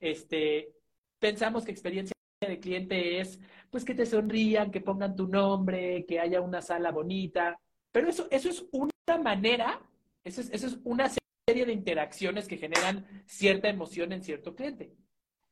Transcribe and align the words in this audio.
este, 0.00 0.74
pensamos 1.18 1.64
que 1.64 1.70
experiencia 1.70 2.14
de 2.40 2.58
cliente 2.58 3.20
es, 3.20 3.38
pues, 3.70 3.84
que 3.84 3.94
te 3.94 4.06
sonrían, 4.06 4.70
que 4.70 4.80
pongan 4.80 5.14
tu 5.14 5.28
nombre, 5.28 6.04
que 6.06 6.18
haya 6.18 6.40
una 6.40 6.62
sala 6.62 6.90
bonita. 6.90 7.60
Pero 7.92 8.08
eso, 8.08 8.26
eso 8.30 8.48
es 8.48 8.64
una 8.72 9.18
manera, 9.22 9.80
eso 10.24 10.40
es, 10.40 10.50
eso 10.50 10.66
es 10.66 10.78
una 10.84 11.08
serie 11.48 11.66
de 11.66 11.72
interacciones 11.72 12.48
que 12.48 12.56
generan 12.56 13.06
cierta 13.26 13.68
emoción 13.68 14.12
en 14.12 14.22
cierto 14.22 14.54
cliente. 14.54 14.94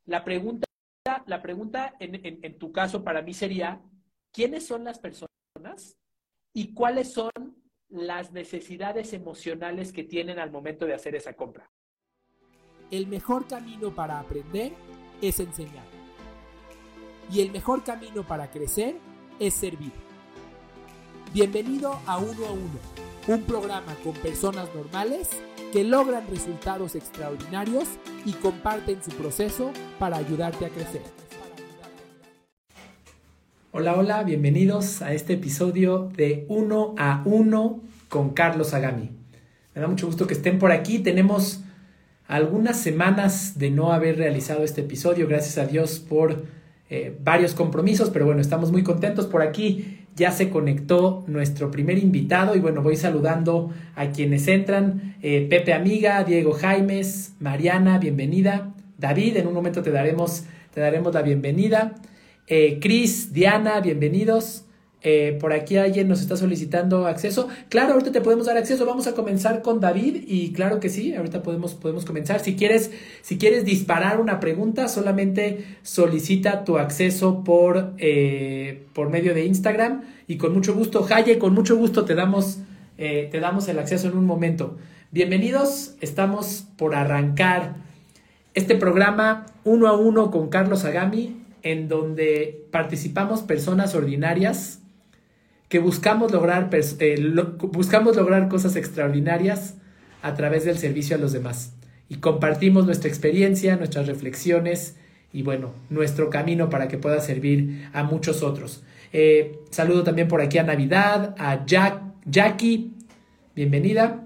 La 0.07 0.25
pregunta, 0.25 0.67
la 1.27 1.43
pregunta 1.43 1.95
en, 2.01 2.15
en, 2.15 2.39
en 2.43 2.59
tu 2.59 2.73
caso 2.73 3.05
para 3.05 3.23
mí 3.23 3.35
sería, 3.35 3.83
¿quiénes 4.33 4.67
son 4.67 4.85
las 4.85 4.99
personas 4.99 5.99
y 6.55 6.73
cuáles 6.73 7.13
son 7.13 7.31
las 7.89 8.33
necesidades 8.33 9.13
emocionales 9.13 9.93
que 9.93 10.05
tienen 10.05 10.39
al 10.39 10.51
momento 10.51 10.87
de 10.87 10.95
hacer 10.95 11.15
esa 11.15 11.35
compra? 11.35 11.71
El 12.91 13.07
mejor 13.07 13.47
camino 13.47 13.95
para 13.95 14.19
aprender 14.19 14.73
es 15.21 15.41
enseñar. 15.41 15.85
Y 17.31 17.43
el 17.43 17.51
mejor 17.51 17.85
camino 17.85 18.27
para 18.27 18.51
crecer 18.51 18.97
es 19.39 19.53
servir. 19.53 19.93
Bienvenido 21.35 22.01
a 22.07 22.17
Uno 22.17 22.47
a 22.47 22.53
Uno, 22.53 22.79
un 23.27 23.43
programa 23.43 23.95
con 24.03 24.15
personas 24.15 24.75
normales 24.75 25.29
que 25.71 25.85
logran 25.85 26.27
resultados 26.29 26.95
extraordinarios 26.95 27.89
y 28.25 28.33
comparten 28.33 29.03
su 29.03 29.11
proceso 29.11 29.71
para 29.99 30.17
ayudarte 30.17 30.65
a 30.65 30.71
crecer. 30.71 31.03
Hola, 33.71 33.97
hola, 33.97 34.23
bienvenidos 34.23 35.03
a 35.03 35.13
este 35.13 35.35
episodio 35.35 36.11
de 36.17 36.47
Uno 36.49 36.95
a 36.97 37.21
Uno 37.27 37.83
con 38.09 38.31
Carlos 38.31 38.73
Agami. 38.73 39.11
Me 39.75 39.83
da 39.83 39.89
mucho 39.89 40.07
gusto 40.07 40.27
que 40.27 40.33
estén 40.33 40.59
por 40.59 40.73
aquí. 40.73 41.01
Tenemos 41.01 41.61
algunas 42.29 42.79
semanas 42.79 43.59
de 43.59 43.71
no 43.71 43.93
haber 43.93 44.19
realizado 44.19 44.63
este 44.63 44.83
episodio, 44.83 45.27
gracias 45.27 45.57
a 45.59 45.67
Dios 45.67 45.99
por 45.99 46.45
eh, 46.91 47.17
varios 47.25 47.55
compromisos, 47.55 48.11
pero 48.11 48.27
bueno, 48.27 48.43
estamos 48.43 48.71
muy 48.71 48.83
contentos 48.83 49.27
por 49.27 49.43
aquí. 49.43 50.05
Ya 50.15 50.31
se 50.31 50.51
conectó 50.51 51.25
nuestro 51.27 51.71
primer 51.71 51.97
invitado 51.97 52.55
y 52.55 52.61
bueno, 52.61 52.83
voy 52.83 52.97
saludando 52.97 53.73
a 53.95 54.11
quienes 54.11 54.47
entran. 54.47 55.17
Eh, 55.23 55.47
Pepe 55.49 55.73
Amiga, 55.73 56.23
Diego 56.23 56.53
Jaimes, 56.53 57.35
Mariana, 57.41 57.99
bienvenida. 57.99 58.75
David, 58.99 59.39
en 59.39 59.47
un 59.47 59.55
momento 59.55 59.83
te 59.83 59.91
daremos, 59.91 60.45
te 60.75 60.81
daremos 60.81 61.15
la 61.15 61.23
bienvenida. 61.23 61.95
Eh, 62.47 62.79
Cris, 62.81 63.33
Diana, 63.33 63.81
bienvenidos. 63.81 64.65
Eh, 65.01 65.39
por 65.41 65.53
aquí 65.53 65.77
alguien 65.77 66.09
nos 66.09 66.21
está 66.21 66.37
solicitando 66.37 67.07
acceso. 67.07 67.49
Claro, 67.69 67.93
ahorita 67.93 68.11
te 68.11 68.21
podemos 68.21 68.47
dar 68.47 68.57
acceso. 68.57 68.85
Vamos 68.85 69.07
a 69.07 69.15
comenzar 69.15 69.63
con 69.63 69.81
David 69.81 70.25
y 70.27 70.53
claro 70.53 70.81
que 70.81 70.89
sí, 70.89 71.15
ahorita 71.15 71.43
podemos, 71.43 71.75
podemos 71.75 72.05
comenzar. 72.05 72.41
Si 72.41 72.57
quieres, 72.57 72.91
si 73.23 73.39
quieres 73.39 73.65
disparar 73.65 74.21
una 74.21 74.41
pregunta, 74.41 74.89
solamente 74.89 75.65
solicita 75.83 76.65
tu 76.65 76.79
acceso 76.79 77.45
por, 77.45 77.95
eh, 77.99 78.87
por 78.93 79.09
medio 79.09 79.35
de 79.35 79.45
Instagram 79.45 80.03
y 80.27 80.37
con 80.37 80.53
mucho 80.53 80.75
gusto, 80.75 81.05
Jaye, 81.05 81.39
con 81.39 81.55
mucho 81.55 81.77
gusto 81.77 82.05
te 82.05 82.17
damos, 82.17 82.59
eh, 82.99 83.29
te 83.31 83.39
damos 83.39 83.69
el 83.69 83.79
acceso 83.79 84.09
en 84.09 84.17
un 84.17 84.27
momento. 84.27 84.77
Bienvenidos, 85.13 85.95
estamos 86.01 86.67
por 86.77 86.97
arrancar 86.97 87.77
este 88.55 88.75
programa 88.75 89.47
uno 89.63 89.87
a 89.87 89.97
uno 89.97 90.33
con 90.33 90.49
Carlos 90.49 90.85
Agami, 90.85 91.37
en 91.63 91.89
donde 91.89 92.67
participamos 92.73 93.43
personas 93.43 93.95
ordinarias 93.95 94.81
que 95.69 95.79
buscamos 95.79 96.33
lograr, 96.33 96.71
eh, 96.73 97.35
buscamos 97.61 98.17
lograr 98.17 98.49
cosas 98.49 98.77
extraordinarias 98.77 99.75
a 100.23 100.35
través 100.35 100.65
del 100.65 100.79
servicio 100.79 101.17
a 101.17 101.19
los 101.19 101.33
demás. 101.33 101.75
Y 102.09 102.17
compartimos 102.17 102.87
nuestra 102.87 103.09
experiencia, 103.09 103.77
nuestras 103.77 104.07
reflexiones 104.07 104.97
y 105.33 105.43
bueno, 105.43 105.75
nuestro 105.91 106.31
camino 106.31 106.71
para 106.71 106.89
que 106.89 106.97
pueda 106.97 107.21
servir 107.21 107.89
a 107.93 108.03
muchos 108.03 108.43
otros. 108.43 108.83
Eh, 109.13 109.59
saludo 109.71 110.05
también 110.05 110.29
por 110.29 110.41
aquí 110.41 110.59
a 110.59 110.63
Navidad, 110.63 111.35
a 111.39 111.67
Jack, 111.67 112.01
Jackie, 112.25 112.93
bienvenida. 113.55 114.25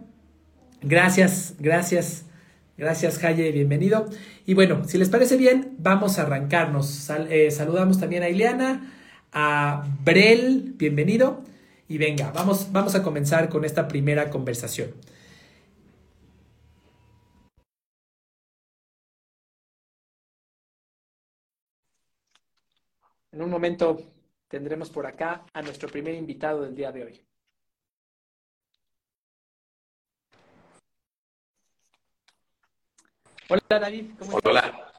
Gracias, 0.81 1.54
gracias, 1.58 2.25
gracias 2.78 3.19
Jaye, 3.19 3.50
bienvenido. 3.50 4.06
Y 4.47 4.54
bueno, 4.54 4.82
si 4.86 4.98
les 4.98 5.08
parece 5.08 5.36
bien, 5.36 5.75
vamos 5.78 6.19
a 6.19 6.22
arrancarnos. 6.22 7.10
Eh, 7.31 7.50
saludamos 7.50 7.98
también 7.98 8.22
a 8.22 8.28
Ileana, 8.28 8.92
a 9.32 9.84
Brel, 10.04 10.75
bienvenido. 10.76 11.43
Y 11.88 11.98
venga, 11.98 12.31
vamos, 12.32 12.72
vamos 12.72 12.94
a 12.94 13.03
comenzar 13.03 13.48
con 13.48 13.65
esta 13.65 13.88
primera 13.88 14.31
conversación. 14.31 14.94
En 23.32 23.43
un 23.43 23.50
momento 23.50 24.03
tendremos 24.48 24.91
por 24.91 25.06
acá 25.06 25.44
a 25.53 25.62
nuestro 25.62 25.88
primer 25.88 26.14
invitado 26.14 26.62
del 26.62 26.76
día 26.76 26.93
de 26.93 27.04
hoy. 27.04 27.20
Hola 33.49 33.60
David, 33.69 34.10
¿cómo 34.19 34.38
estás? 34.38 34.50
Hola. 34.50 34.91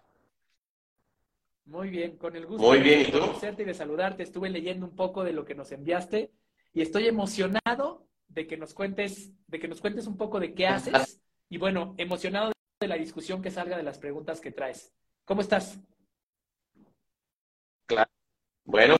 Muy 1.66 1.90
bien, 1.90 2.18
con 2.18 2.36
el 2.36 2.46
gusto 2.46 2.68
Muy 2.68 2.80
bien, 2.80 3.02
¿y 3.02 3.06
de 3.06 3.20
conocerte 3.20 3.64
y 3.64 3.66
de 3.66 3.74
saludarte. 3.74 4.24
Estuve 4.24 4.50
leyendo 4.50 4.86
un 4.86 4.96
poco 4.96 5.24
de 5.24 5.34
lo 5.34 5.46
que 5.46 5.56
nos 5.56 5.72
enviaste 5.72 6.32
y 6.74 6.82
estoy 6.82 7.08
emocionado 7.08 8.08
de 8.28 8.48
que 8.48 8.58
nos 8.58 8.74
cuentes, 8.74 9.32
de 9.48 9.60
que 9.60 9.68
nos 9.68 9.80
cuentes 9.80 10.08
un 10.08 10.18
poco 10.18 10.40
de 10.40 10.54
qué 10.54 10.68
haces 10.68 11.22
y 11.50 11.58
bueno, 11.58 11.94
emocionado 11.98 12.52
de 12.80 12.88
la 12.88 12.96
discusión 12.96 13.42
que 13.42 13.52
salga 13.52 13.78
de 13.78 13.84
las 13.84 14.00
preguntas 14.00 14.42
que 14.42 14.52
traes. 14.52 14.94
¿Cómo 15.24 15.42
estás? 15.42 15.80
Claro. 17.86 18.10
Bueno, 18.66 18.98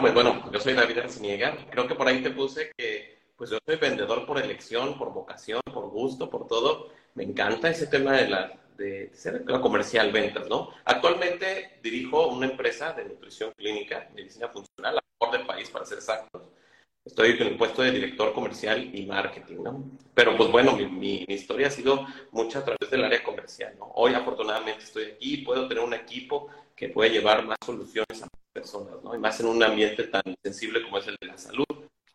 pues 0.00 0.14
bueno, 0.14 0.50
yo 0.52 0.60
soy 0.60 0.74
David 0.74 0.98
Arciniega. 0.98 1.56
Creo 1.70 1.88
que 1.88 1.94
por 1.94 2.06
ahí 2.06 2.22
te 2.22 2.30
puse 2.30 2.70
que 2.76 3.18
pues 3.36 3.50
yo 3.50 3.58
soy 3.66 3.76
vendedor 3.76 4.26
por 4.26 4.38
elección, 4.38 4.98
por 4.98 5.12
vocación, 5.12 5.60
por 5.72 5.88
gusto, 5.88 6.28
por 6.28 6.46
todo. 6.46 6.92
Me 7.14 7.24
encanta 7.24 7.70
ese 7.70 7.86
tema 7.86 8.12
de 8.12 8.28
la, 8.28 8.60
de 8.80 9.10
ser 9.14 9.44
comercial, 9.44 10.10
ventas, 10.10 10.48
¿no? 10.48 10.70
Actualmente 10.86 11.78
dirijo 11.82 12.28
una 12.28 12.46
empresa 12.46 12.92
de 12.94 13.04
nutrición 13.04 13.52
clínica, 13.54 14.08
medicina 14.14 14.48
funcional, 14.48 14.94
la 14.94 15.02
mejor 15.20 15.38
del 15.38 15.46
país 15.46 15.68
para 15.68 15.84
ser 15.84 15.98
exactos. 15.98 16.42
Estoy 17.04 17.32
en 17.32 17.46
el 17.46 17.56
puesto 17.56 17.82
de 17.82 17.92
director 17.92 18.32
comercial 18.32 18.94
y 18.94 19.04
marketing, 19.04 19.62
¿no? 19.62 19.84
Pero 20.14 20.36
pues 20.36 20.50
bueno, 20.50 20.74
mi, 20.76 20.86
mi, 20.86 21.24
mi, 21.28 21.34
historia 21.34 21.66
ha 21.68 21.70
sido 21.70 22.06
mucha 22.30 22.60
a 22.60 22.64
través 22.64 22.90
del 22.90 23.04
área 23.04 23.22
comercial, 23.22 23.74
¿no? 23.78 23.92
Hoy 23.94 24.14
afortunadamente 24.14 24.84
estoy 24.84 25.04
aquí 25.04 25.34
y 25.34 25.44
puedo 25.44 25.68
tener 25.68 25.84
un 25.84 25.94
equipo 25.94 26.48
que 26.74 26.88
puede 26.88 27.10
llevar 27.10 27.44
más 27.44 27.58
soluciones 27.64 28.22
a 28.22 28.26
las 28.26 28.52
personas, 28.52 29.02
¿no? 29.02 29.14
Y 29.14 29.18
más 29.18 29.38
en 29.40 29.46
un 29.46 29.62
ambiente 29.62 30.04
tan 30.04 30.22
sensible 30.42 30.82
como 30.82 30.98
es 30.98 31.06
el 31.06 31.16
de 31.20 31.26
la 31.26 31.38
salud. 31.38 31.66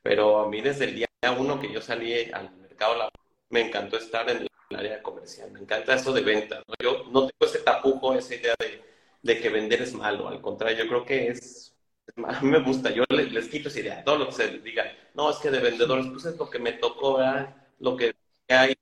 Pero 0.01 0.39
a 0.39 0.49
mí 0.49 0.61
desde 0.61 0.85
el 0.85 0.95
día 0.95 1.07
uno 1.37 1.59
que 1.59 1.71
yo 1.71 1.81
salí 1.81 2.31
al 2.31 2.51
mercado 2.57 2.93
laboral, 2.93 3.11
me 3.49 3.61
encantó 3.61 3.97
estar 3.97 4.29
en 4.29 4.37
el 4.37 4.49
área 4.71 5.01
comercial. 5.03 5.51
Me 5.51 5.59
encanta 5.59 5.95
eso 5.95 6.13
de 6.13 6.21
ventas. 6.21 6.63
¿no? 6.67 6.73
Yo 6.81 7.03
no 7.11 7.27
tengo 7.27 7.51
ese 7.51 7.59
tapujo, 7.59 8.13
esa 8.13 8.35
idea 8.35 8.55
de, 8.59 8.81
de, 9.21 9.41
que 9.41 9.49
vender 9.49 9.81
es 9.81 9.93
malo. 9.93 10.27
Al 10.27 10.41
contrario, 10.41 10.83
yo 10.83 10.89
creo 10.89 11.05
que 11.05 11.27
es. 11.29 11.75
A 12.25 12.41
mí 12.41 12.49
me 12.49 12.63
gusta. 12.63 12.91
Yo 12.91 13.03
les, 13.09 13.31
les 13.31 13.47
quito 13.49 13.69
esa 13.69 13.79
idea. 13.79 14.03
Todo 14.03 14.17
lo 14.17 14.27
que 14.27 14.33
se 14.33 14.59
diga, 14.59 14.85
no, 15.13 15.29
es 15.29 15.37
que 15.37 15.51
de 15.51 15.59
vendedores, 15.59 16.07
pues 16.07 16.25
es 16.25 16.37
lo 16.37 16.49
que 16.49 16.59
me 16.59 16.73
tocó, 16.73 17.17
¿verdad? 17.17 17.55
lo 17.79 17.95
que 17.97 18.15
hay. 18.49 18.75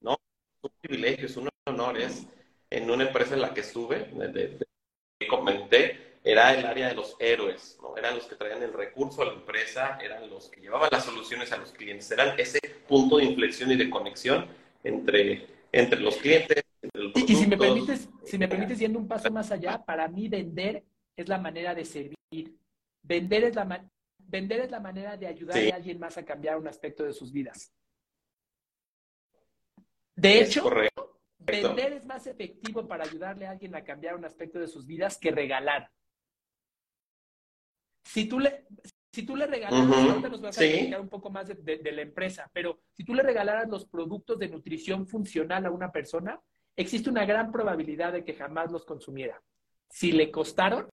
No, 0.00 0.12
es 0.14 0.64
un 0.64 0.70
privilegio, 0.80 1.26
es 1.26 1.36
un 1.36 1.48
honor. 1.66 1.98
Es 1.98 2.26
en 2.70 2.90
una 2.90 3.04
empresa 3.04 3.34
en 3.34 3.42
la 3.42 3.54
que 3.54 3.60
estuve, 3.60 4.10
de, 4.12 4.28
de, 4.28 4.58
de 5.20 5.26
comenté, 5.28 6.12
era 6.24 6.54
el 6.54 6.64
área 6.64 6.88
de 6.88 6.94
los 6.94 7.16
héroes, 7.18 7.78
¿no? 7.82 7.96
Eran 7.96 8.14
los 8.16 8.26
que 8.26 8.36
traían 8.36 8.62
el 8.62 8.72
recurso 8.72 9.22
a 9.22 9.26
la 9.26 9.32
empresa, 9.32 9.98
eran 10.00 10.30
los 10.30 10.48
que 10.48 10.60
llevaban 10.60 10.88
las 10.90 11.04
soluciones 11.04 11.52
a 11.52 11.56
los 11.56 11.72
clientes, 11.72 12.10
eran 12.10 12.38
ese 12.38 12.60
punto 12.88 13.16
de 13.16 13.24
inflexión 13.24 13.70
y 13.72 13.76
de 13.76 13.90
conexión 13.90 14.46
entre, 14.84 15.46
entre 15.70 16.00
los 16.00 16.16
clientes. 16.16 16.64
Entre 16.82 17.02
los 17.02 17.12
y, 17.16 17.32
y, 17.32 17.36
si 17.36 17.46
me 17.46 17.56
permites, 17.56 18.08
si 18.24 18.38
me 18.38 18.48
permites 18.48 18.78
yendo 18.78 18.98
un 18.98 19.08
paso 19.08 19.30
más 19.30 19.50
allá, 19.50 19.82
para 19.84 20.08
mí 20.08 20.28
vender 20.28 20.84
es 21.16 21.28
la 21.28 21.38
manera 21.38 21.74
de 21.74 21.84
servir. 21.84 22.16
Vender 23.02 23.44
es 23.44 23.54
la, 23.54 23.88
vender 24.18 24.60
es 24.60 24.70
la 24.70 24.80
manera 24.80 25.16
de 25.16 25.26
ayudar 25.26 25.58
sí. 25.58 25.70
a 25.70 25.76
alguien 25.76 25.98
más 25.98 26.16
a 26.18 26.24
cambiar 26.24 26.56
un 26.58 26.68
aspecto 26.68 27.04
de 27.04 27.12
sus 27.12 27.32
vidas. 27.32 27.72
De 30.14 30.40
es 30.40 30.48
hecho, 30.48 30.62
correcto. 30.62 31.18
vender 31.38 31.94
es 31.94 32.04
más 32.04 32.26
efectivo 32.26 32.86
para 32.86 33.04
ayudarle 33.04 33.46
a 33.46 33.50
alguien 33.50 33.74
a 33.74 33.82
cambiar 33.82 34.14
un 34.14 34.24
aspecto 34.24 34.58
de 34.58 34.68
sus 34.68 34.86
vidas 34.86 35.18
que 35.18 35.30
regalar. 35.30 35.90
Si 38.04 38.28
tú 38.28 38.38
le, 38.38 38.66
si 39.12 39.24
tú 39.24 39.36
le 39.36 39.46
regalaras, 39.46 39.86
uh 39.86 39.90
-huh. 39.90 40.10
ahorita 40.10 40.28
nos 40.28 40.40
vas 40.40 40.58
a 40.58 40.64
explicar 40.64 40.98
sí. 40.98 41.02
un 41.02 41.08
poco 41.08 41.30
más 41.30 41.46
de, 41.48 41.54
de, 41.54 41.78
de, 41.78 41.92
la 41.92 42.02
empresa, 42.02 42.50
pero 42.52 42.80
si 42.92 43.04
tú 43.04 43.14
le 43.14 43.22
regalaras 43.22 43.68
los 43.68 43.86
productos 43.86 44.38
de 44.38 44.48
nutrición 44.48 45.06
funcional 45.06 45.66
a 45.66 45.70
una 45.70 45.92
persona, 45.92 46.40
existe 46.76 47.10
una 47.10 47.26
gran 47.26 47.52
probabilidad 47.52 48.12
de 48.12 48.24
que 48.24 48.34
jamás 48.34 48.72
los 48.72 48.84
consumiera. 48.84 49.42
Si 49.88 50.12
le 50.12 50.30
costaron, 50.30 50.88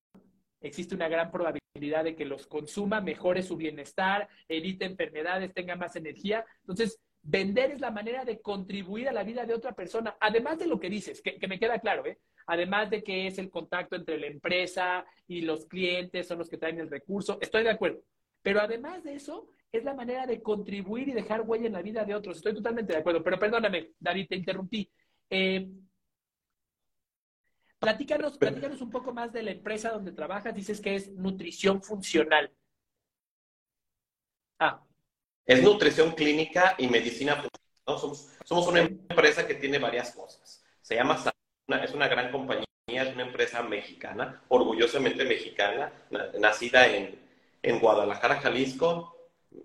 existe 0.60 0.96
una 0.96 1.08
gran 1.08 1.32
probabilidad 1.32 2.04
de 2.04 2.16
que 2.16 2.26
los 2.26 2.46
consuma, 2.48 3.00
mejore 3.00 3.42
su 3.42 3.56
bienestar, 3.56 4.28
evite 4.50 4.84
enfermedades, 4.84 5.54
tenga 5.54 5.78
más 5.78 5.96
energía. 5.96 6.46
Entonces, 6.62 7.00
vender 7.22 7.72
es 7.72 7.80
la 7.80 7.92
manera 7.92 8.26
de 8.26 8.42
contribuir 8.42 9.08
a 9.08 9.14
la 9.14 9.24
vida 9.24 9.46
de 9.46 9.54
otra 9.54 9.74
persona, 9.74 10.18
además 10.20 10.60
de 10.60 10.68
lo 10.68 10.80
que 10.80 10.90
dices, 10.90 11.22
que, 11.22 11.38
que 11.38 11.48
me 11.48 11.60
queda 11.60 11.80
claro, 11.80 12.06
¿eh? 12.06 12.20
Además 12.50 12.90
de 12.90 13.04
que 13.04 13.28
es 13.28 13.38
el 13.38 13.52
contacto 13.52 13.96
entre 13.96 14.18
la 14.18 14.26
empresa 14.26 15.06
y 15.28 15.42
los 15.42 15.66
clientes, 15.68 16.28
son 16.28 16.40
los 16.40 16.50
que 16.50 16.58
traen 16.58 16.80
el 16.80 16.90
recurso, 16.90 17.38
estoy 17.42 17.64
de 17.64 17.70
acuerdo. 17.70 18.02
Pero 18.42 18.60
además 18.60 19.04
de 19.04 19.14
eso, 19.14 19.50
es 19.72 19.84
la 19.84 19.94
manera 19.94 20.26
de 20.26 20.42
contribuir 20.42 21.10
y 21.10 21.14
dejar 21.14 21.42
huella 21.42 21.68
en 21.68 21.74
la 21.74 21.84
vida 21.84 22.04
de 22.04 22.16
otros. 22.16 22.38
Estoy 22.38 22.56
totalmente 22.56 22.94
de 22.94 23.00
acuerdo. 23.00 23.24
Pero 23.24 23.38
perdóname, 23.38 23.92
David, 24.00 24.28
te 24.30 24.36
interrumpí. 24.36 24.90
Eh, 25.30 25.70
platícanos, 27.78 28.38
platícanos 28.40 28.82
un 28.82 28.90
poco 28.90 29.14
más 29.14 29.32
de 29.32 29.44
la 29.44 29.52
empresa 29.52 29.92
donde 29.92 30.12
trabajas. 30.12 30.56
Dices 30.56 30.82
que 30.82 30.96
es 30.96 31.12
nutrición 31.12 31.84
funcional. 31.84 32.52
Ah. 34.58 34.84
Es 35.46 35.62
nutrición 35.62 36.14
clínica 36.14 36.76
y 36.80 36.88
medicina 36.88 37.34
funcional. 37.34 38.00
Somos, 38.00 38.30
somos 38.44 38.68
una 38.68 38.82
empresa 38.82 39.46
que 39.46 39.54
tiene 39.54 39.78
varias 39.78 40.16
cosas. 40.16 40.64
Se 40.82 40.96
llama 40.96 41.16
es 41.78 41.94
una 41.94 42.08
gran 42.08 42.32
compañía, 42.32 42.66
es 42.88 43.14
una 43.14 43.24
empresa 43.24 43.62
mexicana, 43.62 44.42
orgullosamente 44.48 45.26
mexicana, 45.26 45.92
nacida 46.40 46.88
en, 46.88 47.20
en 47.62 47.80
Guadalajara, 47.80 48.42
Jalisco, 48.42 49.16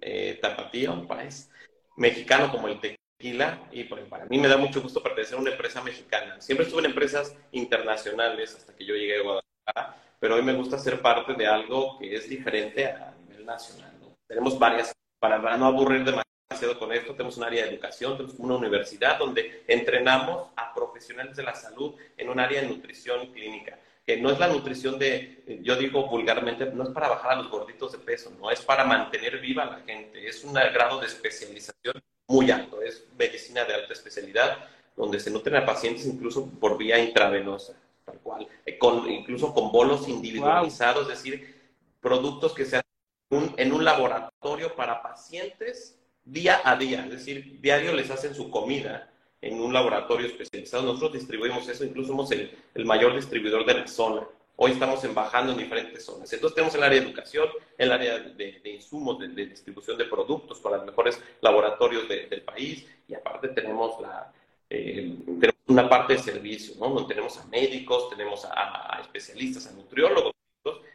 eh, 0.00 0.40
un 0.88 1.06
país 1.06 1.50
mexicano 1.96 2.50
como 2.50 2.68
el 2.68 2.80
tequila, 2.80 3.68
y 3.72 3.84
pues, 3.84 4.04
para 4.08 4.26
mí 4.26 4.38
me 4.38 4.48
da 4.48 4.56
mucho 4.56 4.82
gusto 4.82 5.02
pertenecer 5.02 5.36
a 5.38 5.40
una 5.40 5.50
empresa 5.50 5.82
mexicana. 5.82 6.40
Siempre 6.40 6.66
estuve 6.66 6.80
en 6.80 6.90
empresas 6.90 7.36
internacionales 7.52 8.54
hasta 8.54 8.74
que 8.74 8.84
yo 8.84 8.94
llegué 8.94 9.18
a 9.18 9.22
Guadalajara, 9.22 10.02
pero 10.20 10.34
hoy 10.36 10.42
me 10.42 10.54
gusta 10.54 10.78
ser 10.78 11.00
parte 11.00 11.34
de 11.34 11.46
algo 11.46 11.98
que 11.98 12.14
es 12.14 12.28
diferente 12.28 12.86
a 12.86 13.14
nivel 13.26 13.46
nacional. 13.46 13.92
Tenemos 14.26 14.58
varias, 14.58 14.92
para 15.18 15.56
no 15.56 15.66
aburrir 15.66 15.98
demasiado 15.98 16.33
con 16.78 16.92
esto, 16.92 17.12
tenemos 17.12 17.36
un 17.36 17.44
área 17.44 17.64
de 17.64 17.70
educación, 17.70 18.16
tenemos 18.16 18.38
una 18.38 18.56
universidad 18.56 19.18
donde 19.18 19.64
entrenamos 19.66 20.48
a 20.56 20.72
profesionales 20.72 21.36
de 21.36 21.42
la 21.42 21.54
salud 21.54 21.94
en 22.16 22.28
un 22.28 22.40
área 22.40 22.60
de 22.60 22.68
nutrición 22.68 23.32
clínica, 23.32 23.78
que 24.06 24.16
no 24.16 24.30
es 24.30 24.38
la 24.38 24.48
nutrición 24.48 24.98
de, 24.98 25.60
yo 25.62 25.76
digo 25.76 26.06
vulgarmente, 26.06 26.66
no 26.66 26.84
es 26.84 26.90
para 26.90 27.08
bajar 27.08 27.32
a 27.32 27.36
los 27.36 27.50
gorditos 27.50 27.92
de 27.92 27.98
peso, 27.98 28.32
no 28.38 28.50
es 28.50 28.60
para 28.60 28.84
mantener 28.84 29.40
viva 29.40 29.64
a 29.64 29.66
la 29.66 29.80
gente, 29.80 30.26
es 30.26 30.44
un 30.44 30.54
grado 30.54 31.00
de 31.00 31.06
especialización 31.06 32.02
muy 32.26 32.50
alto, 32.50 32.80
es 32.82 33.04
medicina 33.18 33.64
de 33.64 33.74
alta 33.74 33.92
especialidad, 33.92 34.58
donde 34.96 35.20
se 35.20 35.30
nutren 35.30 35.56
a 35.56 35.66
pacientes 35.66 36.06
incluso 36.06 36.48
por 36.60 36.78
vía 36.78 36.98
intravenosa, 36.98 37.74
tal 38.04 38.18
cual, 38.20 38.46
eh, 38.64 38.78
con, 38.78 39.10
incluso 39.10 39.52
con 39.52 39.72
bolos 39.72 40.08
individualizados, 40.08 41.02
es 41.02 41.22
decir, 41.22 41.54
productos 42.00 42.54
que 42.54 42.64
se 42.64 42.76
hacen 42.76 43.54
en 43.56 43.72
un 43.72 43.84
laboratorio 43.84 44.74
para 44.76 45.02
pacientes 45.02 45.98
día 46.24 46.60
a 46.64 46.76
día, 46.76 47.04
es 47.04 47.10
decir, 47.10 47.60
diario 47.60 47.92
les 47.94 48.10
hacen 48.10 48.34
su 48.34 48.50
comida 48.50 49.10
en 49.40 49.60
un 49.60 49.72
laboratorio 49.72 50.26
especializado. 50.26 50.84
Nosotros 50.84 51.12
distribuimos 51.12 51.68
eso, 51.68 51.84
incluso 51.84 52.08
somos 52.08 52.30
el, 52.30 52.50
mayor 52.84 53.14
distribuidor 53.14 53.66
de 53.66 53.74
la 53.74 53.86
zona. 53.86 54.26
Hoy 54.56 54.72
estamos 54.72 55.02
embajando 55.04 55.52
en 55.52 55.58
diferentes 55.58 56.04
zonas. 56.04 56.32
Entonces 56.32 56.54
tenemos 56.54 56.74
el 56.74 56.82
área 56.82 57.00
de 57.00 57.06
educación, 57.06 57.48
el 57.76 57.92
área 57.92 58.18
de, 58.20 58.60
insumos, 58.64 59.18
de, 59.18 59.46
distribución 59.46 59.98
de 59.98 60.04
productos 60.04 60.60
para 60.60 60.76
los 60.78 60.86
mejores 60.86 61.20
laboratorios 61.40 62.08
del 62.08 62.42
país 62.42 62.86
y 63.08 63.14
aparte 63.14 63.48
tenemos, 63.48 64.00
la, 64.00 64.32
eh, 64.70 65.16
tenemos 65.26 65.60
una 65.66 65.88
parte 65.88 66.14
de 66.14 66.20
servicio, 66.20 66.76
¿no? 66.78 66.88
Donde 66.88 67.08
tenemos 67.08 67.36
a 67.38 67.44
médicos, 67.46 68.08
tenemos 68.10 68.46
a, 68.48 68.98
especialistas, 69.02 69.66
a 69.66 69.72
nutriólogos 69.72 70.32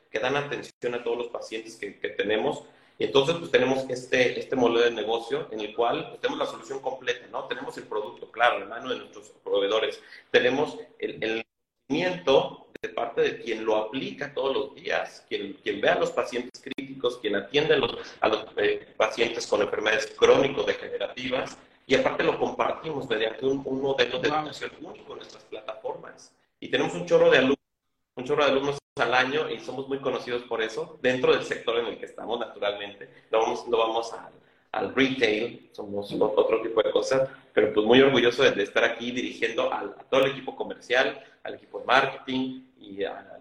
que 0.09 0.19
dan 0.19 0.37
atención 0.37 0.95
a 0.95 1.03
todos 1.03 1.17
los 1.17 1.27
pacientes 1.27 1.75
que, 1.75 1.99
que 1.99 2.09
tenemos 2.09 2.63
y 2.99 3.05
entonces, 3.05 3.37
pues 3.37 3.49
tenemos 3.49 3.89
este, 3.89 4.37
este 4.37 4.57
modelo 4.57 4.81
de 4.81 4.91
negocio 4.91 5.47
en 5.51 5.61
el 5.61 5.73
cual 5.73 6.09
pues, 6.09 6.19
tenemos 6.19 6.37
la 6.37 6.51
solución 6.51 6.81
completa, 6.81 7.25
¿no? 7.31 7.45
Tenemos 7.45 7.77
el 7.77 7.85
producto, 7.85 8.29
claro, 8.29 8.61
en 8.61 8.67
mano 8.67 8.89
de 8.89 8.97
nuestros 8.97 9.29
proveedores. 9.41 10.03
Tenemos 10.29 10.77
el, 10.99 11.23
el 11.23 11.45
conocimiento 11.87 12.67
de 12.81 12.89
parte 12.89 13.21
de 13.21 13.39
quien 13.41 13.63
lo 13.63 13.77
aplica 13.77 14.33
todos 14.33 14.53
los 14.53 14.75
días, 14.75 15.25
quien, 15.29 15.53
quien 15.63 15.79
ve 15.79 15.89
a 15.89 15.99
los 15.99 16.11
pacientes 16.11 16.61
críticos, 16.61 17.19
quien 17.19 17.37
atiende 17.37 17.75
a 17.75 17.77
los, 17.77 17.95
a 18.19 18.27
los 18.27 18.45
eh, 18.57 18.93
pacientes 18.97 19.47
con 19.47 19.61
enfermedades 19.61 20.13
crónico-degenerativas, 20.17 21.57
y 21.87 21.95
aparte 21.95 22.23
lo 22.23 22.37
compartimos 22.37 23.09
mediante 23.09 23.45
un, 23.45 23.61
un 23.63 23.81
modelo 23.81 24.19
de 24.19 24.27
educación 24.27 24.71
único 24.81 25.13
en 25.13 25.19
nuestras 25.19 25.43
plataformas. 25.45 26.33
Y 26.59 26.69
tenemos 26.69 26.93
un 26.93 27.05
chorro 27.05 27.31
de 27.31 27.37
alumnos, 27.37 27.57
un 28.15 28.25
chorro 28.25 28.43
de 28.43 28.51
alumnos 28.51 28.78
al 28.97 29.13
año 29.13 29.49
y 29.49 29.59
somos 29.59 29.87
muy 29.87 29.99
conocidos 29.99 30.43
por 30.43 30.61
eso, 30.61 30.99
dentro 31.01 31.33
del 31.33 31.43
sector 31.43 31.77
en 31.77 31.87
el 31.87 31.97
que 31.97 32.05
estamos 32.05 32.39
naturalmente. 32.39 33.09
No 33.31 33.39
vamos, 33.39 33.67
no 33.67 33.77
vamos 33.77 34.11
al, 34.71 34.93
retail, 34.93 35.69
somos 35.71 36.13
otro 36.13 36.61
tipo 36.61 36.81
de 36.83 36.91
cosas, 36.91 37.29
pero 37.53 37.73
pues 37.73 37.85
muy 37.85 38.01
orgulloso 38.01 38.43
de, 38.43 38.61
estar 38.61 38.83
aquí 38.83 39.11
dirigiendo 39.11 39.73
a 39.73 39.95
todo 40.09 40.25
el 40.25 40.31
equipo 40.31 40.55
comercial, 40.55 41.23
al 41.43 41.55
equipo 41.55 41.79
de 41.79 41.85
marketing 41.85 42.63
y 42.77 43.03
a, 43.03 43.39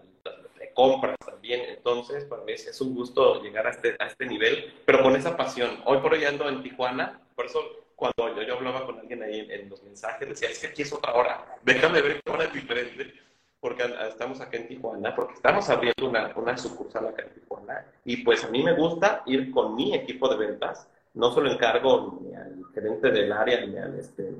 de 0.57 0.73
compras 0.73 1.15
también. 1.23 1.61
Entonces, 1.69 2.25
para 2.25 2.43
mí 2.43 2.53
es, 2.53 2.81
un 2.81 2.95
gusto 2.95 3.43
llegar 3.43 3.67
a 3.67 3.71
este, 3.71 3.95
a 3.99 4.07
este 4.07 4.25
nivel, 4.25 4.73
pero 4.85 5.03
con 5.03 5.15
esa 5.15 5.37
pasión. 5.37 5.81
Hoy 5.85 5.99
por 5.99 6.13
hoy 6.13 6.25
ando 6.25 6.49
en 6.49 6.63
Tijuana, 6.63 7.21
por 7.35 7.45
eso 7.45 7.59
cuando 7.95 8.35
yo, 8.35 8.41
yo 8.43 8.55
hablaba 8.55 8.85
con 8.85 8.97
alguien 8.97 9.21
ahí 9.21 9.39
en, 9.41 9.51
en, 9.51 9.69
los 9.69 9.83
mensajes, 9.83 10.29
decía, 10.29 10.49
es 10.49 10.59
que 10.59 10.67
aquí 10.67 10.81
es 10.83 10.93
otra 10.93 11.13
hora, 11.13 11.57
déjame 11.63 12.01
ver 12.01 12.21
qué 12.23 12.31
hora 12.31 12.45
es 12.45 12.53
diferente 12.53 13.13
porque 13.59 13.83
estamos 14.07 14.39
acá 14.39 14.57
en 14.57 14.67
Tijuana, 14.67 15.13
porque 15.13 15.33
estamos 15.33 15.69
abriendo 15.69 16.07
una, 16.07 16.31
una 16.35 16.57
sucursal 16.57 17.07
acá 17.07 17.23
en 17.23 17.33
Tijuana, 17.33 17.85
y 18.05 18.17
pues 18.17 18.43
a 18.43 18.49
mí 18.49 18.63
me 18.63 18.73
gusta 18.73 19.23
ir 19.25 19.51
con 19.51 19.75
mi 19.75 19.93
equipo 19.93 20.29
de 20.29 20.37
ventas, 20.37 20.87
no 21.13 21.31
solo 21.31 21.51
encargo 21.51 22.19
ni 22.21 22.33
al 22.35 22.63
gerente 22.73 23.11
del 23.11 23.31
área, 23.31 23.65
ni 23.65 23.77
al, 23.77 23.99
este, 23.99 24.31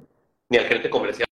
ni 0.47 0.57
al 0.57 0.65
gerente 0.65 0.89
comercial, 0.89 1.27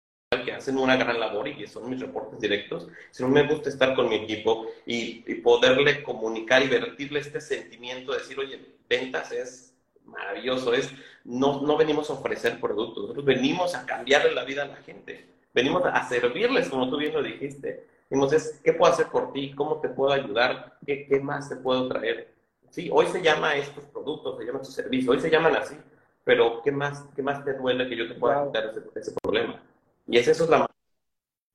que 0.44 0.52
hacen 0.52 0.78
una 0.78 0.96
gran 0.96 1.20
labor 1.20 1.48
y 1.48 1.56
que 1.56 1.68
son 1.68 1.90
mis 1.90 2.00
reportes 2.00 2.40
directos, 2.40 2.88
sino 3.12 3.30
me 3.30 3.48
gusta 3.48 3.70
estar 3.70 3.96
con 3.96 4.10
mi 4.10 4.16
equipo 4.16 4.68
y, 4.86 5.22
poderle 5.42 6.04
comunicar 6.04 6.64
y 6.64 6.68
vertirle 6.68 7.20
este 7.20 7.40
sentimiento 7.40 8.12
de 8.12 8.20
decir, 8.20 8.40
oye, 8.40 8.60
ventas 8.90 9.31
es 9.31 9.74
maravilloso, 10.06 10.74
es, 10.74 10.92
no, 11.24 11.62
no 11.62 11.78
venimos 11.78 12.10
a 12.10 12.14
ofrecer 12.14 12.60
productos, 12.60 13.04
nosotros 13.04 13.26
venimos 13.26 13.76
a 13.76 13.86
cambiarle 13.86 14.34
la 14.34 14.44
vida 14.44 14.64
a 14.64 14.68
la 14.68 14.78
gente 14.78 15.35
venimos 15.56 15.84
a 15.86 16.07
servirles, 16.07 16.69
como 16.69 16.90
tú 16.90 16.98
bien 16.98 17.13
lo 17.13 17.24
dijiste. 17.24 17.88
Entonces, 18.10 18.60
¿qué 18.63 18.74
puedo 18.74 18.92
hacer 18.92 19.07
por 19.07 19.31
ti? 19.31 19.54
¿Cómo 19.56 19.80
te 19.80 19.88
puedo 19.88 20.12
ayudar? 20.12 20.78
¿Qué, 20.86 21.07
qué 21.07 21.19
más 21.22 21.50
te 21.50 21.56
puedo 21.56 21.88
traer? 21.88 22.36
Sí, 22.69 22.90
hoy 22.92 23.07
se 23.07 23.22
llama 23.22 23.56
estos 23.56 23.86
productos, 23.86 24.38
se 24.38 24.46
llama 24.46 24.60
estos 24.60 24.75
servicios, 24.75 25.16
hoy 25.16 25.22
se 25.22 25.30
llaman 25.30 25.56
así, 25.56 25.75
pero 26.25 26.62
¿qué 26.62 26.74
más, 26.74 27.06
qué 27.16 27.24
más 27.24 27.44
te 27.46 27.54
duele 27.54 27.88
que 27.88 27.96
yo 27.96 28.06
te 28.06 28.16
pueda 28.16 28.46
quitar 28.46 28.74
ese, 28.96 29.12
problema? 29.24 29.63
Y 30.07 30.18
esa, 30.18 30.31
es 30.31 30.50
la, 30.50 30.69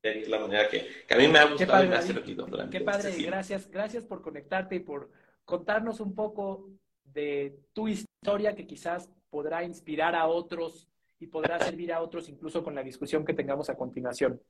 es 0.02 0.28
la 0.28 0.38
manera 0.38 0.66
que, 0.68 1.04
que, 1.06 1.14
a 1.14 1.18
mí 1.18 1.28
me 1.28 1.38
ha 1.38 1.44
gustado 1.44 1.84
y 1.84 1.88
me 1.88 1.96
ha 1.96 2.02
servido. 2.02 2.46
Qué 2.70 2.80
padre, 2.80 3.14
y 3.18 3.24
gracias, 3.24 3.70
gracias 3.70 4.04
por 4.06 4.22
conectarte 4.22 4.76
y 4.76 4.80
por 4.80 5.10
contarnos 5.44 6.00
un 6.00 6.14
poco 6.14 6.70
de 7.04 7.60
tu 7.74 7.86
historia 7.86 8.54
que 8.54 8.66
quizás 8.66 9.10
podrá 9.28 9.62
inspirar 9.62 10.14
a 10.14 10.26
otros 10.26 10.89
y 11.20 11.26
podrá 11.26 11.60
servir 11.60 11.92
a 11.92 12.00
otros 12.00 12.28
incluso 12.28 12.64
con 12.64 12.74
la 12.74 12.82
discusión 12.82 13.24
que 13.24 13.34
tengamos 13.34 13.68
a 13.68 13.76
continuación. 13.76 14.40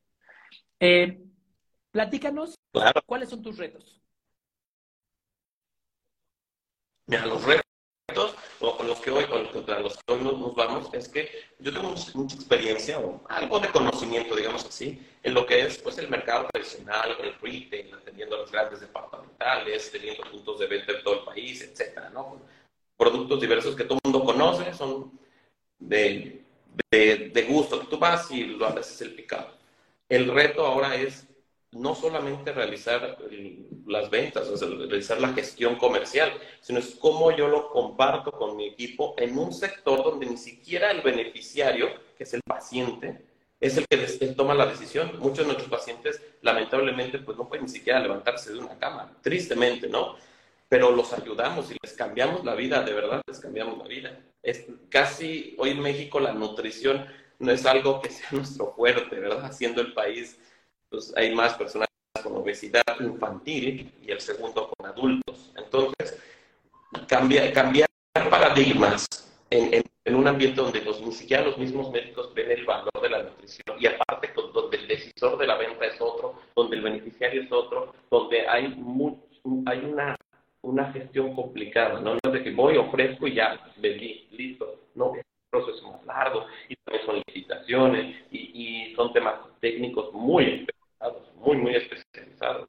Eh, 0.79 1.21
platícanos, 1.91 2.55
¿cuáles 3.05 3.29
son 3.29 3.43
tus 3.43 3.59
retos? 3.59 4.01
Mira, 7.07 7.27
los 7.27 7.45
retos 7.45 8.37
con 8.61 8.87
los 8.87 9.01
que 9.01 9.11
hoy, 9.11 9.25
contra 9.53 9.81
los 9.81 9.97
que 9.97 10.13
hoy 10.13 10.21
nos, 10.23 10.55
vamos 10.55 10.91
es 10.93 11.09
que 11.09 11.29
yo 11.59 11.73
tengo 11.73 11.95
mucha 12.15 12.37
experiencia 12.37 13.01
o 13.01 13.21
algo 13.29 13.59
de 13.59 13.69
conocimiento, 13.69 14.37
digamos 14.37 14.65
así, 14.65 15.05
en 15.23 15.35
lo 15.35 15.45
que 15.47 15.67
es 15.67 15.79
pues, 15.79 15.99
el 15.99 16.09
mercado 16.09 16.47
tradicional, 16.53 17.17
el 17.21 17.35
retail, 17.41 17.95
atendiendo 17.95 18.37
a 18.37 18.41
los 18.41 18.53
grandes 18.53 18.81
departamentales, 18.81 19.91
teniendo 19.91 20.23
puntos 20.31 20.61
de 20.61 20.67
venta 20.69 20.93
en 20.93 21.03
todo 21.03 21.21
el 21.21 21.25
país, 21.25 21.63
etcétera, 21.63 22.11
¿no? 22.11 22.41
Productos 22.97 23.41
diversos 23.41 23.75
que 23.75 23.85
todo 23.85 23.99
el 24.05 24.11
mundo 24.13 24.25
conoce, 24.25 24.73
son 24.75 25.19
de 25.79 26.45
de, 26.91 27.31
de 27.33 27.43
gusto. 27.43 27.81
Tú 27.81 27.99
vas 27.99 28.31
y 28.31 28.45
lo 28.45 28.67
haces 28.67 29.01
el 29.03 29.15
picado. 29.15 29.49
El 30.09 30.33
reto 30.33 30.67
ahora 30.67 30.97
es 30.97 31.27
no 31.73 31.95
solamente 31.95 32.53
realizar 32.53 33.17
las 33.87 34.11
ventas, 34.11 34.49
o 34.49 34.57
sea, 34.57 34.69
realizar 34.69 35.21
la 35.21 35.33
gestión 35.33 35.77
comercial, 35.77 36.33
sino 36.61 36.81
es 36.81 36.97
cómo 36.97 37.31
yo 37.31 37.47
lo 37.49 37.71
comparto 37.71 38.33
con 38.33 38.57
mi 38.57 38.67
equipo 38.67 39.15
en 39.19 39.39
un 39.39 39.53
sector 39.53 40.03
donde 40.03 40.27
ni 40.27 40.37
siquiera 40.37 40.91
el 40.91 41.01
beneficiario, 41.03 41.89
que 42.17 42.25
es 42.25 42.35
el 42.35 42.43
paciente, 42.43 43.25
es 43.61 43.77
el 43.77 43.87
que 43.87 43.97
toma 44.29 44.55
la 44.55 44.67
decisión. 44.67 45.13
Muchos 45.21 45.39
de 45.39 45.45
nuestros 45.45 45.69
pacientes, 45.69 46.21
lamentablemente, 46.43 47.19
pues 47.19 47.37
no 47.37 47.49
pueden 47.49 47.67
ni 47.67 47.71
siquiera 47.71 48.01
levantarse 48.01 48.53
de 48.53 48.59
una 48.59 48.77
cama, 48.79 49.17
tristemente, 49.23 49.89
¿no? 49.89 50.17
Pero 50.69 50.91
los 50.91 51.13
ayudamos 51.13 51.71
y 51.71 51.77
les 51.81 51.93
cambiamos 51.93 52.45
la 52.45 52.55
vida, 52.55 52.83
de 52.83 52.93
verdad 52.93 53.23
les 53.27 53.39
cambiamos 53.39 53.79
la 53.79 53.85
vida 53.87 54.19
es 54.43 54.67
casi 54.89 55.55
hoy 55.59 55.71
en 55.71 55.81
México 55.81 56.21
la 56.21 56.33
nutrición 56.33 57.07
no 57.39 57.53
es 57.53 57.65
algo 57.67 58.01
que 58.01 58.11
sea 58.11 58.29
nuestro 58.33 58.73
fuerte, 58.73 59.19
¿verdad? 59.19 59.53
Siendo 59.53 59.81
el 59.81 59.93
país, 59.93 60.39
pues 60.89 61.13
hay 61.17 61.35
más 61.35 61.55
personas 61.55 61.89
con 62.23 62.37
obesidad 62.37 62.83
infantil 63.01 63.93
y 64.03 64.11
el 64.11 64.21
segundo 64.21 64.71
con 64.77 64.87
adultos. 64.87 65.53
Entonces, 65.57 66.19
cambiar, 67.07 67.53
cambiar 67.53 67.89
paradigmas 68.29 69.07
en, 69.49 69.83
en, 70.05 70.15
un 70.15 70.27
ambiente 70.27 70.61
donde 70.61 70.83
los, 70.83 71.01
ni 71.01 71.13
siquiera 71.13 71.45
los 71.45 71.57
mismos 71.57 71.91
médicos 71.91 72.35
ven 72.35 72.51
el 72.51 72.65
valor 72.65 72.91
de 73.01 73.09
la 73.09 73.23
nutrición 73.23 73.77
y 73.79 73.87
aparte 73.87 74.33
donde 74.53 74.77
el 74.77 74.89
decisor 74.89 75.39
de 75.39 75.47
la 75.47 75.57
venta 75.57 75.87
es 75.87 76.01
otro, 76.01 76.35
donde 76.57 76.77
el 76.77 76.83
beneficiario 76.83 77.43
es 77.43 77.53
otro, 77.53 77.95
donde 78.11 78.47
hay, 78.49 78.65
hay 79.67 79.79
una, 79.79 80.17
una 80.63 80.93
gestión 80.93 81.35
complicada, 81.35 82.01
¿no? 82.01 82.17
No 82.23 82.31
de 82.31 82.43
que 82.43 82.51
voy, 82.51 82.77
ofrezco 82.77 83.27
y 83.27 83.35
ya 83.35 83.59
vendí, 83.77 84.29
listo. 84.33 84.89
No, 84.95 85.15
es 85.15 85.25
un 85.25 85.51
proceso 85.51 85.91
más 85.91 86.05
largo 86.07 86.47
y 86.69 86.77
también 86.77 87.07
son 87.07 87.23
licitaciones 87.27 88.17
y, 88.31 88.39
y 88.91 88.95
son 88.95 89.13
temas 89.13 89.35
técnicos 89.61 90.13
muy 90.13 90.45
especializados, 90.45 91.35
muy, 91.37 91.57
muy 91.57 91.75
especializados. 91.75 92.69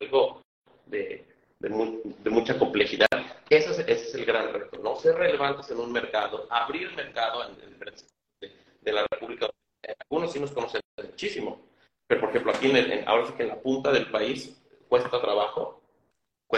Algo 0.00 0.42
de, 0.86 1.26
de, 1.60 2.30
mucha 2.30 2.58
complejidad. 2.58 3.08
Ese 3.48 3.70
es, 3.70 3.78
ese 3.80 3.92
es, 3.92 4.14
el 4.14 4.24
gran 4.24 4.52
reto, 4.52 4.78
¿no? 4.78 4.96
Ser 4.96 5.16
relevantes 5.16 5.70
en 5.70 5.78
un 5.78 5.90
mercado, 5.90 6.46
abrir 6.50 6.94
mercado 6.94 7.44
en, 7.48 7.56
de, 8.40 8.52
de 8.82 8.92
la 8.92 9.06
República 9.10 9.48
Algunos 10.10 10.32
sí 10.32 10.40
nos 10.40 10.52
conocen 10.52 10.80
muchísimo, 11.02 11.60
pero 12.06 12.20
por 12.20 12.30
ejemplo 12.30 12.52
aquí 12.52 12.70
en, 12.70 13.08
ahora 13.08 13.26
sí 13.26 13.32
que 13.34 13.42
en 13.44 13.48
la 13.48 13.60
punta 13.60 13.90
del 13.90 14.10
país 14.10 14.60
cuesta 14.88 15.20
trabajo, 15.20 15.67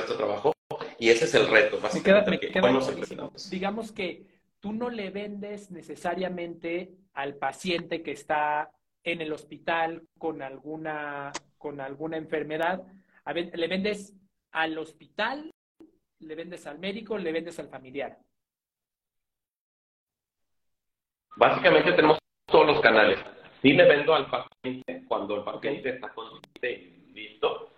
cuesta 0.00 0.16
trabajo, 0.16 0.52
y 0.98 1.08
ese 1.10 1.24
es 1.24 1.34
el 1.34 1.48
reto, 1.48 1.80
básicamente. 1.80 2.52
digamos 3.50 3.92
que 3.92 4.26
tú 4.60 4.72
no 4.72 4.90
le 4.90 5.10
vendes 5.10 5.70
necesariamente 5.70 6.92
al 7.14 7.36
paciente 7.36 8.02
que 8.02 8.12
está 8.12 8.70
en 9.02 9.20
el 9.20 9.32
hospital 9.32 10.02
con 10.18 10.42
alguna, 10.42 11.32
con 11.58 11.80
alguna 11.80 12.16
enfermedad, 12.16 12.82
le 13.34 13.68
vendes 13.68 14.14
al 14.52 14.78
hospital, 14.78 15.50
le 16.18 16.34
vendes 16.34 16.66
al 16.66 16.78
médico, 16.78 17.16
le 17.16 17.32
vendes 17.32 17.58
al 17.58 17.68
familiar. 17.68 18.18
Básicamente 21.36 21.92
tenemos 21.92 22.18
todos 22.46 22.66
los 22.66 22.80
canales. 22.80 23.18
Sí 23.62 23.72
le 23.72 23.86
vendo 23.86 24.14
al 24.14 24.28
paciente 24.28 25.04
cuando 25.06 25.36
el 25.36 25.44
paciente 25.44 25.90
está 25.90 26.08
consciente 26.10 26.72
y 26.72 27.12
listo, 27.12 27.69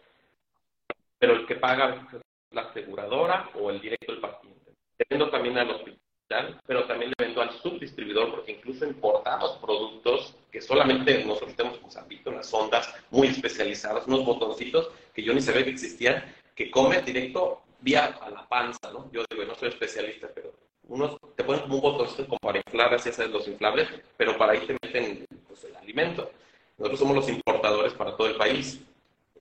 pero 1.23 1.35
el 1.35 1.47
que 1.47 1.55
paga 1.55 1.95
es 1.95 2.21
la 2.50 2.62
aseguradora 2.62 3.49
o 3.55 3.71
el 3.71 3.81
directo 3.81 4.11
del 4.11 4.21
paciente. 4.21 4.73
Le 4.99 5.07
vendo 5.09 5.31
también 5.31 5.57
al 5.57 5.71
hospital, 5.71 6.61
pero 6.67 6.85
también 6.85 7.12
le 7.17 7.26
vendo 7.26 7.41
al 7.41 7.52
subdistribuidor 7.52 8.33
porque 8.33 8.50
incluso 8.50 8.85
importamos 8.85 9.57
productos 9.59 10.35
que 10.50 10.61
solamente 10.61 11.25
nosotros 11.25 11.55
tenemos 11.55 11.81
un 11.81 11.93
Zambito, 11.93 12.31
unas 12.31 12.49
sondas 12.49 12.93
muy 13.12 13.29
especializadas, 13.29 14.09
unos 14.09 14.25
botoncitos 14.25 14.91
que 15.14 15.23
yo 15.23 15.33
ni 15.33 15.41
sabía 15.41 15.62
que 15.62 15.71
existían, 15.71 16.25
que 16.57 16.73
come 16.73 17.00
directo 17.02 17.62
vía 17.79 18.19
a 18.21 18.29
la 18.29 18.49
panza, 18.49 18.91
¿no? 18.93 19.09
Yo 19.12 19.23
digo, 19.31 19.45
no 19.45 19.55
soy 19.55 19.69
especialista, 19.69 20.29
pero 20.35 20.52
unos 20.88 21.19
te 21.37 21.45
ponen 21.45 21.62
como 21.62 21.76
un 21.76 21.83
botoncito 21.83 22.26
como 22.26 22.41
para 22.41 22.59
inflar, 22.59 22.95
así 22.95 23.11
es 23.11 23.19
los 23.31 23.47
inflables, 23.47 23.88
pero 24.17 24.37
para 24.37 24.55
ahí 24.55 24.67
te 24.67 24.76
meten 24.83 25.25
pues, 25.47 25.62
el 25.62 25.76
alimento. 25.76 26.33
Nosotros 26.79 26.99
somos 26.99 27.14
los 27.14 27.29
importadores 27.29 27.93
para 27.93 28.17
todo 28.17 28.26
el 28.26 28.35
país. 28.35 28.81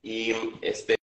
Y, 0.04 0.34
este, 0.60 0.96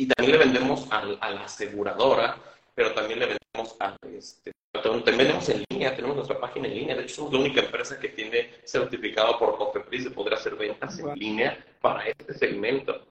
y 0.00 0.06
también 0.06 0.38
le 0.38 0.46
vendemos 0.46 0.90
a, 0.90 1.04
la 1.04 1.44
aseguradora, 1.44 2.34
pero 2.74 2.94
también 2.94 3.18
le 3.18 3.26
vendemos 3.26 3.76
a, 3.80 3.94
este, 4.10 4.50
también 4.72 5.18
vendemos 5.18 5.46
en 5.50 5.62
línea, 5.68 5.94
tenemos 5.94 6.16
nuestra 6.16 6.40
página 6.40 6.68
en 6.68 6.74
línea. 6.74 6.96
De 6.96 7.02
hecho, 7.02 7.16
somos 7.16 7.34
la 7.34 7.40
única 7.40 7.60
empresa 7.60 8.00
que 8.00 8.08
tiene 8.08 8.50
certificado 8.64 9.38
por 9.38 9.58
Cofepris 9.58 10.04
de 10.04 10.10
poder 10.12 10.32
hacer 10.32 10.56
ventas 10.56 10.98
en 11.00 11.12
línea 11.18 11.62
para 11.82 12.06
este 12.06 12.32
segmento. 12.32 13.08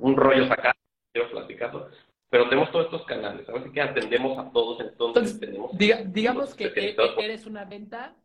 un 0.00 0.16
rollo 0.16 0.48
sacado 0.48 0.74
quiero 1.12 1.30
platicarlo. 1.30 1.90
Pero 2.28 2.48
tenemos 2.48 2.72
todos 2.72 2.86
estos 2.86 3.04
canales, 3.04 3.48
así 3.48 3.70
que 3.70 3.80
atendemos 3.80 4.36
a 4.36 4.50
todos, 4.50 4.80
entonces, 4.80 5.38
tenemos... 5.38 5.70
digamos 5.78 6.56
que 6.56 6.96
eres 7.18 7.46
una 7.46 7.64
venta 7.64 8.16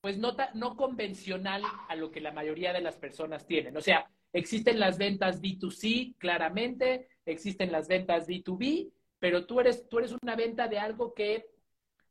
pues 0.00 0.16
no, 0.16 0.34
no 0.54 0.74
convencional 0.74 1.62
a 1.86 1.94
lo 1.96 2.10
que 2.10 2.22
la 2.22 2.32
mayoría 2.32 2.72
de 2.72 2.80
las 2.80 2.96
personas 2.96 3.46
tienen. 3.46 3.76
O 3.76 3.82
sea, 3.82 4.08
existen 4.32 4.78
las 4.78 4.98
ventas 4.98 5.40
B2C, 5.40 6.14
claramente, 6.18 7.08
existen 7.26 7.72
las 7.72 7.88
ventas 7.88 8.28
B2B, 8.28 8.90
pero 9.18 9.46
tú 9.46 9.60
eres, 9.60 9.88
tú 9.88 9.98
eres 9.98 10.14
una 10.22 10.36
venta 10.36 10.68
de 10.68 10.78
algo 10.78 11.14
que 11.14 11.46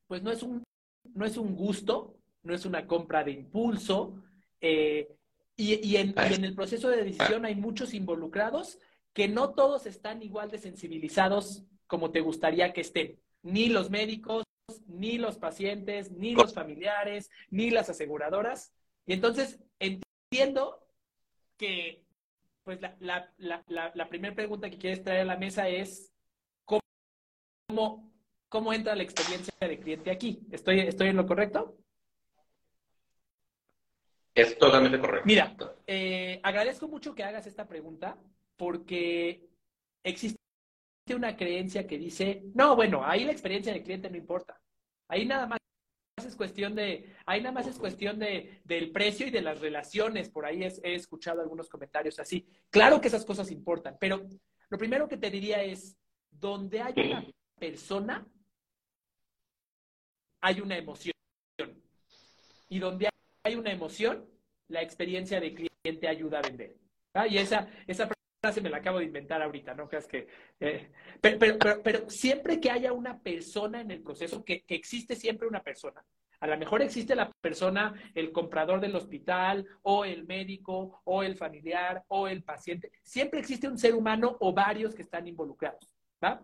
pues 0.08 0.24
no 0.24 0.32
es 0.32 0.44
un, 0.44 0.64
no 1.14 1.26
es 1.26 1.38
un 1.38 1.56
gusto, 1.56 2.16
no 2.44 2.54
es 2.54 2.66
una 2.66 2.88
compra 2.88 3.24
de 3.24 3.32
impulso, 3.32 4.22
eh, 4.62 5.16
y, 5.56 5.88
y, 5.88 5.98
en, 5.98 6.16
y 6.30 6.34
en 6.34 6.46
el 6.46 6.56
proceso 6.56 6.90
de 6.90 7.04
decisión 7.04 7.46
hay 7.46 7.56
muchos 7.56 7.94
involucrados 7.94 8.80
que 9.14 9.28
no 9.28 9.54
todos 9.54 9.86
están 9.86 10.24
igual 10.24 10.50
de 10.50 10.58
sensibilizados 10.58 11.64
como 11.86 12.12
te 12.12 12.22
gustaría 12.22 12.72
que 12.72 12.82
estén, 12.82 13.20
ni 13.42 13.68
los 13.68 13.90
médicos, 13.90 14.44
ni 14.88 15.18
los 15.18 15.38
pacientes, 15.38 16.12
ni 16.12 16.34
los 16.34 16.54
familiares, 16.54 17.30
ni 17.50 17.72
las 17.72 17.90
aseguradoras. 17.90 18.72
Y 19.06 19.14
entonces 19.14 19.60
entiendo 19.80 20.88
que 21.58 22.04
pues 22.70 22.82
la, 22.82 22.96
la, 23.00 23.64
la, 23.66 23.92
la 23.96 24.10
primera 24.10 24.36
pregunta 24.36 24.70
que 24.70 24.78
quieres 24.78 25.04
traer 25.04 25.22
a 25.22 25.26
la 25.26 25.38
mesa 25.38 25.68
es 25.68 26.14
¿cómo, 26.66 28.14
cómo 28.48 28.74
entra 28.74 28.96
la 28.96 29.02
experiencia 29.02 29.52
de 29.60 29.80
cliente 29.80 30.12
aquí. 30.12 30.46
¿Estoy, 30.52 30.82
estoy 30.82 31.08
en 31.08 31.16
lo 31.16 31.26
correcto? 31.26 31.80
Es 34.36 34.56
totalmente 34.60 35.00
correcto. 35.00 35.26
Mira, 35.26 35.56
eh, 35.88 36.40
agradezco 36.44 36.88
mucho 36.88 37.16
que 37.16 37.24
hagas 37.24 37.48
esta 37.48 37.68
pregunta 37.68 38.20
porque 38.56 39.50
existe 40.04 40.38
una 41.16 41.36
creencia 41.36 41.88
que 41.88 41.98
dice, 41.98 42.44
no, 42.54 42.76
bueno, 42.76 43.04
ahí 43.04 43.26
la 43.26 43.32
experiencia 43.32 43.74
del 43.74 43.82
cliente 43.82 44.12
no 44.12 44.18
importa. 44.18 44.62
Ahí 45.08 45.26
nada 45.26 45.48
más 45.48 45.59
es 46.26 46.36
cuestión 46.36 46.76
de, 46.76 47.16
ahí 47.26 47.42
nada 47.42 47.54
más 47.54 47.68
es 47.68 47.78
cuestión 47.78 48.20
de, 48.20 48.62
del 48.66 48.92
precio 48.92 49.28
y 49.28 49.32
de 49.32 49.42
las 49.42 49.60
relaciones. 49.60 50.30
Por 50.30 50.46
ahí 50.46 50.64
he 50.64 50.96
escuchado 50.96 51.42
algunos 51.42 51.70
comentarios 51.70 52.20
así. 52.20 52.48
Claro 52.70 53.02
que 53.02 53.08
esas 53.08 53.26
cosas 53.26 53.52
importan, 53.52 53.98
pero 54.00 54.26
lo 54.70 54.78
primero 54.78 55.08
que 55.08 55.18
te 55.18 55.30
diría 55.30 55.64
es, 55.64 55.98
donde 56.32 56.82
hay 56.82 56.94
una 56.96 57.26
persona, 57.58 58.28
hay 60.42 60.62
una 60.62 60.78
emoción. 60.78 61.14
Y 62.70 62.80
donde 62.80 63.10
hay 63.44 63.56
una 63.56 63.72
emoción, 63.72 64.26
la 64.68 64.82
experiencia 64.82 65.40
de 65.40 65.54
cliente 65.54 66.08
ayuda 66.08 66.40
a 66.40 66.44
vender. 66.44 66.78
¿Ah? 67.14 67.28
Y 67.28 67.38
esa, 67.38 67.68
esa 67.88 68.08
frase 68.40 68.62
me 68.62 68.70
la 68.70 68.78
acabo 68.78 69.00
de 69.00 69.06
inventar 69.06 69.42
ahorita, 69.42 69.74
¿no? 69.74 69.88
Creas 69.88 70.08
que. 70.08 70.28
Eh, 70.60 70.92
pero, 71.22 72.10
siempre 72.10 72.60
que 72.60 72.72
haya 72.72 72.94
una 72.94 73.20
persona 73.20 73.82
en 73.82 73.92
el 73.92 74.02
proceso, 74.02 74.44
que, 74.44 74.64
existe 74.68 75.16
siempre 75.16 75.48
una 75.48 75.62
persona. 75.62 76.04
A 76.40 76.48
lo 76.48 76.58
mejor 76.58 76.82
existe 76.82 77.16
la 77.16 77.30
persona, 77.42 77.94
el 78.16 78.32
comprador 78.32 78.80
del 78.80 78.96
hospital, 78.96 79.68
o 79.82 80.06
el 80.06 80.26
médico, 80.26 81.02
o 81.04 81.22
el 81.22 81.36
familiar, 81.36 82.04
o 82.08 82.30
el 82.30 82.44
paciente. 82.44 82.92
Siempre 83.04 83.42
existe 83.42 83.68
un 83.68 83.78
ser 83.78 83.94
humano 83.94 84.38
o 84.40 84.54
varios 84.54 84.96
que 84.96 85.02
están 85.02 85.28
involucrados, 85.28 85.92
¿va? 86.24 86.42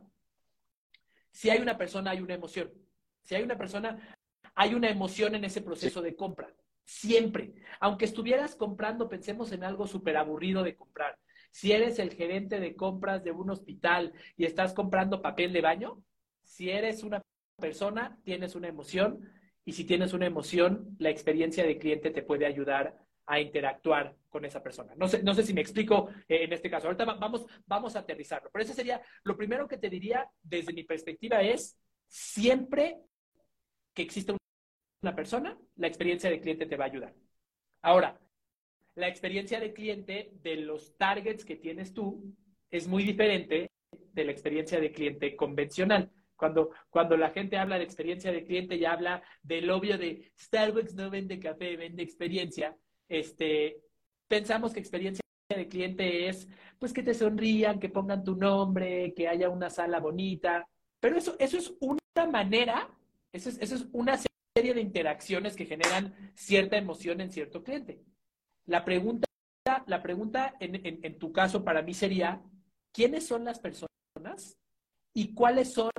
Si 1.32 1.50
hay 1.50 1.62
una 1.62 1.78
persona, 1.78 2.12
hay 2.12 2.20
una 2.20 2.34
emoción. 2.34 2.74
Si 3.22 3.36
hay 3.36 3.44
una 3.44 3.58
persona, 3.58 4.18
hay 4.54 4.74
una 4.74 4.90
emoción 4.90 5.34
en 5.36 5.46
ese 5.46 5.62
proceso 5.62 6.02
de 6.02 6.16
compra. 6.16 6.54
Siempre. 6.84 7.54
Aunque 7.80 8.06
estuvieras 8.06 8.56
comprando, 8.56 9.08
pensemos 9.08 9.52
en 9.54 9.64
algo 9.64 9.88
súper 9.88 10.18
aburrido 10.18 10.62
de 10.62 10.76
comprar 10.76 11.18
si 11.56 11.72
eres 11.72 12.00
el 12.00 12.14
gerente 12.14 12.60
de 12.60 12.76
compras 12.76 13.24
de 13.24 13.32
un 13.32 13.50
hospital 13.50 14.12
y 14.36 14.44
estás 14.44 14.74
comprando 14.74 15.22
papel 15.22 15.54
de 15.54 15.62
baño, 15.62 16.04
si 16.44 16.70
eres 16.70 17.02
una 17.02 17.22
persona, 17.56 18.20
tienes 18.26 18.56
una 18.56 18.68
emoción 18.68 19.32
y 19.64 19.72
si 19.72 19.86
tienes 19.86 20.12
una 20.12 20.26
emoción, 20.26 20.98
la 21.00 21.12
experiencia 21.12 21.66
de 21.66 21.78
cliente 21.78 22.12
te 22.12 22.24
puede 22.24 22.46
ayudar 22.46 22.98
a 23.26 23.40
interactuar 23.40 24.18
con 24.28 24.44
esa 24.44 24.62
persona. 24.62 24.96
No 24.98 25.08
sé, 25.08 25.24
no 25.24 25.34
sé 25.34 25.44
si 25.44 25.54
me 25.54 25.62
explico 25.62 26.10
eh, 26.28 26.44
en 26.44 26.52
este 26.52 26.70
caso. 26.70 26.88
Ahorita 26.88 27.06
vamos, 27.06 27.46
vamos 27.66 27.96
a 27.96 28.00
aterrizarlo. 28.00 28.50
Pero 28.52 28.66
eso 28.66 28.74
sería, 28.74 29.02
lo 29.24 29.38
primero 29.38 29.66
que 29.66 29.78
te 29.78 29.90
diría 29.90 30.30
desde 30.44 30.74
mi 30.74 30.84
perspectiva 30.84 31.42
es, 31.42 31.80
siempre 32.10 32.98
que 33.94 34.02
existe 34.02 34.36
una 35.02 35.16
persona, 35.16 35.58
la 35.78 35.88
experiencia 35.88 36.30
de 36.30 36.42
cliente 36.42 36.66
te 36.66 36.76
va 36.76 36.84
a 36.84 36.88
ayudar. 36.88 37.14
Ahora, 37.82 38.20
la 38.96 39.08
experiencia 39.08 39.60
de 39.60 39.74
cliente 39.74 40.32
de 40.42 40.56
los 40.56 40.98
targets 40.98 41.46
que 41.46 41.58
tienes 41.58 41.94
tú 41.94 42.34
es 42.72 42.88
muy 42.88 43.04
diferente 43.04 43.70
de 43.92 44.24
la 44.24 44.32
experiencia 44.32 44.80
de 44.80 44.92
cliente 44.92 45.36
convencional. 45.36 46.10
Cuando, 46.36 46.72
cuando 46.90 47.16
la 47.16 47.30
gente 47.30 47.58
habla 47.58 47.78
de 47.78 47.84
experiencia 47.84 48.32
de 48.32 48.44
cliente 48.44 48.80
ya 48.80 48.94
habla 48.94 49.24
del 49.42 49.70
obvio 49.70 49.98
de 49.98 50.32
Starbucks 50.38 50.96
no 50.96 51.10
vende 51.10 51.40
café, 51.40 51.76
vende 51.78 52.04
experiencia. 52.04 52.76
Este, 53.08 53.82
pensamos 54.28 54.74
que 54.74 54.80
experiencia 54.80 55.22
de 55.50 55.68
cliente 55.68 56.28
es 56.28 56.48
pues 56.80 56.92
que 56.92 57.04
te 57.04 57.14
sonrían, 57.14 57.80
que 57.80 57.90
pongan 57.90 58.24
tu 58.24 58.36
nombre, 58.36 59.14
que 59.16 59.28
haya 59.28 59.50
una 59.50 59.70
sala 59.70 60.00
bonita. 60.00 60.68
Pero 61.00 61.18
eso, 61.18 61.36
eso 61.40 61.58
es 61.58 61.74
una 61.80 62.30
manera, 62.30 62.90
eso 63.32 63.50
es, 63.50 63.62
eso 63.62 63.76
es 63.76 63.88
una 63.92 64.18
serie 64.18 64.74
de 64.74 64.82
interacciones 64.82 65.56
que 65.56 65.66
generan 65.66 66.32
cierta 66.34 66.78
emoción 66.78 67.22
en 67.22 67.32
cierto 67.32 67.64
cliente. 67.64 68.02
La 68.66 68.84
pregunta, 68.84 69.28
la 69.86 70.02
pregunta 70.02 70.56
en, 70.60 71.20
tu 71.20 71.32
caso 71.32 71.64
para 71.64 71.82
mí 71.82 71.94
sería, 71.94 72.42
¿quiénes 72.92 73.28
son 73.28 73.46
las 73.46 73.60
personas 73.60 74.58
y 75.14 75.34
cuáles 75.34 75.74
son 75.74 75.92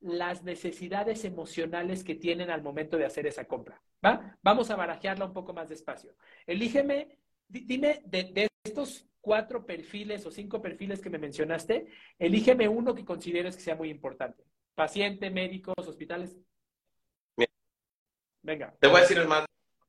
las 0.00 0.42
necesidades 0.42 1.24
emocionales 1.24 2.04
que 2.04 2.14
tienen 2.14 2.50
al 2.50 2.62
momento 2.62 2.96
de 2.96 3.04
hacer 3.04 3.26
esa 3.26 3.44
compra? 3.44 3.82
¿va? 4.04 4.38
Vamos 4.42 4.70
a 4.70 4.76
barajearla 4.76 5.26
un 5.26 5.32
poco 5.34 5.52
más 5.52 5.68
despacio. 5.68 6.14
Elígeme, 6.46 7.18
dime 7.48 8.02
de, 8.06 8.48
estos 8.64 9.06
cuatro 9.20 9.66
perfiles 9.66 10.24
o 10.24 10.30
cinco 10.30 10.62
perfiles 10.62 11.00
que 11.00 11.10
me 11.10 11.18
mencionaste, 11.18 11.86
elígeme 12.18 12.68
uno 12.68 12.94
que 12.94 13.04
consideres 13.04 13.56
que 13.56 13.62
sea 13.62 13.76
muy 13.76 13.90
importante. 13.90 14.44
Paciente, 14.74 15.30
médicos, 15.30 15.74
hospitales. 15.86 16.36
Venga. 18.42 18.74
Te 18.78 18.86
voy 18.86 18.98
a 18.98 19.00
decir 19.00 19.18
el 19.18 19.26
más 19.26 19.44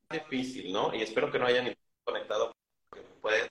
difícil, 0.10 0.74
¿no? 0.74 0.93
Y 0.93 1.01
espero 1.01 1.31
que 1.31 1.38
no 1.38 1.46
hayan 1.46 1.67
conectado 2.08 2.52
puede 3.22 3.48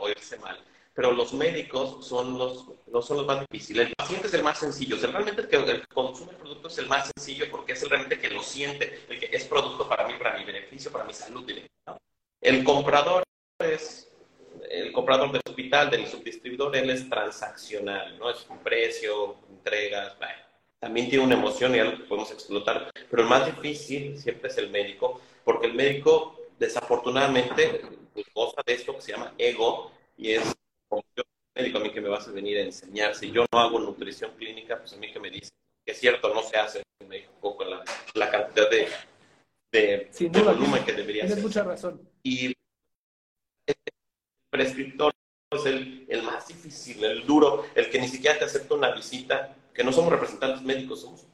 oírse 0.00 0.36
mal. 0.38 0.58
Pero 0.92 1.12
los 1.12 1.32
médicos 1.32 2.04
son 2.06 2.36
los, 2.36 2.66
no 2.88 3.00
son 3.00 3.18
los 3.18 3.26
más 3.26 3.40
difíciles. 3.48 3.88
El 3.88 3.94
paciente 3.94 4.26
es 4.26 4.34
el 4.34 4.42
más 4.42 4.58
sencillo. 4.58 4.96
O 4.96 4.98
sea, 4.98 5.10
realmente 5.10 5.42
el 5.42 5.48
que, 5.48 5.56
el 5.56 5.88
consume 5.88 6.32
el 6.32 6.38
producto 6.38 6.68
es 6.68 6.78
el 6.78 6.88
más 6.88 7.10
sencillo 7.14 7.46
porque 7.50 7.72
es 7.72 7.82
el 7.82 7.90
realmente 7.90 8.18
que 8.18 8.30
lo 8.30 8.42
siente, 8.42 9.04
el 9.08 9.20
que 9.20 9.30
es 9.32 9.44
producto 9.44 9.88
para 9.88 10.06
mí, 10.08 10.14
para 10.18 10.36
mi 10.36 10.44
beneficio, 10.44 10.90
para 10.90 11.04
mi 11.04 11.14
salud 11.14 11.48
El 12.40 12.64
comprador 12.64 13.22
es 13.60 14.08
el 14.68 14.92
comprador 14.92 15.32
del 15.32 15.42
hospital, 15.46 15.90
del 15.90 16.06
subdistribuidor, 16.06 16.76
él 16.76 16.90
es 16.90 17.08
transaccional, 17.08 18.18
¿no? 18.18 18.30
Es 18.30 18.46
un 18.48 18.58
precio, 18.58 19.36
entregas, 19.48 20.16
también 20.78 21.08
tiene 21.08 21.24
una 21.24 21.34
emoción 21.34 21.74
y 21.74 21.78
algo 21.78 21.98
que 21.98 22.04
podemos 22.04 22.30
explotar, 22.30 22.90
pero 23.10 23.22
el 23.22 23.28
más 23.28 23.46
difícil 23.46 24.18
siempre 24.18 24.48
es 24.48 24.56
el 24.58 24.70
médico, 24.70 25.20
porque 25.44 25.66
el 25.66 25.74
médico 25.74 26.40
desafortunadamente 26.58 27.82
goza 28.34 28.62
de 28.64 28.74
esto 28.74 28.94
que 28.94 29.02
se 29.02 29.12
llama 29.12 29.34
ego 29.38 29.92
y 30.16 30.32
es 30.32 30.54
como 30.88 31.02
yo 31.16 31.22
médico 31.54 31.78
a 31.78 31.80
mí 31.80 31.90
que 31.90 32.00
me 32.00 32.08
vas 32.08 32.28
a 32.28 32.32
venir 32.32 32.58
a 32.58 32.62
enseñar, 32.62 33.14
si 33.14 33.30
yo 33.30 33.44
no 33.52 33.58
hago 33.58 33.78
nutrición 33.78 34.32
clínica, 34.36 34.78
pues 34.78 34.92
a 34.92 34.96
mí 34.96 35.12
que 35.12 35.20
me 35.20 35.30
dice 35.30 35.50
que 35.84 35.92
es 35.92 35.98
cierto, 35.98 36.32
no 36.32 36.42
se 36.42 36.56
hace 36.56 36.82
en 37.00 37.08
México 37.08 37.56
con 37.56 37.70
la, 37.70 37.82
la 38.14 38.30
cantidad 38.30 38.68
de, 38.70 38.88
de, 39.72 40.42
volumen 40.42 40.84
que 40.84 40.92
debería 40.92 41.22
ser. 41.22 41.34
Tienes 41.34 41.44
mucha 41.44 41.62
razón. 41.62 42.00
Y 42.22 42.46
el 43.66 43.74
prescriptor 44.50 45.12
es 45.50 45.66
el, 45.66 46.06
el, 46.08 46.22
más 46.22 46.48
difícil, 46.48 47.02
el 47.04 47.26
duro, 47.26 47.64
el 47.74 47.90
que 47.90 48.00
ni 48.00 48.08
siquiera 48.08 48.38
te 48.38 48.44
acepta 48.44 48.74
una 48.74 48.94
visita, 48.94 49.56
que 49.74 49.82
no 49.82 49.92
somos 49.92 50.12
representantes 50.12 50.62
médicos, 50.62 51.00
somos 51.00 51.26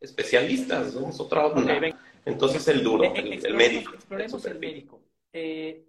especialistas, 0.00 0.92
somos 0.92 1.18
otra 1.18 1.46
onda. 1.46 1.80
Entonces 2.24 2.66
el 2.68 2.82
duro, 2.82 3.04
el, 3.04 3.44
el 3.44 3.54
médico. 3.54 3.94
Exploremos 3.94 4.44
el 4.44 4.58
médico. 4.58 5.00
Eh, 5.32 5.82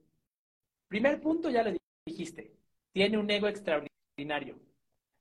primer 0.88 1.20
punto, 1.22 1.50
ya 1.50 1.64
le 1.64 1.78
dijiste, 2.06 2.54
tiene 2.92 3.18
un 3.18 3.30
ego 3.30 3.48
extraordinario. 3.48 4.60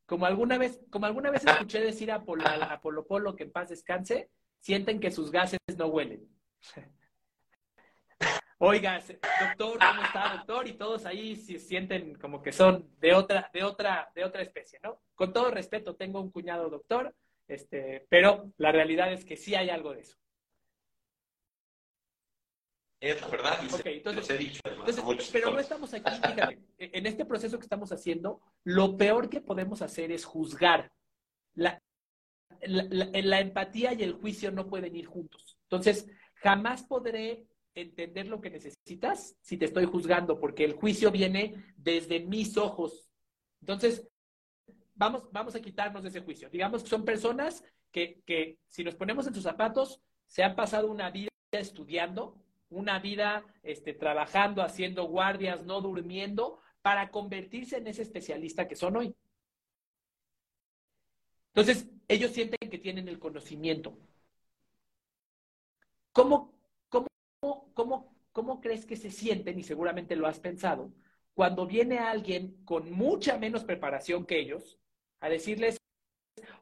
Como 0.06 0.26
alguna 0.26 0.58
vez, 0.58 0.80
como 0.90 1.06
alguna 1.06 1.30
vez 1.30 1.44
escuché 1.44 1.80
decir 1.80 2.12
a 2.12 2.22
Polo, 2.22 2.44
a 2.46 2.80
Polo 2.80 3.06
Polo 3.06 3.34
que 3.34 3.44
en 3.44 3.52
paz 3.52 3.70
descanse, 3.70 4.30
sienten 4.60 5.00
que 5.00 5.10
sus 5.10 5.30
gases 5.30 5.58
no 5.76 5.86
huelen. 5.86 6.28
Oiga, 8.58 8.98
doctor, 8.98 9.78
¿cómo 9.78 10.02
está, 10.04 10.36
doctor? 10.36 10.68
Y 10.68 10.74
todos 10.74 11.04
ahí 11.06 11.36
se 11.36 11.58
sienten 11.58 12.14
como 12.14 12.40
que 12.40 12.52
son 12.52 12.88
de 12.98 13.12
otra, 13.12 13.50
de 13.52 13.64
otra, 13.64 14.10
de 14.14 14.24
otra 14.24 14.42
especie, 14.42 14.78
¿no? 14.82 15.00
Con 15.14 15.32
todo 15.32 15.50
respeto, 15.50 15.96
tengo 15.96 16.20
un 16.20 16.30
cuñado 16.30 16.70
doctor, 16.70 17.14
este, 17.48 18.06
pero 18.08 18.52
la 18.56 18.72
realidad 18.72 19.12
es 19.12 19.24
que 19.24 19.36
sí 19.36 19.54
hay 19.54 19.70
algo 19.70 19.92
de 19.92 20.00
eso. 20.00 20.16
Es 23.04 23.30
verdad, 23.30 23.58
entonces, 23.84 24.30
he 24.30 24.38
dicho, 24.38 24.62
pero 25.30 25.50
no 25.50 25.60
estamos 25.60 25.92
aquí, 25.92 26.10
fíjate, 26.10 26.58
en 26.78 27.04
este 27.04 27.26
proceso 27.26 27.58
que 27.58 27.64
estamos 27.64 27.92
haciendo, 27.92 28.40
lo 28.64 28.96
peor 28.96 29.28
que 29.28 29.42
podemos 29.42 29.82
hacer 29.82 30.10
es 30.10 30.24
juzgar. 30.24 30.90
La, 31.54 31.82
la, 32.62 33.10
la, 33.12 33.40
empatía 33.40 33.92
y 33.92 34.02
el 34.02 34.14
juicio 34.14 34.50
no 34.52 34.68
pueden 34.68 34.96
ir 34.96 35.04
juntos. 35.04 35.58
Entonces, 35.64 36.06
jamás 36.36 36.82
podré 36.84 37.46
entender 37.74 38.26
lo 38.26 38.40
que 38.40 38.48
necesitas 38.48 39.36
si 39.42 39.58
te 39.58 39.66
estoy 39.66 39.84
juzgando, 39.84 40.40
porque 40.40 40.64
el 40.64 40.72
juicio 40.72 41.10
viene 41.10 41.62
desde 41.76 42.20
mis 42.20 42.56
ojos. 42.56 43.10
Entonces, 43.60 44.08
vamos, 44.94 45.24
vamos 45.30 45.54
a 45.54 45.60
quitarnos 45.60 46.04
de 46.04 46.08
ese 46.08 46.22
juicio. 46.22 46.48
Digamos 46.48 46.82
que 46.82 46.88
son 46.88 47.04
personas 47.04 47.62
que, 47.92 48.22
que 48.24 48.56
si 48.66 48.82
nos 48.82 48.94
ponemos 48.94 49.26
en 49.26 49.34
sus 49.34 49.42
zapatos, 49.42 50.00
se 50.26 50.42
han 50.42 50.56
pasado 50.56 50.90
una 50.90 51.10
vida 51.10 51.28
estudiando, 51.52 52.42
una 52.76 52.98
vida 52.98 53.44
este, 53.62 53.94
trabajando, 53.94 54.62
haciendo 54.62 55.04
guardias, 55.04 55.64
no 55.64 55.80
durmiendo, 55.80 56.60
para 56.82 57.10
convertirse 57.10 57.78
en 57.78 57.86
ese 57.86 58.02
especialista 58.02 58.68
que 58.68 58.76
son 58.76 58.96
hoy. 58.96 59.14
Entonces, 61.54 61.88
ellos 62.08 62.32
sienten 62.32 62.68
que 62.68 62.78
tienen 62.78 63.08
el 63.08 63.18
conocimiento. 63.18 63.96
¿Cómo, 66.12 66.52
cómo, 66.88 67.06
cómo, 67.74 68.16
cómo 68.32 68.60
crees 68.60 68.84
que 68.84 68.96
se 68.96 69.10
sienten, 69.10 69.58
y 69.58 69.62
seguramente 69.62 70.16
lo 70.16 70.26
has 70.26 70.40
pensado, 70.40 70.92
cuando 71.34 71.66
viene 71.66 71.98
alguien 71.98 72.64
con 72.64 72.90
mucha 72.92 73.38
menos 73.38 73.64
preparación 73.64 74.26
que 74.26 74.38
ellos 74.38 74.78
a 75.20 75.28
decirles, 75.28 75.78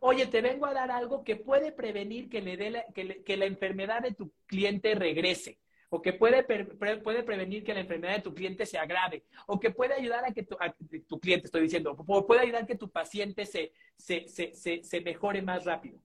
oye, 0.01 0.27
te 0.27 0.41
vengo 0.41 0.67
a 0.67 0.75
dar 0.75 0.91
algo 0.91 1.25
que 1.25 1.37
puede 1.37 1.73
prevenir 1.73 2.29
que, 2.29 2.41
le 2.41 2.57
dé 2.57 2.85
que 3.25 3.37
la 3.37 3.47
enfermedad 3.47 4.03
de 4.03 4.15
tu 4.15 4.33
cliente 4.47 4.95
regrese? 4.95 5.59
O 5.95 6.01
que 6.01 6.15
puede, 6.15 6.43
puede 6.43 7.23
prevenir 7.23 7.63
que 7.63 7.75
la 7.75 7.81
enfermedad 7.81 8.17
de 8.17 8.23
tu 8.23 8.33
cliente 8.33 8.65
se 8.65 8.79
agrave, 8.79 9.25
o 9.47 9.61
que 9.61 9.71
puede 9.71 9.93
ayudar 9.93 10.25
a 10.25 10.33
que 10.33 10.43
tu, 10.43 11.21
cliente, 11.21 11.49
estoy 11.49 11.61
diciendo, 11.61 11.95
o 11.95 12.27
puede 12.27 12.41
ayudar 12.41 12.63
a 12.63 12.67
que 12.67 12.77
tu 12.77 12.91
paciente 12.91 13.45
se, 13.45 13.75
se, 13.99 15.01
mejore 15.03 15.43
más 15.43 15.67
rápido. 15.67 15.99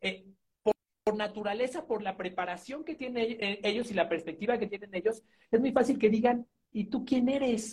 Eh, 0.00 0.24
por, 0.62 1.16
naturaleza, 1.16 1.88
por 1.88 2.04
la 2.04 2.16
preparación 2.16 2.84
que 2.84 2.94
tienen 2.94 3.36
eh, 3.40 3.58
ellos 3.64 3.90
y 3.90 3.94
la 3.94 4.08
perspectiva 4.08 4.58
que 4.58 4.68
tienen 4.68 4.94
ellos, 4.94 5.24
es 5.50 5.60
muy 5.60 5.72
fácil 5.72 5.98
que 5.98 6.08
digan, 6.08 6.46
¿y 6.70 6.84
tú 6.84 7.04
quién 7.04 7.28
eres? 7.28 7.72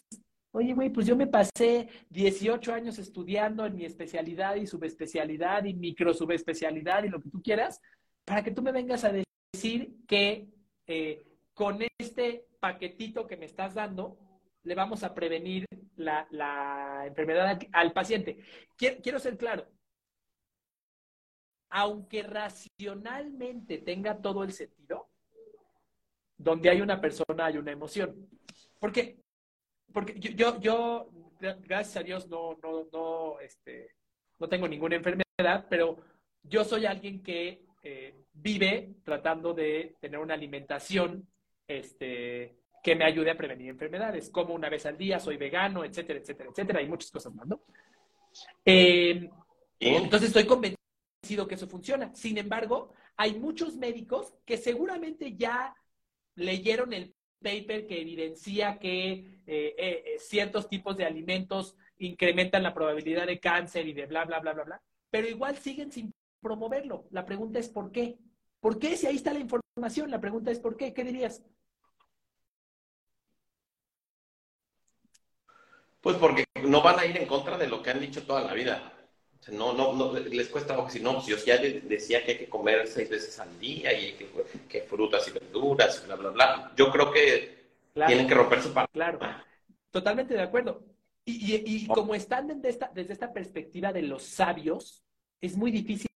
Oye, 0.52 0.74
güey, 0.74 0.90
pues 0.90 1.06
yo 1.06 1.16
me 1.16 1.28
pasé 1.28 1.88
18 2.10 2.74
años 2.74 2.98
estudiando 2.98 3.68
en 3.68 3.76
mi 3.76 3.86
especialidad 3.86 4.56
y 4.56 4.66
subespecialidad 4.66 5.66
y 5.66 5.76
micro 5.76 6.16
subespecialidad 6.16 7.04
y 7.04 7.10
lo 7.10 7.22
que 7.22 7.30
tú 7.30 7.44
quieras, 7.44 7.80
para 8.26 8.44
que 8.44 8.50
tú 8.50 8.64
me 8.64 8.72
vengas 8.72 9.04
a 9.04 9.14
decir 9.54 9.96
que 10.08 10.48
eh, 10.88 11.29
con 11.60 11.78
este 11.98 12.48
paquetito 12.62 13.28
que 13.28 13.36
me 13.36 13.45
estás 13.45 13.74
dando, 13.74 14.17
le 14.63 14.76
vamos 14.76 15.04
a 15.04 15.13
prevenir 15.13 15.65
la, 15.98 17.04
enfermedad 17.06 17.60
al, 17.74 17.91
paciente. 17.91 18.39
Quiero, 18.78 19.19
ser 19.19 19.38
claro. 19.38 19.67
Aunque 21.69 22.24
racionalmente 22.24 23.80
tenga 23.80 24.22
todo 24.22 24.45
el 24.45 24.54
sentido, 24.54 25.10
donde 26.38 26.69
hay 26.69 26.80
una 26.80 27.02
persona 27.02 27.48
hay 27.48 27.58
una 27.58 27.74
emoción. 27.74 28.30
Porque, 28.80 29.19
porque 29.91 30.17
yo, 30.17 30.62
yo, 30.62 31.10
gracias 31.41 31.98
a 31.98 32.04
Dios, 32.04 32.30
no, 32.30 32.58
no, 32.63 32.88
no, 32.89 33.39
este, 33.41 33.95
no 34.39 34.48
tengo 34.48 34.65
ninguna 34.65 34.95
enfermedad, 34.95 35.67
pero 35.69 35.98
yo 36.41 36.63
soy 36.63 36.86
alguien 36.86 37.22
que 37.22 37.65
eh, 37.84 38.15
vive 38.32 38.95
tratando 39.04 39.54
de 39.54 39.98
tener 40.00 40.22
una 40.22 40.36
alimentación 40.36 41.28
este, 41.70 42.58
que 42.84 42.96
me 42.96 43.06
ayude 43.06 43.32
a 43.32 43.38
prevenir 43.38 43.70
enfermedades, 43.70 44.30
como 44.30 44.54
una 44.54 44.70
vez 44.70 44.86
al 44.86 44.98
día, 44.98 45.20
soy 45.20 45.38
vegano, 45.38 45.86
etcétera, 45.86 46.20
etcétera, 46.20 46.50
etcétera, 46.50 46.80
hay 46.80 46.90
muchas 46.90 47.12
cosas 47.12 47.34
más, 47.36 47.48
¿no? 47.48 47.62
Eh, 48.66 49.30
entonces 49.80 50.30
estoy 50.30 50.46
convencido 50.46 51.48
que 51.48 51.56
eso 51.56 51.68
funciona. 51.68 52.14
Sin 52.16 52.38
embargo, 52.38 52.94
hay 53.16 53.40
muchos 53.40 53.78
médicos 53.78 54.34
que 54.46 54.58
seguramente 54.58 55.36
ya 55.38 55.76
leyeron 56.36 56.92
el 56.94 57.14
paper 57.42 57.86
que 57.86 58.02
evidencia 58.02 58.80
que 58.80 59.42
eh, 59.46 59.76
eh, 59.78 60.16
ciertos 60.20 60.68
tipos 60.68 60.98
de 60.98 61.06
alimentos 61.06 61.78
Pues 76.02 76.16
porque 76.18 76.46
no 76.64 76.82
van 76.82 77.00
a 77.00 77.06
ir 77.06 77.18
en 77.18 77.26
contra 77.26 77.58
de 77.58 77.68
lo 77.68 77.84
que 77.84 77.90
han 77.90 78.00
dicho 78.00 78.24
toda 78.24 78.44
la 78.44 78.54
vida. 78.54 78.94
no, 79.52 79.74
no, 79.74 79.94
no, 79.94 80.14
les 80.14 80.48
cuesta, 80.48 80.76
porque 80.76 80.94
si 80.94 81.00
no, 81.02 81.16
pues 81.16 81.28
yo 81.28 81.38
ya 81.38 81.58
decía 81.58 82.24
que 82.24 82.32
hay 82.32 82.38
que 82.38 82.50
comer 82.50 82.88
seis 82.88 83.10
veces 83.10 83.40
al 83.40 83.60
día 83.60 83.92
y 83.94 84.14
que, 84.68 84.82
frutas 84.82 85.28
y 85.28 85.32
verduras, 85.32 86.06
bla, 86.06 86.16
bla, 86.16 86.30
bla. 86.30 86.72
Yo 86.76 86.92
creo 86.92 87.12
que 87.12 87.60
tienen 87.94 88.28
que 88.28 88.36
romper 88.36 88.62
su 88.62 88.74
parte. 88.74 88.92
Claro, 88.94 89.20
totalmente 89.92 90.34
de 90.34 90.42
acuerdo. 90.42 90.84
Y, 91.26 91.86
como 91.88 92.16
están 92.16 92.48
desde 92.48 92.70
esta, 92.70 92.92
desde 92.94 93.14
esta 93.14 93.32
perspectiva 93.34 93.94
de 93.94 94.02
los 94.02 94.24
sabios, 94.24 95.04
es 95.42 95.56
muy 95.56 95.72
difícil 95.72 96.10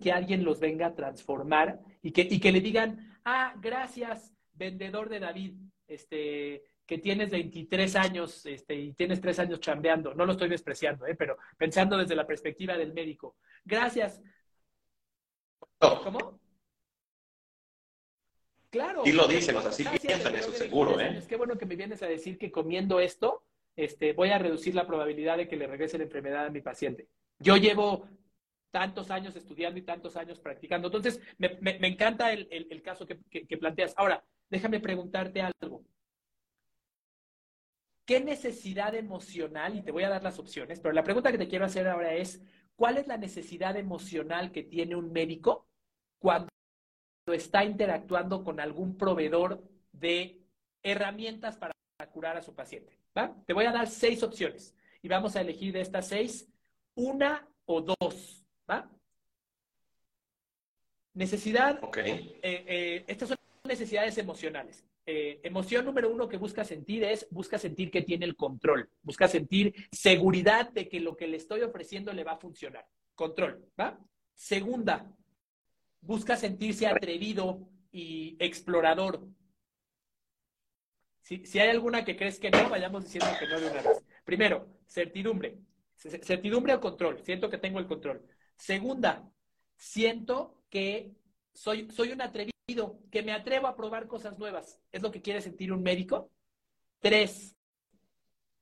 que 0.00 0.12
alguien 0.12 0.44
los 0.44 0.60
venga 0.60 0.86
a 0.86 0.94
transformar 0.94 1.80
y 2.02 2.12
que, 2.12 2.22
y 2.22 2.40
que 2.40 2.52
le 2.52 2.60
digan, 2.60 3.18
ah, 3.24 3.54
gracias, 3.60 4.32
vendedor 4.54 5.08
de 5.08 5.20
David, 5.20 5.54
este, 5.86 6.64
que 6.86 6.98
tienes 6.98 7.30
23 7.30 7.96
años 7.96 8.46
este, 8.46 8.74
y 8.74 8.92
tienes 8.92 9.20
3 9.20 9.38
años 9.40 9.60
chambeando. 9.60 10.14
No 10.14 10.24
lo 10.24 10.32
estoy 10.32 10.48
despreciando, 10.48 11.06
¿eh? 11.06 11.14
pero 11.14 11.36
pensando 11.56 11.96
desde 11.98 12.14
la 12.14 12.26
perspectiva 12.26 12.76
del 12.76 12.92
médico. 12.92 13.36
Gracias. 13.64 14.22
¿Cómo? 15.78 16.40
Claro. 18.70 19.02
Y 19.04 19.12
lo 19.12 19.26
dicen, 19.26 19.56
o 19.56 19.62
sea, 19.62 19.72
sí 19.72 19.84
piensan 20.00 20.34
eso, 20.34 20.52
seguro, 20.52 21.00
¿eh? 21.00 21.22
Qué 21.28 21.36
bueno 21.36 21.56
que 21.56 21.66
me 21.66 21.76
vienes 21.76 22.02
a 22.02 22.06
decir 22.06 22.38
que 22.38 22.50
comiendo 22.50 23.00
esto 23.00 23.44
este, 23.76 24.12
voy 24.14 24.30
a 24.30 24.38
reducir 24.38 24.74
la 24.74 24.86
probabilidad 24.86 25.36
de 25.36 25.48
que 25.48 25.56
le 25.56 25.66
regrese 25.66 25.98
la 25.98 26.04
enfermedad 26.04 26.46
a 26.46 26.50
mi 26.50 26.62
paciente. 26.62 27.08
Yo 27.38 27.56
llevo 27.56 28.08
tantos 28.70 29.10
años 29.10 29.36
estudiando 29.36 29.78
y 29.78 29.82
tantos 29.82 30.16
años 30.16 30.40
practicando. 30.40 30.88
Entonces, 30.88 31.20
me, 31.38 31.58
me, 31.60 31.86
encanta 31.86 32.32
el, 32.32 32.48
el, 32.50 32.82
caso 32.82 33.06
que, 33.06 33.18
que, 33.30 33.56
planteas. 33.58 33.94
Ahora, 33.96 34.24
déjame 34.48 34.80
preguntarte 34.80 35.42
algo. 35.42 35.82
¿Qué 38.06 38.20
necesidad 38.20 38.94
emocional, 38.94 39.74
y 39.76 39.82
te 39.82 39.90
voy 39.90 40.04
a 40.04 40.08
dar 40.08 40.22
las 40.22 40.38
opciones, 40.38 40.78
pero 40.78 40.94
la 40.94 41.02
pregunta 41.02 41.32
que 41.32 41.38
te 41.38 41.48
quiero 41.48 41.64
hacer 41.64 41.88
ahora 41.88 42.14
es, 42.14 42.40
¿cuál 42.76 42.98
es 42.98 43.08
la 43.08 43.16
necesidad 43.16 43.76
emocional 43.76 44.52
que 44.52 44.62
tiene 44.62 44.94
un 44.94 45.12
médico 45.12 45.66
cuando 46.20 46.48
está 47.26 47.64
interactuando 47.64 48.44
con 48.44 48.60
algún 48.60 48.96
proveedor 48.96 49.60
de 49.90 50.40
herramientas 50.84 51.56
para 51.56 51.74
curar 52.12 52.36
a 52.36 52.42
su 52.42 52.54
paciente? 52.54 52.96
¿va? 53.18 53.34
Te 53.44 53.52
voy 53.52 53.64
a 53.64 53.72
dar 53.72 53.88
seis 53.88 54.22
opciones 54.22 54.72
y 55.02 55.08
vamos 55.08 55.34
a 55.34 55.40
elegir 55.40 55.72
de 55.72 55.80
estas 55.80 56.06
seis 56.06 56.48
una 56.94 57.48
o 57.64 57.80
dos. 57.80 58.44
¿Va? 58.70 58.88
Necesidad. 61.12 61.80
Eh, 61.96 62.40
eh, 62.42 63.04
estas 63.08 63.30
son 63.30 63.38
necesidades 63.64 64.16
emocionales. 64.18 64.85
Eh, 65.08 65.40
emoción 65.44 65.84
número 65.84 66.10
uno 66.10 66.28
que 66.28 66.36
busca 66.36 66.64
sentir 66.64 67.04
es, 67.04 67.28
busca 67.30 67.58
sentir 67.58 67.92
que 67.92 68.02
tiene 68.02 68.26
el 68.26 68.34
control, 68.34 68.90
busca 69.02 69.28
sentir 69.28 69.72
seguridad 69.92 70.70
de 70.70 70.88
que 70.88 70.98
lo 70.98 71.16
que 71.16 71.28
le 71.28 71.36
estoy 71.36 71.62
ofreciendo 71.62 72.12
le 72.12 72.24
va 72.24 72.32
a 72.32 72.38
funcionar. 72.38 72.84
Control, 73.14 73.64
¿va? 73.78 73.98
Segunda, 74.34 75.14
busca 76.00 76.36
sentirse 76.36 76.88
atrevido 76.88 77.68
y 77.92 78.36
explorador. 78.40 79.28
Si, 81.20 81.46
si 81.46 81.60
hay 81.60 81.70
alguna 81.70 82.04
que 82.04 82.16
crees 82.16 82.40
que 82.40 82.50
no, 82.50 82.68
vayamos 82.68 83.04
diciendo 83.04 83.30
que 83.38 83.46
no 83.46 83.60
de 83.60 83.70
una 83.70 83.82
vez. 83.82 84.04
Primero, 84.24 84.68
certidumbre. 84.88 85.56
Certidumbre 85.96 86.74
o 86.74 86.80
control. 86.80 87.22
Siento 87.22 87.48
que 87.48 87.58
tengo 87.58 87.78
el 87.78 87.86
control. 87.86 88.22
Segunda, 88.56 89.28
siento 89.76 90.62
que 90.68 91.14
soy, 91.52 91.88
soy 91.90 92.12
un 92.12 92.20
atrevido, 92.20 92.55
que 93.10 93.22
me 93.22 93.32
atrevo 93.32 93.68
a 93.68 93.76
probar 93.76 94.08
cosas 94.08 94.38
nuevas. 94.38 94.80
¿Es 94.90 95.00
lo 95.00 95.12
que 95.12 95.22
quiere 95.22 95.40
sentir 95.40 95.72
un 95.72 95.82
médico? 95.82 96.30
Tres, 96.98 97.54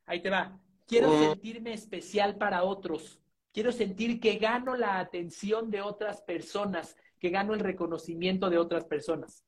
ahí 0.04 0.20
te 0.20 0.28
va. 0.28 0.60
Quiero 0.86 1.08
mm. 1.08 1.20
sentirme 1.20 1.72
especial 1.72 2.36
para 2.36 2.64
otros. 2.64 3.18
Quiero 3.52 3.72
sentir 3.72 4.20
que 4.20 4.36
gano 4.36 4.76
la 4.76 4.98
atención 4.98 5.70
de 5.70 5.80
otras 5.80 6.20
personas, 6.20 6.96
que 7.18 7.30
gano 7.30 7.54
el 7.54 7.60
reconocimiento 7.60 8.50
de 8.50 8.58
otras 8.58 8.84
personas. 8.84 9.42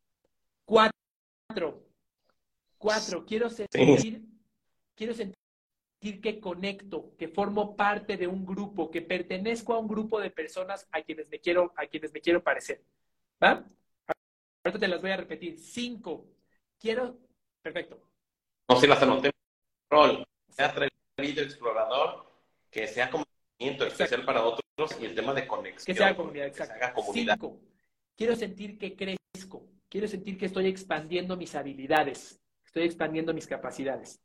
Cuatro, 0.64 1.84
cuatro, 2.78 3.26
quiero 3.26 3.50
sentir, 3.50 4.24
quiero 4.94 5.12
sentir 5.12 6.20
que 6.22 6.40
conecto, 6.40 7.14
que 7.18 7.28
formo 7.28 7.76
parte 7.76 8.16
de 8.16 8.26
un 8.26 8.46
grupo, 8.46 8.90
que 8.90 9.02
pertenezco 9.02 9.74
a 9.74 9.78
un 9.78 9.88
grupo 9.88 10.18
de 10.18 10.30
personas 10.30 10.88
a 10.92 11.02
quienes 11.02 11.28
me 11.28 11.40
quiero, 11.40 11.74
a 11.76 11.86
quienes 11.86 12.12
me 12.14 12.20
quiero 12.22 12.42
parecer. 12.42 12.82
¿Va? 13.42 13.66
Ahorita 14.66 14.80
te 14.80 14.88
las 14.88 15.00
voy 15.00 15.12
a 15.12 15.16
repetir. 15.16 15.56
Cinco. 15.60 16.26
Quiero. 16.76 17.16
Perfecto. 17.62 18.02
No, 18.68 18.80
si 18.80 18.88
las 18.88 19.00
anoté. 19.00 19.30
Rol. 19.88 20.26
Sea 20.48 20.66
atrevido, 20.66 21.44
explorador, 21.44 22.26
que 22.68 22.88
sea 22.88 23.08
conocimiento 23.08 23.86
especial 23.86 24.24
para 24.24 24.44
otros 24.44 25.00
y 25.00 25.04
el 25.04 25.14
tema 25.14 25.32
de 25.34 25.46
conexión. 25.46 25.86
Que 25.86 25.94
sea 25.94 26.16
comunidad, 26.16 26.48
exacto. 26.48 27.00
Cinco. 27.12 27.60
Quiero 28.16 28.34
sentir 28.34 28.76
que 28.76 28.96
crezco. 28.96 29.68
Quiero 29.88 30.08
sentir 30.08 30.36
que 30.36 30.46
estoy 30.46 30.66
expandiendo 30.66 31.36
mis 31.36 31.54
habilidades. 31.54 32.40
Estoy 32.64 32.86
expandiendo 32.86 33.32
mis 33.32 33.46
capacidades. 33.46 34.20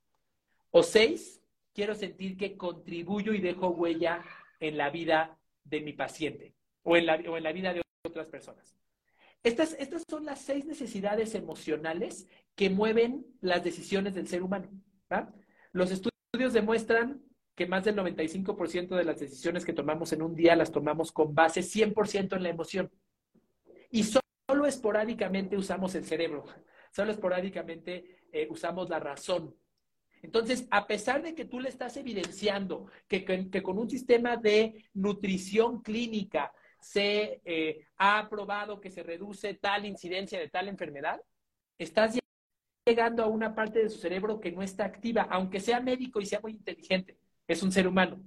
O 0.72 0.82
seis, 0.82 1.40
quiero 1.72 1.94
sentir 1.94 2.36
que 2.36 2.58
contribuyo 2.58 3.34
y 3.34 3.42
dejo 3.42 3.70
huella 3.70 4.26
en 4.60 4.78
la 4.78 4.90
vida 4.90 5.38
de 5.64 5.82
mi 5.82 5.94
paciente 5.94 6.56
o 6.82 6.98
en 6.98 7.06
la, 7.06 7.16
o 7.30 7.38
en 7.38 7.44
la 7.44 7.52
vida 7.52 7.74
de 7.74 7.84
otras 8.04 8.26
personas. 8.26 8.76
Estas, 9.44 9.76
estas 9.80 10.04
son 10.08 10.26
las 10.26 10.42
seis 10.42 10.66
necesidades 10.66 11.34
emocionales 11.36 12.28
que 12.56 12.70
mueven 12.70 13.26
las 13.42 13.64
decisiones 13.64 14.14
del 14.14 14.28
ser 14.28 14.44
humano. 14.44 14.70
Los 15.72 15.92
estudios 15.92 16.54
demuestran 16.54 17.22
que 17.56 17.66
más 17.66 17.84
del 17.84 17.96
95% 17.96 18.96
de 18.96 19.04
las 19.04 19.20
decisiones 19.20 19.66
que 19.66 19.74
tomamos 19.74 20.14
en 20.14 20.22
un 20.22 20.36
día 20.36 20.56
las 20.56 20.72
tomamos 20.72 21.12
con 21.12 21.34
base 21.34 21.62
100% 21.62 22.36
en 22.36 22.44
la 22.44 22.50
emoción. 22.50 22.92
Y 23.90 24.04
solo 24.04 24.66
esporádicamente 24.66 25.58
usamos 25.58 25.96
el 25.96 26.06
cerebro, 26.06 26.46
solo 26.92 27.12
esporádicamente 27.12 28.24
eh, 28.32 28.48
usamos 28.50 28.90
la 28.90 29.00
razón 29.00 29.56
entonces, 30.24 30.68
a 30.70 30.88
pesar 30.88 31.24
de 31.24 31.34
que 31.34 31.46
tú 31.46 31.60
le 31.60 31.70
estás 31.70 31.98
evidenciando 31.98 32.88
que, 33.08 33.26
con 33.64 33.78
un 33.78 33.90
sistema 33.90 34.38
de 34.38 34.86
nutrición 34.94 35.82
clínica 35.82 36.54
se 36.82 37.42
eh, 37.46 37.86
ha 37.98 38.28
probado 38.30 38.82
que 38.82 38.90
se 38.90 39.04
reduce 39.04 39.54
tal 39.54 39.86
incidencia 39.86 40.40
de 40.40 40.50
tal 40.50 40.68
enfermedad, 40.68 41.22
estás 41.78 42.20
llegando 42.86 43.24
a 43.24 43.28
una 43.28 43.54
parte 43.56 43.80
de 43.80 43.90
su 43.90 44.00
cerebro 44.00 44.40
que 44.40 44.52
no 44.52 44.62
está 44.64 44.86
activa, 44.86 45.28
aunque 45.30 45.60
sea 45.60 45.80
médico 45.80 46.20
y 46.20 46.26
sea 46.26 46.40
muy 46.42 46.54
inteligente, 46.54 47.18
es 47.48 47.64
un 47.64 47.72
ser 47.72 47.88
humano. 47.88 48.22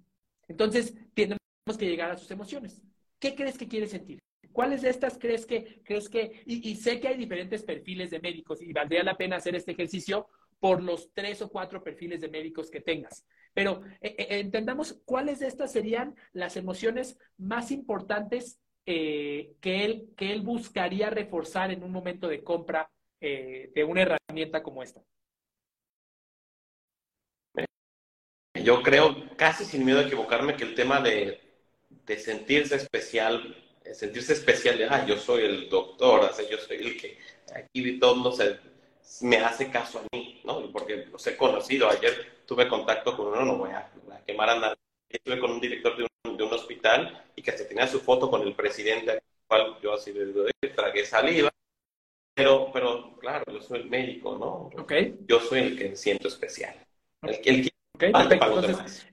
Entonces, 0.48 0.94
tenemos 1.14 1.38
que 1.78 1.86
llegar 1.86 2.10
a 2.10 2.16
sus 2.16 2.30
emociones. 2.30 2.80
¿Qué 3.18 3.34
crees 3.34 3.58
que 3.58 3.68
quiere 3.68 3.86
sentir? 3.86 4.20
¿Cuáles 4.52 4.82
de 4.82 4.90
estas 4.90 5.18
crees 5.18 5.46
que, 5.46 5.82
crees 5.84 6.08
que, 6.08 6.42
y, 6.46 6.70
y, 6.70 6.76
sé 6.76 7.00
que 7.00 7.08
hay 7.08 7.16
diferentes 7.16 7.64
perfiles 7.64 8.10
de 8.10 8.20
médicos 8.20 8.62
y 8.62 8.72
valdría 8.72 9.02
la 9.02 9.16
pena 9.16 9.36
hacer 9.36 9.56
este 9.56 9.72
ejercicio 9.72 10.28
por 10.60 10.80
los 10.80 11.12
tres 11.12 11.42
o 11.42 11.50
cuatro 11.50 11.82
perfiles 11.82 12.20
de 12.20 12.28
médicos 12.28 12.70
que 12.70 12.80
tengas. 12.80 13.26
Pero 13.54 13.82
eh, 14.00 14.16
eh, 14.18 14.26
entendamos 14.40 15.00
cuáles 15.04 15.38
de 15.38 15.46
estas 15.46 15.72
serían 15.72 16.16
las 16.32 16.56
emociones 16.56 17.16
más 17.38 17.70
importantes 17.70 18.58
eh, 18.84 19.54
que, 19.60 19.84
él, 19.84 20.08
que 20.16 20.32
él 20.32 20.42
buscaría 20.42 21.08
reforzar 21.08 21.70
en 21.70 21.82
un 21.82 21.92
momento 21.92 22.28
de 22.28 22.42
compra 22.42 22.90
de 23.20 23.86
una 23.88 24.02
herramienta 24.02 24.62
como 24.62 24.82
esta. 24.82 25.00
Yo 28.62 28.82
creo, 28.82 29.34
casi 29.34 29.64
sin 29.64 29.82
miedo 29.82 30.00
a 30.00 30.02
equivocarme, 30.02 30.56
que 30.56 30.64
el 30.64 30.74
tema 30.74 31.00
de, 31.00 31.40
de 32.04 32.18
sentirse 32.18 32.76
especial, 32.76 33.56
sentirse 33.94 34.34
especial, 34.34 34.76
de, 34.76 34.84
ah, 34.84 35.06
yo 35.06 35.16
soy 35.16 35.44
el 35.44 35.70
doctor, 35.70 36.30
yo 36.50 36.58
soy 36.58 36.76
el 36.76 37.00
que 37.00 37.16
aquí 37.54 37.98
todo 37.98 38.16
no 38.16 38.30
se 38.30 38.58
me 39.22 39.36
hace 39.38 39.70
caso 39.70 40.00
a 40.00 40.16
mí, 40.16 40.40
¿no? 40.44 40.70
Porque 40.72 41.06
los 41.10 41.26
he 41.26 41.36
conocido. 41.36 41.88
Ayer 41.88 42.42
tuve 42.46 42.68
contacto 42.68 43.16
con 43.16 43.28
uno, 43.28 43.44
no 43.44 43.56
voy 43.56 43.70
a, 43.70 43.90
quemar 44.26 44.50
a 44.50 44.58
nadie. 44.58 44.76
Estuve 45.08 45.38
con 45.38 45.52
un 45.52 45.60
director 45.60 45.96
de 45.96 46.06
un, 46.24 46.36
de 46.36 46.42
un, 46.42 46.52
hospital 46.52 47.24
y 47.36 47.42
que 47.42 47.52
se 47.52 47.64
tenía 47.64 47.86
su 47.86 48.00
foto 48.00 48.30
con 48.30 48.42
el 48.42 48.54
presidente, 48.54 49.12
al 49.12 49.22
cual 49.46 49.76
yo 49.82 49.94
así 49.94 50.12
de, 50.12 50.50
tragué 50.74 51.04
saliva. 51.04 51.50
Pero, 52.34 52.70
pero, 52.72 53.16
claro, 53.18 53.44
yo 53.52 53.60
soy 53.60 53.80
el 53.80 53.90
médico, 53.90 54.36
¿no? 54.36 54.82
Okay. 54.82 55.16
Yo 55.28 55.40
soy 55.40 55.60
el 55.60 55.78
que 55.78 55.94
siento 55.94 56.26
especial. 56.26 56.74
El, 57.22 57.40
el, 57.44 57.73
Okay, 57.94 58.12
perfecto. 58.12 58.60
Entonces, 58.60 59.06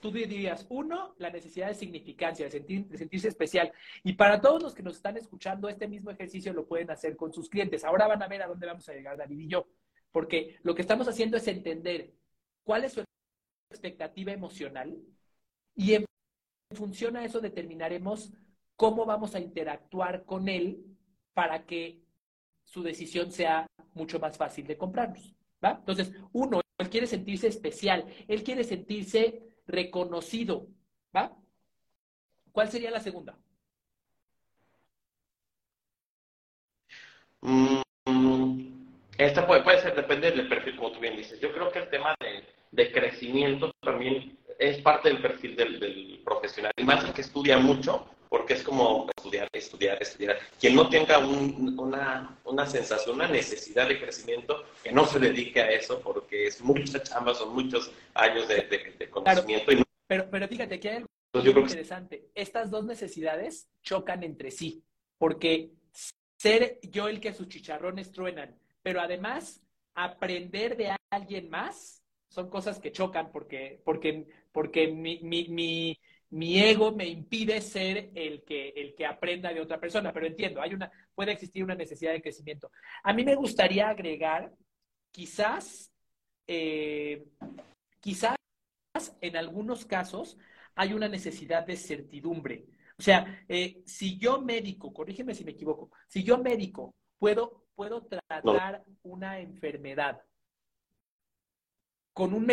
tú 0.00 0.10
dirías, 0.10 0.66
uno, 0.68 1.14
la 1.18 1.30
necesidad 1.30 1.68
de 1.68 1.74
significancia, 1.74 2.44
de, 2.44 2.50
sentir, 2.50 2.86
de 2.86 2.98
sentirse 2.98 3.28
especial. 3.28 3.72
Y 4.02 4.14
para 4.14 4.40
todos 4.40 4.60
los 4.60 4.74
que 4.74 4.82
nos 4.82 4.96
están 4.96 5.16
escuchando, 5.16 5.68
este 5.68 5.86
mismo 5.86 6.10
ejercicio 6.10 6.52
lo 6.52 6.66
pueden 6.66 6.90
hacer 6.90 7.16
con 7.16 7.32
sus 7.32 7.48
clientes. 7.48 7.84
Ahora 7.84 8.08
van 8.08 8.22
a 8.22 8.28
ver 8.28 8.42
a 8.42 8.48
dónde 8.48 8.66
vamos 8.66 8.88
a 8.88 8.94
llegar 8.94 9.16
David 9.16 9.38
y 9.38 9.48
yo. 9.48 9.68
Porque 10.10 10.58
lo 10.62 10.74
que 10.74 10.82
estamos 10.82 11.06
haciendo 11.06 11.36
es 11.36 11.46
entender 11.46 12.12
cuál 12.64 12.84
es 12.84 12.94
su 12.94 13.04
expectativa 13.70 14.32
emocional 14.32 14.96
y 15.76 15.94
en 15.94 16.04
función 16.74 17.16
a 17.16 17.24
eso 17.24 17.40
determinaremos 17.40 18.32
cómo 18.74 19.06
vamos 19.06 19.36
a 19.36 19.40
interactuar 19.40 20.24
con 20.24 20.48
él 20.48 20.84
para 21.32 21.64
que 21.64 22.00
su 22.64 22.82
decisión 22.82 23.30
sea 23.30 23.66
mucho 23.94 24.18
más 24.18 24.36
fácil 24.36 24.66
de 24.66 24.76
comprarnos. 24.76 25.34
¿va? 25.64 25.76
Entonces, 25.78 26.12
uno, 26.32 26.60
él 26.80 26.90
quiere 26.90 27.06
sentirse 27.06 27.46
especial, 27.46 28.04
él 28.26 28.42
quiere 28.42 28.64
sentirse 28.64 29.42
reconocido, 29.66 30.66
¿va? 31.14 31.36
¿Cuál 32.52 32.70
sería 32.70 32.90
la 32.90 33.00
segunda? 33.00 33.38
Mm, 37.42 37.80
esta 39.16 39.46
puede, 39.46 39.62
puede 39.62 39.80
ser, 39.80 39.94
depende 39.94 40.30
del 40.30 40.48
perfil, 40.48 40.76
como 40.76 40.92
tú 40.92 41.00
bien 41.00 41.16
dices. 41.16 41.40
Yo 41.40 41.52
creo 41.52 41.70
que 41.70 41.80
el 41.80 41.90
tema 41.90 42.14
de, 42.20 42.92
crecimiento 42.92 43.72
también 43.80 44.38
es 44.58 44.80
parte 44.80 45.10
del 45.10 45.20
perfil 45.20 45.56
del, 45.56 46.22
profesional. 46.24 46.72
Y 46.76 46.84
más 46.84 47.04
el 47.04 47.12
que 47.12 47.20
estudia 47.20 47.58
mucho, 47.58 48.06
porque 48.28 48.54
es 48.54 48.62
como 48.62 49.08
estudiar, 49.30 49.48
estudiar, 49.52 50.02
estudiar. 50.02 50.38
Quien 50.58 50.74
no 50.74 50.88
tenga 50.88 51.18
una, 51.18 52.36
una, 52.44 52.66
sensación, 52.66 53.16
una 53.16 53.28
necesidad 53.28 53.88
de 53.88 53.98
crecimiento, 53.98 54.64
que 54.82 54.92
no 54.92 55.06
se 55.06 55.18
dedique 55.18 55.60
a 55.60 55.70
eso, 55.70 56.00
porque 56.00 56.46
es 56.46 56.60
mucha 56.60 57.02
chamba, 57.02 57.34
son 57.34 57.54
muchos 57.54 57.90
años 58.14 58.48
de, 58.48 59.08
conocimiento. 59.10 59.72
pero, 60.06 60.28
pero 60.30 60.48
fíjate 60.48 60.80
que 60.80 60.88
hay 60.88 60.96
algo 60.96 61.08
muy 61.32 61.62
interesante. 61.62 62.28
Estas 62.34 62.70
dos 62.70 62.84
necesidades 62.84 63.68
chocan 63.82 64.22
entre 64.22 64.50
sí, 64.50 64.82
porque 65.18 65.70
ser 66.36 66.80
yo 66.82 67.08
el 67.08 67.20
que 67.20 67.32
sus 67.32 67.48
chicharrones 67.48 68.10
truenan, 68.10 68.56
pero 68.82 69.00
además 69.00 69.62
aprender 69.94 70.76
de 70.76 70.96
alguien 71.10 71.50
más 71.50 72.02
son 72.28 72.48
cosas 72.48 72.78
que 72.78 72.92
chocan 72.92 73.30
porque, 73.32 73.80
porque, 73.84 74.26
porque 74.52 74.88
mi, 74.88 75.18
mi, 75.20 75.48
mi, 75.48 75.98
mi, 76.30 76.60
ego 76.60 76.92
me 76.92 77.06
impide 77.06 77.60
ser 77.60 78.10
el 78.14 78.44
que, 78.44 78.68
el 78.70 78.94
que 78.94 79.06
aprenda 79.06 79.52
de 79.52 79.60
otra 79.60 79.80
persona, 79.80 80.12
pero 80.12 80.26
entiendo, 80.26 80.60
hay 80.60 80.74
una, 80.74 80.90
puede 81.14 81.32
existir 81.32 81.64
una 81.64 81.74
necesidad 81.74 82.12
de 82.12 82.22
crecimiento. 82.22 82.70
A 83.02 83.12
mí 83.12 83.24
me 83.24 83.34
gustaría 83.34 83.88
agregar, 83.88 84.52
quizás, 85.10 85.92
eh, 86.46 87.26
quizás 88.00 88.36
en 89.20 89.36
algunos 89.36 89.84
casos 89.84 90.38
hay 90.74 90.92
una 90.92 91.08
necesidad 91.08 91.66
de 91.66 91.76
certidumbre. 91.76 92.66
O 92.98 93.02
sea, 93.02 93.44
eh, 93.48 93.82
si 93.86 94.18
yo 94.18 94.40
médico, 94.40 94.92
corrígeme 94.92 95.34
si 95.34 95.44
me 95.44 95.52
equivoco, 95.52 95.90
si 96.06 96.22
yo 96.22 96.38
médico 96.38 96.94
puedo, 97.18 97.64
puedo 97.74 98.06
tratar 98.06 98.84
una 99.02 99.40
enfermedad 99.40 100.22
con 102.12 102.34
un 102.34 102.46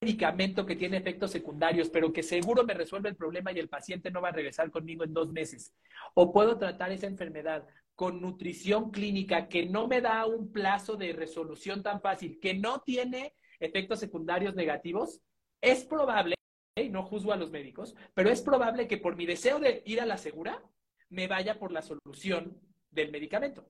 medicamento 0.00 0.64
que 0.64 0.76
tiene 0.76 0.96
efectos 0.96 1.30
secundarios, 1.30 1.90
pero 1.90 2.12
que 2.12 2.22
seguro 2.22 2.64
me 2.64 2.72
resuelve 2.72 3.10
el 3.10 3.16
problema 3.16 3.52
y 3.52 3.58
el 3.58 3.68
paciente 3.68 4.10
no 4.10 4.22
va 4.22 4.30
a 4.30 4.32
regresar 4.32 4.70
conmigo 4.70 5.04
en 5.04 5.12
dos 5.12 5.30
meses. 5.30 5.74
O 6.14 6.32
puedo 6.32 6.56
tratar 6.56 6.90
esa 6.90 7.06
enfermedad 7.06 7.66
con 7.94 8.22
nutrición 8.22 8.90
clínica 8.90 9.46
que 9.48 9.66
no 9.66 9.88
me 9.88 10.00
da 10.00 10.24
un 10.24 10.50
plazo 10.52 10.96
de 10.96 11.12
resolución 11.12 11.82
tan 11.82 12.00
fácil, 12.00 12.40
que 12.40 12.54
no 12.54 12.80
tiene 12.80 13.34
efectos 13.58 14.00
secundarios 14.00 14.54
negativos, 14.54 15.20
es 15.60 15.84
probable, 15.84 16.34
y 16.76 16.88
no 16.88 17.02
juzgo 17.02 17.34
a 17.34 17.36
los 17.36 17.50
médicos, 17.50 17.94
pero 18.14 18.30
es 18.30 18.40
probable 18.40 18.88
que 18.88 18.96
por 18.96 19.16
mi 19.16 19.26
deseo 19.26 19.58
de 19.58 19.82
ir 19.84 20.00
a 20.00 20.06
la 20.06 20.16
segura, 20.16 20.62
me 21.10 21.26
vaya 21.26 21.58
por 21.58 21.72
la 21.72 21.82
solución 21.82 22.58
del 22.90 23.10
medicamento. 23.10 23.68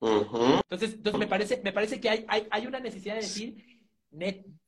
Entonces, 0.00 0.94
entonces 0.94 1.18
me, 1.18 1.26
parece, 1.26 1.60
me 1.62 1.72
parece 1.72 2.00
que 2.00 2.08
hay, 2.08 2.26
hay, 2.28 2.66
una 2.66 2.80
necesidad 2.80 3.14
de 3.14 3.20
decir, 3.20 3.80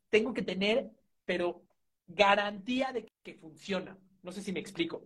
tengo 0.09 0.35
que 0.35 0.43
tener, 0.43 0.91
pero 1.25 1.63
garantía 2.07 2.93
de 2.93 3.07
que 3.23 3.35
funciona. 3.35 3.97
No 4.23 4.33
sé 4.33 4.43
si 4.43 4.53
me 4.53 4.61
explico. 4.61 5.03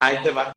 Ahí 0.00 0.22
te 0.22 0.30
va. 0.30 0.52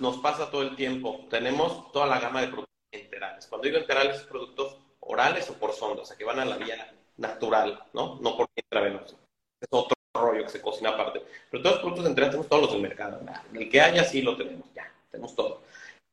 Nos 0.00 0.18
pasa 0.18 0.50
todo 0.50 0.62
el 0.62 0.76
tiempo. 0.76 1.26
Tenemos 1.30 1.92
toda 1.92 2.06
la 2.06 2.20
gama 2.20 2.40
de 2.40 2.48
productos 2.48 2.74
enterales. 2.92 3.46
Cuando 3.46 3.66
digo 3.66 3.78
enterales, 3.78 4.22
productos 4.22 4.78
orales 5.00 5.48
o 5.48 5.54
por 5.54 5.72
sonda, 5.72 6.02
o 6.02 6.04
sea, 6.04 6.16
que 6.16 6.24
van 6.24 6.40
a 6.40 6.44
la 6.44 6.56
vía 6.56 6.92
natural, 7.16 7.82
¿no? 7.94 8.18
No 8.20 8.36
por 8.36 8.48
intravenosa. 8.54 9.16
Es 9.60 9.68
otro 9.70 9.96
rollo 10.14 10.44
que 10.44 10.50
se 10.50 10.60
cocina 10.60 10.90
aparte. 10.90 11.22
Pero 11.50 11.62
todos 11.62 11.76
los 11.76 11.82
productos 11.82 12.06
enterales 12.06 12.32
tenemos 12.32 12.48
todos 12.48 12.62
los 12.62 12.72
del 12.72 12.82
mercado. 12.82 13.20
El 13.54 13.70
que 13.70 13.80
haya, 13.80 14.04
sí 14.04 14.20
lo 14.20 14.36
tenemos. 14.36 14.66
Ya, 14.74 14.92
tenemos 15.10 15.34
todo. 15.34 15.62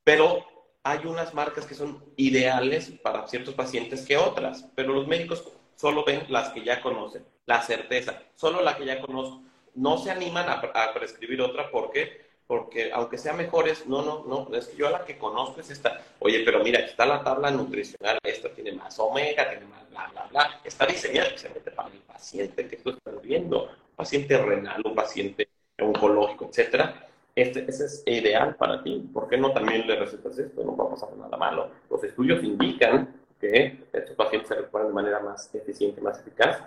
Pero 0.06 0.46
hay 0.84 1.00
unas 1.06 1.34
marcas 1.34 1.66
que 1.66 1.76
son 1.76 2.02
ideales 2.16 2.94
para 3.04 3.28
ciertos 3.28 3.56
pacientes 3.56 4.06
que 4.06 4.16
otras. 4.16 4.66
Pero 4.76 4.94
los 4.94 5.08
médicos 5.08 5.52
solo 5.76 6.06
ven 6.06 6.26
las 6.30 6.50
que 6.50 6.64
ya 6.64 6.82
conocen. 6.82 7.26
La 7.46 7.62
certeza. 7.62 8.22
Solo 8.36 8.62
la 8.62 8.78
que 8.78 8.86
ya 8.86 9.02
conozco. 9.02 9.42
No 9.74 9.98
se 9.98 10.12
animan 10.12 10.48
a, 10.48 10.54
a 10.54 10.94
prescribir 10.94 11.42
otra 11.42 11.70
porque 11.70 12.24
porque 12.48 12.92
aunque 12.94 13.18
sea 13.18 13.34
mejores, 13.34 13.88
no, 13.88 14.04
no, 14.04 14.24
no, 14.26 14.56
es 14.56 14.68
que 14.68 14.78
yo 14.78 14.88
a 14.88 14.92
la 14.92 15.06
que 15.06 15.18
conozco 15.18 15.62
es 15.62 15.72
esta. 15.72 16.02
Oye, 16.20 16.44
pero 16.46 16.64
mira, 16.64 16.80
está 16.80 17.06
la 17.06 17.24
tabla 17.24 17.50
nutricional, 17.50 18.20
esta 18.24 18.50
tiene 18.50 18.72
más 18.74 19.00
omega, 19.00 19.50
tiene 19.50 19.66
más 19.66 19.90
bla, 19.90 20.08
bla, 20.12 20.28
bla. 20.30 20.62
Está 20.64 20.86
diseñada 20.86 21.28
especialmente 21.30 21.72
para 21.72 21.90
el 21.90 22.00
paciente 22.02 22.68
que 22.68 22.78
tú 22.78 22.92
estás 22.92 23.20
viendo, 23.22 23.72
paciente 23.96 24.38
renal, 24.38 24.82
un 24.86 24.94
paciente 24.94 25.50
oncológico, 25.80 26.50
etcétera. 26.50 27.05
Este, 27.36 27.66
ese 27.70 27.86
es 27.86 28.04
ideal 28.06 28.56
para 28.56 28.82
ti. 28.82 29.10
¿Por 29.14 29.28
qué 29.28 29.38
no 29.38 29.52
también 29.52 29.86
le 29.86 29.98
recetas 29.98 30.40
esto? 30.40 30.64
No 30.64 30.76
va 30.76 30.86
a 30.86 30.90
pasar 30.92 31.16
nada 31.18 31.38
malo. 31.38 31.70
Los 31.90 32.04
estudios 32.04 32.44
indican 32.44 33.14
que 33.40 33.86
estos 33.92 34.16
pacientes 34.16 34.48
se 34.48 34.56
recuperan 34.56 34.88
de 34.88 34.94
manera 34.94 35.20
más 35.20 35.54
eficiente, 35.54 36.00
más 36.02 36.20
eficaz 36.20 36.62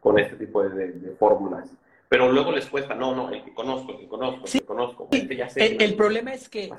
con 0.00 0.18
este 0.18 0.36
tipo 0.36 0.62
de 0.62 1.16
fórmulas 1.18 1.68
pero 2.12 2.30
luego 2.30 2.52
les 2.52 2.66
cuesta, 2.66 2.94
no, 2.94 3.14
no, 3.14 3.30
el 3.30 3.42
que 3.42 3.54
conozco, 3.54 3.92
el 3.92 4.00
que 4.00 4.06
conozco, 4.06 4.44
el 4.44 4.52
que 4.52 4.66
conozco, 4.66 5.08
este 5.12 5.34
ya 5.34 5.48
sé. 5.48 5.82
El, 5.82 5.96
problema 5.96 6.34
es 6.34 6.46
que 6.46 6.70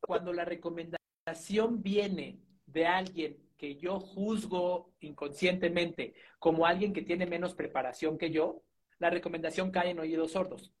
cuando 0.00 0.32
la 0.32 0.44
recomendación 0.44 1.80
viene 1.80 2.40
de 2.66 2.86
alguien 2.86 3.36
que 3.56 3.76
yo 3.76 4.00
juzgo 4.00 4.90
inconscientemente 4.98 6.14
como 6.40 6.66
alguien 6.66 6.92
que 6.92 7.02
tiene 7.02 7.24
menos 7.24 7.54
preparación 7.54 8.18
que 8.18 8.32
yo, 8.32 8.62
la 8.98 9.10
recomendación 9.10 9.70
cae 9.70 9.90
en 9.90 10.00
oídos 10.00 10.32
sordos. 10.32 10.72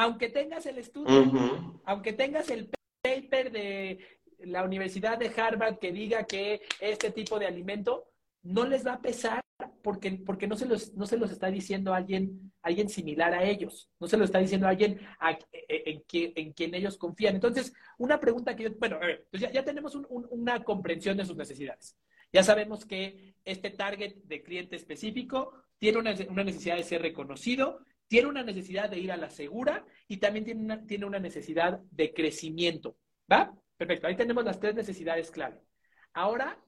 Aunque 0.00 0.28
tengas 0.28 0.64
el 0.66 0.78
estudio, 0.78 1.80
aunque 1.84 2.12
tengas 2.12 2.48
el 2.50 2.70
paper 3.02 3.50
de 3.50 3.98
la 4.38 4.62
Universidad 4.62 5.18
de 5.18 5.32
Harvard 5.36 5.80
que 5.80 5.90
diga 5.90 6.22
que 6.24 6.62
este 6.78 7.10
tipo 7.10 7.36
de 7.40 7.46
alimento 7.46 8.04
no 8.44 8.64
les 8.64 8.86
va 8.86 8.92
a 8.92 9.02
pesar 9.02 9.42
porque, 9.82 10.12
porque 10.24 10.46
no, 10.46 10.56
se 10.56 10.66
los, 10.66 10.94
no 10.94 11.04
se 11.04 11.16
los 11.16 11.32
está 11.32 11.50
diciendo 11.50 11.92
alguien, 11.92 12.52
alguien 12.62 12.88
similar 12.88 13.34
a 13.34 13.42
ellos, 13.42 13.90
no 13.98 14.06
se 14.06 14.16
lo 14.16 14.24
está 14.24 14.38
diciendo 14.38 14.68
alguien 14.68 15.00
e, 15.52 15.64
e, 15.68 15.82
en, 15.90 16.32
en, 16.36 16.52
quien 16.52 16.76
ellos 16.76 16.96
confían. 16.96 17.34
Entonces, 17.34 17.72
una 17.98 18.20
pregunta 18.20 18.54
que 18.54 18.62
yo, 18.62 18.70
bueno, 18.78 18.96
a 19.02 19.06
ver, 19.06 19.26
pues 19.32 19.50
ya, 19.52 19.64
tenemos 19.64 19.96
una 20.30 20.62
comprensión 20.62 21.16
de 21.16 21.24
sus 21.24 21.36
necesidades. 21.36 21.96
Ya 22.32 22.44
sabemos 22.44 22.86
que 22.86 23.34
este 23.44 23.70
target 23.70 24.14
de 24.22 24.44
cliente 24.44 24.76
específico 24.76 25.54
tiene 25.80 25.98
una, 25.98 26.14
una, 26.28 26.44
necesidad 26.44 26.76
de 26.76 26.84
ser 26.84 27.02
reconocido, 27.02 27.80
tiene 28.08 28.28
una 28.28 28.42
necesidad 28.42 28.88
de 28.88 28.98
ir 28.98 29.12
a 29.12 29.16
la 29.16 29.30
segura 29.30 29.84
y 30.08 30.16
también 30.16 30.44
tiene 30.44 30.62
una, 30.62 30.86
tiene 30.86 31.04
una 31.06 31.18
necesidad 31.18 31.78
de 31.90 32.12
crecimiento. 32.12 32.96
¿Va? 33.30 33.54
Perfecto, 33.76 34.06
ahí 34.06 34.16
tenemos 34.16 34.44
las 34.44 34.58
tres 34.58 34.74
necesidades 34.74 35.30
clave. 35.30 35.60
Ahora... 36.14 36.58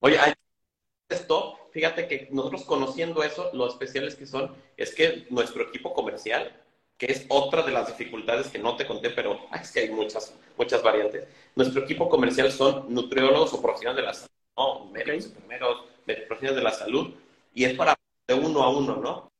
Oye, 0.00 0.18
hay 0.18 0.32
esto, 1.08 1.58
fíjate 1.72 2.08
que 2.08 2.28
nosotros 2.32 2.64
conociendo 2.64 3.22
eso, 3.22 3.50
lo 3.52 3.68
especiales 3.68 4.14
que 4.16 4.26
son, 4.26 4.54
es 4.76 4.94
que 4.94 5.26
nuestro 5.30 5.62
equipo 5.62 5.92
comercial, 5.92 6.52
que 6.96 7.06
es 7.06 7.26
otra 7.28 7.62
de 7.62 7.72
las 7.72 7.86
dificultades 7.88 8.48
que 8.48 8.58
no 8.58 8.76
te 8.76 8.86
conté, 8.86 9.10
pero 9.10 9.38
es 9.60 9.70
que 9.70 9.80
hay 9.80 9.90
muchas, 9.90 10.34
muchas 10.56 10.82
variantes. 10.82 11.28
Nuestro 11.54 11.82
equipo 11.82 12.08
comercial 12.08 12.50
son 12.50 12.92
nutriólogos 12.92 13.52
o 13.52 13.62
profesionales 13.62 14.02
de 14.02 14.06
la 14.06 14.14
salud, 14.14 14.30
¿no? 14.56 14.84
médicos, 14.86 15.26
enfermeros, 15.26 15.84
profesionales 16.04 16.56
de 16.56 16.62
la 16.62 16.72
salud, 16.72 17.14
y 17.52 17.64
es 17.64 17.74
para 17.74 17.96
de 18.26 18.34
uno 18.34 18.62
a 18.62 18.76
uno, 18.76 18.96
¿no? 18.96 19.32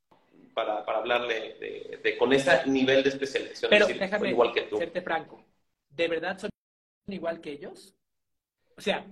Para, 0.57 0.87
para 0.87 1.01
hablarle 1.01 2.01
de, 2.03 2.17
con 2.17 2.33
ese 2.33 2.67
nivel 2.67 3.03
de 3.03 3.11
especialización. 3.11 3.69
Pero 3.69 3.87
déjame 3.89 4.31
igual 4.31 4.55
que 4.55 4.63
tú. 4.63 4.79
serte 4.79 5.03
franco, 5.03 5.45
¿de 5.91 6.09
verdad 6.09 6.39
son 6.39 6.49
igual 7.09 7.43
que 7.43 7.51
ellos? 7.53 7.95
O 8.75 8.81
sea, 8.81 9.07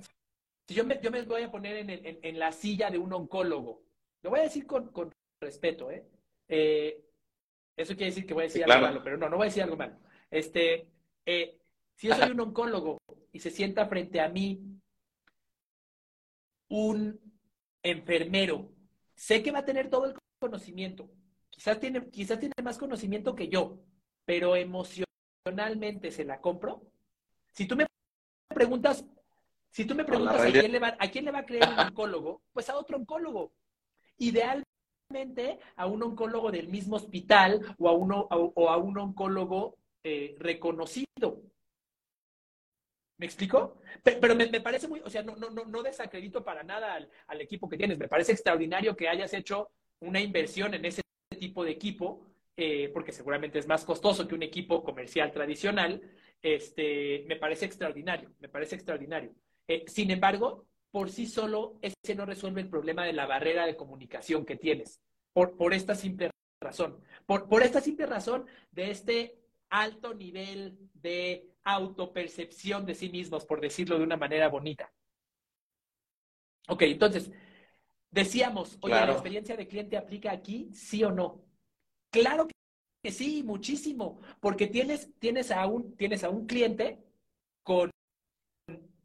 si 0.67 0.73
yo 0.73 0.85
me, 0.85 0.99
yo 1.03 1.11
me 1.11 1.21
voy 1.21 1.43
a 1.43 1.51
poner 1.51 1.77
en, 1.77 2.19
en, 2.23 2.39
la 2.39 2.51
silla 2.51 2.91
de 2.91 2.97
un 2.97 3.13
oncólogo, 3.13 3.83
lo 4.23 4.31
voy 4.31 4.41
a 4.41 4.45
decir 4.45 4.67
con, 4.67 4.89
con 4.89 5.13
respeto, 5.39 5.91
¿eh? 5.91 6.07
¿eh? 6.49 7.05
Eso 7.77 7.93
quiere 7.95 8.07
decir 8.07 8.25
que 8.25 8.33
voy 8.33 8.45
a 8.45 8.47
decir 8.47 8.65
algo 8.65 8.87
malo, 8.87 9.05
pero 9.05 9.19
no, 9.19 9.29
no 9.29 9.37
voy 9.37 9.45
a 9.45 9.51
decir 9.51 9.65
algo 9.65 9.77
malo. 9.77 9.99
Este, 10.31 10.89
eh, 11.27 11.59
si 11.95 12.09
yo 12.09 12.15
soy 12.15 12.31
un 12.31 12.41
oncólogo 12.41 13.03
y 13.33 13.39
se 13.41 13.51
sienta 13.51 13.85
frente 13.85 14.19
a 14.19 14.31
mí 14.31 14.63
un 16.69 17.21
enfermero, 17.83 18.73
sé 19.15 19.43
que 19.43 19.51
va 19.51 19.59
a 19.59 19.67
tener 19.67 19.91
todo 19.91 20.07
el 20.07 20.15
conocimiento. 20.39 21.11
Quizás 21.55 21.79
tiene, 21.79 22.11
quizás 22.11 22.41
tiene 22.41 22.55
más 22.63 22.79
conocimiento 22.79 23.35
que 23.35 23.49
yo, 23.49 23.79
pero 24.25 24.57
emocionalmente 24.57 26.11
se 26.11 26.25
la 26.25 26.41
compro. 26.41 26.83
Si 27.53 27.67
tú 27.67 27.77
me 27.77 27.87
preguntas 28.53 29.05
si 29.71 29.85
tú 29.85 29.95
me 29.95 30.05
preguntas 30.05 30.41
a 30.41 30.53
quién, 30.53 30.71
le 30.71 30.79
va, 30.79 30.97
a 30.99 31.11
quién 31.11 31.25
le 31.25 31.33
va 31.33 31.41
a 31.41 31.47
creer 31.47 31.69
un 31.69 31.79
oncólogo, 31.81 32.43
pues 32.53 32.69
a 32.71 32.77
otro 32.77 32.97
oncólogo. 32.97 33.53
Idealmente 34.19 35.59
a 35.75 35.87
un 35.87 36.01
oncólogo 36.01 36.53
del 36.53 36.69
mismo 36.69 36.95
hospital 36.95 37.61
o 37.79 37.89
a, 37.89 37.93
uno, 37.93 38.29
o 38.31 38.71
a 38.71 38.77
un 38.77 38.97
oncólogo 38.97 39.77
eh, 40.05 40.37
reconocido. 40.39 41.43
¿Me 43.17 43.27
explico? 43.27 43.81
Pero, 44.03 44.35
me, 44.35 44.61
parece 44.61 44.87
muy, 44.87 45.01
o 45.01 45.09
sea, 45.09 45.23
no, 45.23 45.35
no, 45.37 45.51
no, 45.51 45.83
desacredito 45.83 46.45
para 46.45 46.63
nada 46.63 46.95
al, 47.27 47.41
equipo 47.41 47.69
que 47.69 47.77
tienes. 47.77 47.99
Me 47.99 48.09
parece 48.09 48.33
extraordinario 48.33 48.95
que 48.95 49.09
hayas 49.09 49.33
hecho 49.35 49.71
una 50.01 50.21
inversión 50.21 50.75
en 50.75 50.85
ese 50.85 51.01
tipo 51.35 51.65
de 51.65 51.73
equipo, 51.73 52.27
eh, 52.57 52.91
porque 52.93 53.13
seguramente 53.13 53.59
es 53.59 53.67
más 53.67 53.85
costoso 53.85 54.27
que 54.27 54.35
un 54.35 54.43
equipo 54.43 54.83
comercial 54.83 55.33
tradicional. 55.33 56.01
Este, 56.43 57.25
me 57.27 57.37
parece 57.37 57.65
extraordinario, 57.65 58.33
me 58.39 58.49
parece 58.49 58.77
extraordinario. 58.77 59.35
Eh, 59.67 59.85
sin 59.87 60.11
embargo, 60.11 60.67
por 60.91 61.11
sí 61.11 61.27
solo, 61.27 61.79
ese 61.83 62.15
no 62.15 62.27
resuelve 62.27 62.61
el 62.61 62.69
problema 62.69 63.05
de 63.05 63.13
la 63.13 63.27
barrera 63.27 63.67
de 63.67 63.77
comunicación 63.77 64.45
que 64.45 64.57
tienes, 64.57 65.01
por, 65.33 65.57
por 65.57 65.75
esta 65.75 65.95
simple 65.95 66.31
razón. 66.61 67.01
Por, 67.27 67.49
por 67.49 67.63
esta 67.63 67.81
simple 67.81 68.07
razón 68.07 68.47
de 68.71 68.91
este 68.91 69.39
alto 69.71 70.15
nivel 70.15 70.79
de 70.95 71.49
autopercepción 71.65 72.87
de 72.87 72.95
sí 72.95 73.09
mismos, 73.09 73.45
por 73.45 73.61
decirlo 73.61 73.99
de 73.99 74.05
una 74.05 74.17
manera 74.17 74.49
bonita. 74.49 74.93
Ok, 76.69 76.83
entonces, 76.83 77.31
decíamos, 78.15 78.79
oye, 78.81 78.95
¿la 78.95 79.13
experiencia 79.13 79.57
de 79.57 79.67
cliente 79.67 79.97
aplica 79.97 80.31
aquí, 80.31 80.71
sí 80.73 81.03
o 81.03 81.11
no? 81.11 81.45
Claro 82.11 82.47
que 83.03 83.11
sí, 83.11 83.43
muchísimo, 83.43 84.21
porque 84.41 84.69
tienes, 84.69 85.11
tienes, 85.19 85.51
a, 85.51 85.67
un, 85.67 85.97
tienes 85.97 86.23
a 86.23 86.31
un 86.31 86.47
cliente 86.47 87.03
con 87.65 87.91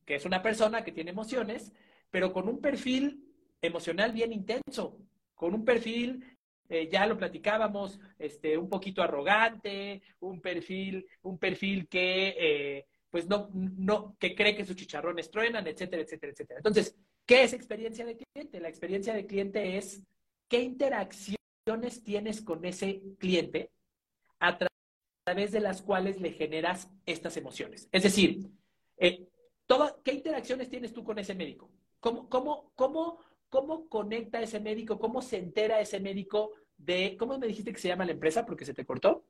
que 0.05 0.15
es 0.15 0.25
una 0.25 0.41
persona 0.41 0.83
que 0.83 0.91
tiene 0.91 1.11
emociones, 1.11 1.73
pero 2.11 2.31
con 2.31 2.47
un 2.47 2.61
perfil 2.61 3.23
emocional 3.61 4.11
bien 4.11 4.31
intenso, 4.31 4.99
con 5.33 5.53
un 5.53 5.65
perfil, 5.65 6.23
eh, 6.67 6.87
ya 6.91 7.05
lo 7.07 7.17
platicábamos, 7.17 7.99
este, 8.19 8.57
un 8.57 8.69
poquito 8.69 9.01
arrogante, 9.01 10.01
un 10.19 10.39
perfil, 10.39 11.05
un 11.23 11.37
perfil 11.37 11.87
que, 11.87 12.35
eh, 12.39 12.85
pues 13.09 13.27
no, 13.27 13.49
no, 13.53 14.15
que 14.19 14.35
cree 14.35 14.55
que 14.55 14.65
sus 14.65 14.75
chicharrones 14.75 15.31
truenan, 15.31 15.65
etcétera, 15.65 16.03
etcétera, 16.03 16.31
etcétera. 16.31 16.59
Entonces, 16.59 16.95
¿qué 17.29 17.43
es 17.43 17.53
experiencia 17.53 18.03
de 18.07 18.17
cliente? 18.17 18.59
La 18.59 18.69
experiencia 18.69 19.13
de 19.13 19.27
cliente 19.27 19.77
es 19.77 20.01
qué 20.47 20.63
interacciones 20.63 22.03
tienes 22.03 22.41
con 22.41 22.65
ese 22.65 23.03
cliente 23.19 23.71
a 24.39 24.57
través 24.57 25.51
de 25.51 25.59
las 25.59 25.83
cuales 25.83 26.19
le 26.19 26.31
generas 26.31 26.89
estas 27.05 27.37
emociones. 27.37 27.87
Es 27.91 28.01
decir, 28.01 28.49
eh, 28.97 29.27
¿qué 30.03 30.13
interacciones 30.13 30.71
tienes 30.71 30.91
tú 30.91 31.03
con 31.03 31.19
ese 31.19 31.35
médico? 31.35 31.69
¿Cómo, 31.99 32.27
cómo, 32.29 32.71
cómo, 32.73 33.19
¿Cómo 33.49 33.87
conecta 33.89 34.41
ese 34.41 34.59
médico? 34.59 34.97
¿Cómo 34.97 35.21
se 35.21 35.37
entera 35.37 35.79
ese 35.79 35.99
médico 35.99 36.53
de, 36.77 37.15
¿cómo 37.15 37.37
me 37.37 37.45
dijiste 37.45 37.71
que 37.71 37.79
se 37.79 37.89
llama 37.89 38.05
la 38.05 38.13
empresa? 38.13 38.43
Porque 38.43 38.65
se 38.65 38.73
te 38.73 38.85
cortó. 38.85 39.23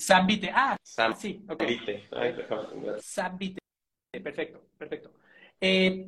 Zambite. 0.00 0.52
Ah, 0.54 0.76
sí, 1.16 1.44
ok. 1.48 1.62
Zambite. 3.00 3.58
Perfecto, 4.12 4.60
perfecto. 4.78 5.12
Eh, 5.60 6.06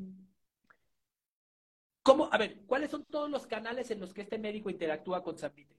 ¿Cómo, 2.02 2.28
a 2.32 2.38
ver, 2.38 2.64
cuáles 2.66 2.90
son 2.90 3.04
todos 3.04 3.28
los 3.28 3.46
canales 3.46 3.90
en 3.90 4.00
los 4.00 4.14
que 4.14 4.22
este 4.22 4.38
médico 4.38 4.70
interactúa 4.70 5.22
con 5.22 5.36
Zambite? 5.38 5.74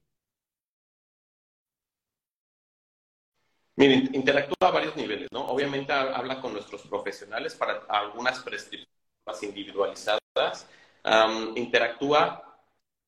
Miren, 3.75 4.09
interactúa 4.13 4.69
a 4.69 4.71
varios 4.71 4.95
niveles, 4.95 5.27
¿no? 5.31 5.45
Obviamente 5.47 5.93
habla 5.93 6.41
con 6.41 6.51
nuestros 6.53 6.81
profesionales 6.83 7.53
para 7.55 7.83
algunas 7.89 8.39
prescripciones 8.39 9.43
individualizadas. 9.43 10.67
interactúa 11.55 12.43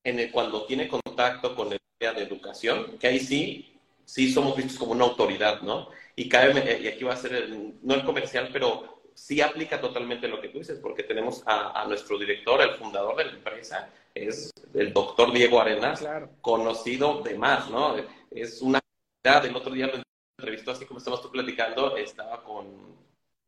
en 0.04 0.19
el, 0.19 0.32
cuando 0.32 0.65
tiene 0.65 0.88
contacto 0.88 1.56
con 1.56 1.72
el 1.74 1.80
área 2.02 2.13
de 2.13 2.24
educación, 2.26 2.98
que 3.00 3.08
ahí 3.08 3.19
sí, 3.19 3.80
sí 4.06 4.32
somos 4.32 4.56
vistos 4.56 4.78
como 4.78 4.91
una 4.93 5.06
autoridad, 5.06 5.62
¿no? 5.62 5.89
Y, 6.15 6.30
cabe, 6.30 6.82
y 6.82 6.88
aquí 6.88 7.04
va 7.04 7.13
a 7.13 7.17
ser, 7.17 7.34
el, 7.34 7.80
no 7.82 7.95
el 7.95 8.06
comercial, 8.06 8.50
pero 8.54 8.98
sí 9.19 9.41
aplica 9.41 9.79
totalmente 9.82 10.27
lo 10.27 10.39
que 10.39 10.47
tú 10.47 10.60
dices, 10.60 10.79
porque 10.79 11.03
tenemos 11.03 11.43
a, 11.45 11.86
nuestro 11.88 12.17
director, 12.17 12.62
el 12.62 12.75
fundador 12.75 13.17
de 13.17 13.25
la 13.25 13.32
empresa, 13.34 13.89
es 14.15 14.49
el 14.73 14.93
doctor 14.93 15.32
Diego 15.34 15.60
Arenas, 15.60 16.03
conocido 16.41 17.21
de 17.21 17.38
más, 17.38 17.69
¿no? 17.69 17.95
Es 18.32 18.62
una 18.62 18.79
el 19.23 19.55
otro 19.55 19.73
día 19.73 19.88
lo 19.88 20.01
entrevistó, 20.38 20.71
así 20.71 20.86
como 20.86 20.99
estamos 20.99 21.21
tú 21.21 21.29
platicando, 21.29 21.97
estaba 21.97 22.41
con, 22.43 22.65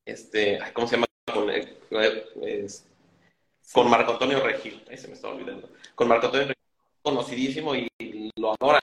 este, 0.05 0.60
¿cómo 0.73 0.88
se 0.88 0.97
llama? 0.97 1.07
Con, 1.34 1.49
eh, 1.49 2.67
con 3.71 3.89
Marco 3.89 4.12
Antonio 4.12 4.41
Regil, 4.41 4.84
ahí 4.89 4.97
se 4.97 5.07
me 5.07 5.13
está 5.13 5.29
olvidando, 5.29 5.69
con 5.95 6.10
Marco 6.10 6.25
Antonio 6.25 6.47
Regil, 6.47 6.63
conocidísimo 7.01 7.73
y 7.73 7.89
lo 8.36 8.53
adora. 8.53 8.81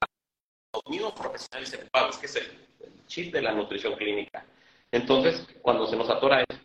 Los 0.73 0.83
mismos 0.89 1.13
profesionales 1.13 1.73
es 1.73 2.17
que 2.17 2.27
es 2.27 2.37
el, 2.37 2.67
el 2.81 3.07
chip 3.07 3.33
de 3.33 3.43
la 3.43 3.53
nutrición 3.53 3.95
clínica. 3.95 4.45
Entonces, 4.91 5.47
cuando 5.61 5.87
se 5.87 5.97
nos 5.97 6.09
atora 6.09 6.43
esto, 6.49 6.58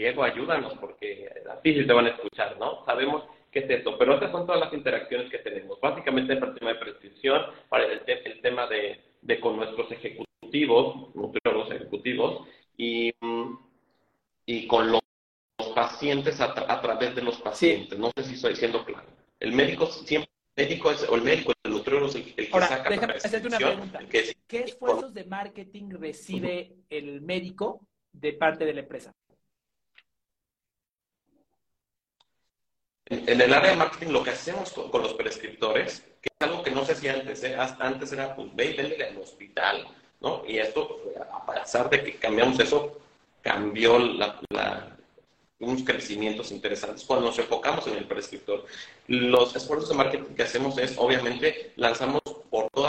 Diego, 0.00 0.24
ayúdanos, 0.24 0.72
porque 0.80 1.30
así 1.50 1.74
sí 1.74 1.86
te 1.86 1.92
van 1.92 2.06
a 2.06 2.08
escuchar, 2.08 2.58
¿no? 2.58 2.82
Sabemos 2.86 3.22
qué 3.50 3.58
es 3.58 3.68
esto, 3.68 3.98
pero 3.98 4.14
estas 4.14 4.32
son 4.32 4.46
todas 4.46 4.58
las 4.58 4.72
interacciones 4.72 5.30
que 5.30 5.40
tenemos. 5.40 5.78
Básicamente 5.78 6.36
para 6.36 6.52
el 6.52 6.58
tema 6.58 6.72
de 6.72 6.78
prescripción, 6.78 7.42
para 7.68 7.84
el, 7.84 8.00
el 8.06 8.40
tema 8.40 8.66
de, 8.66 8.98
de, 9.20 9.40
con 9.40 9.56
nuestros 9.56 9.92
ejecutivos, 9.92 11.14
nutriólogos 11.14 11.70
ejecutivos, 11.72 12.48
y, 12.78 13.12
y 14.46 14.66
con 14.66 14.90
los 14.90 15.02
pacientes 15.74 16.40
a, 16.40 16.80
través 16.80 17.14
de 17.14 17.20
los 17.20 17.36
pacientes. 17.42 17.98
No 17.98 18.10
sé 18.16 18.24
si 18.24 18.34
estoy 18.36 18.52
diciendo 18.52 18.82
claro. 18.86 19.06
El 19.38 19.52
médico 19.52 19.84
siempre 19.84 20.30
el 20.56 20.66
médico 20.66 20.90
es, 20.92 21.06
o 21.10 21.14
el 21.14 21.22
médico, 21.22 21.52
el 21.62 21.72
nutriólogo 21.72 22.08
es 22.08 22.14
el, 22.14 22.34
que 22.34 22.48
Ahora, 22.52 22.68
saca 22.68 22.88
déjame 22.88 23.12
hacerte 23.12 23.48
una 23.48 23.58
pregunta. 23.58 23.98
¿Qué 24.08 24.60
esfuerzos 24.60 25.12
de 25.12 25.24
marketing 25.24 25.90
recibe 25.90 26.74
el 26.88 27.20
médico 27.20 27.86
de 28.12 28.32
parte 28.32 28.64
de 28.64 28.72
la 28.72 28.80
empresa? 28.80 29.12
En 33.10 33.40
el 33.40 33.52
área 33.52 33.72
de 33.72 33.76
marketing 33.76 34.12
lo 34.12 34.22
que 34.22 34.30
hacemos 34.30 34.70
con, 34.70 35.02
los 35.02 35.14
prescriptores, 35.14 36.04
que 36.22 36.28
es 36.28 36.48
algo 36.48 36.62
que 36.62 36.70
no 36.70 36.84
se 36.84 36.92
hacía 36.92 37.14
antes, 37.14 37.42
¿eh? 37.42 37.56
antes 37.58 38.12
era 38.12 38.36
pues 38.36 38.54
ve 38.54 38.66
y 38.66 38.76
vende 38.76 39.04
al 39.04 39.18
hospital, 39.18 39.88
¿no? 40.20 40.44
Y 40.46 40.58
esto, 40.58 41.00
a 41.32 41.44
pesar 41.44 41.90
de 41.90 42.04
que 42.04 42.14
cambiamos 42.16 42.60
eso, 42.60 43.00
cambió 43.42 43.98
la, 43.98 44.38
unos 45.58 45.82
crecimientos 45.82 46.52
interesantes 46.52 47.04
cuando 47.04 47.26
nos 47.26 47.38
enfocamos 47.40 47.84
en 47.88 47.96
el 47.96 48.06
prescriptor. 48.06 48.64
Los 49.08 49.56
esfuerzos 49.56 49.88
de 49.88 49.96
marketing 49.96 50.34
que 50.34 50.44
hacemos 50.44 50.78
es, 50.78 50.94
obviamente, 50.96 51.72
lanzamos 51.74 52.20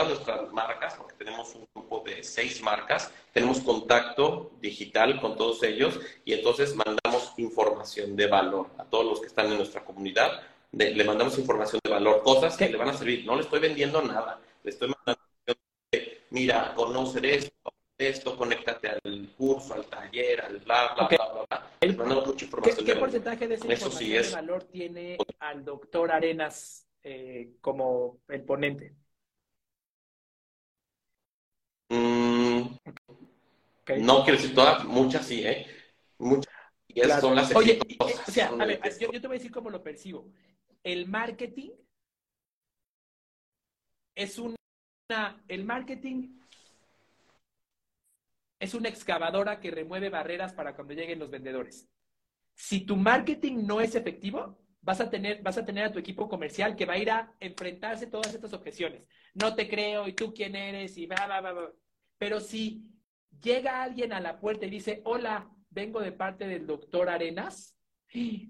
todas 0.02 0.26
nuestras 0.26 0.52
marcas, 0.52 0.96
porque 0.96 1.14
tenemos 1.16 1.54
un 1.56 1.68
grupo 1.74 2.04
de 2.06 2.24
seis 2.24 2.62
marcas, 2.62 3.12
tenemos 3.34 3.60
contacto 3.60 4.52
digital 4.60 5.20
con 5.22 5.38
todos 5.38 5.62
ellos 5.64 6.00
y 6.26 6.34
entonces 6.34 6.76
mandamos 6.76 7.34
información 7.38 8.16
de 8.16 8.28
valor 8.28 8.68
a 8.78 8.86
todos 8.86 9.06
los 9.06 9.20
que 9.20 9.28
están 9.28 9.48
en 9.48 9.58
nuestra 9.58 9.84
comunidad. 9.84 10.42
le 10.72 11.04
mandamos 11.04 11.38
información 11.38 11.80
de 11.84 11.92
valor, 11.92 12.24
cosas 12.24 12.58
que 12.58 12.70
le 12.70 12.78
van 12.78 12.90
a 12.90 12.94
servir. 12.94 13.26
No 13.26 13.36
le 13.36 13.42
estoy 13.42 13.60
vendiendo 13.60 14.02
nada, 14.02 14.40
le 14.64 14.72
estoy 14.72 14.90
mandando 14.90 15.22
de, 15.92 16.22
mira, 16.32 16.74
conocer 16.76 17.26
esto, 17.26 17.74
esto, 17.98 18.36
conéctate 18.36 18.90
al 18.90 19.30
curso, 19.38 19.76
al 19.76 19.86
taller, 19.86 20.42
al 20.42 20.58
bla, 20.60 20.94
bla, 20.96 21.08
bla, 21.08 21.46
bla, 21.48 22.26
mucha 22.26 22.46
información. 22.46 22.86
¿Qué, 22.86 22.96
porcentaje 22.96 23.48
de 23.48 23.56
esa 23.56 23.72
información 23.72 24.24
de 24.24 24.32
valor 24.32 24.64
tiene 24.64 25.18
al 25.40 25.64
doctor 25.64 26.12
Arenas 26.12 26.88
eh, 27.04 27.52
como 27.62 28.22
el 28.30 28.42
ponente? 28.42 28.96
Mm, 31.92 32.78
no 34.00 34.24
quiero 34.24 34.40
decir 34.40 34.56
todas, 34.56 34.86
muchas 34.86 35.26
sí, 35.26 35.46
¿eh? 35.46 35.68
Muchas. 36.20 36.54
Y 36.88 37.02
esas 37.02 37.20
son 37.20 37.36
las 37.36 37.54
Oye, 37.54 37.80
o 38.00 38.32
sea, 38.32 38.48
a 38.48 38.66
ver, 38.66 38.80
yo, 38.98 39.12
yo 39.12 39.20
te 39.20 39.28
voy 39.28 39.36
a 39.36 39.40
decir 39.40 39.52
cómo 39.52 39.70
lo 39.70 39.84
percibo. 39.84 40.32
El 40.84 41.08
marketing 41.10 41.72
es 44.16 44.40
una. 44.40 44.56
El 45.50 45.66
marketing 45.66 46.40
es 48.58 48.74
una 48.74 48.88
excavadora 48.88 49.60
que 49.60 49.72
remueve 49.72 50.10
barreras 50.10 50.54
para 50.54 50.74
cuando 50.76 50.94
lleguen 50.94 51.20
los 51.20 51.30
vendedores. 51.30 51.90
Si 52.54 52.86
tu 52.86 52.96
marketing 52.96 53.66
no 53.66 53.82
es 53.82 53.96
efectivo, 53.96 54.61
vas 54.82 55.00
a 55.02 55.10
tener, 55.10 55.42
vas 55.42 55.58
a, 55.58 55.66
tener 55.66 55.86
a 55.86 55.92
tu 55.92 56.00
equipo 56.00 56.28
comercial 56.28 56.76
que 56.76 56.86
va 56.86 56.94
a 56.94 56.98
ir 56.98 57.12
a 57.12 57.34
enfrentarse 57.40 58.08
todas 58.08 58.34
estas 58.34 58.54
objeciones. 58.54 59.08
No 59.34 59.56
te 59.56 59.70
creo, 59.70 60.08
y 60.08 60.14
tú 60.14 60.34
quién 60.34 60.56
eres, 60.56 60.98
y 60.98 61.06
va, 61.06 61.28
va, 61.28 61.42
va, 61.42 61.72
Pero 62.18 62.40
si 62.40 62.84
llega 63.42 63.84
alguien 63.84 64.14
a 64.14 64.20
la 64.20 64.40
puerta 64.40 64.66
y 64.66 64.70
dice, 64.70 65.02
hola, 65.06 65.50
vengo 65.70 66.02
de 66.02 66.12
parte 66.12 66.48
del 66.48 66.68
doctor 66.68 67.10
Arenas, 67.10 67.78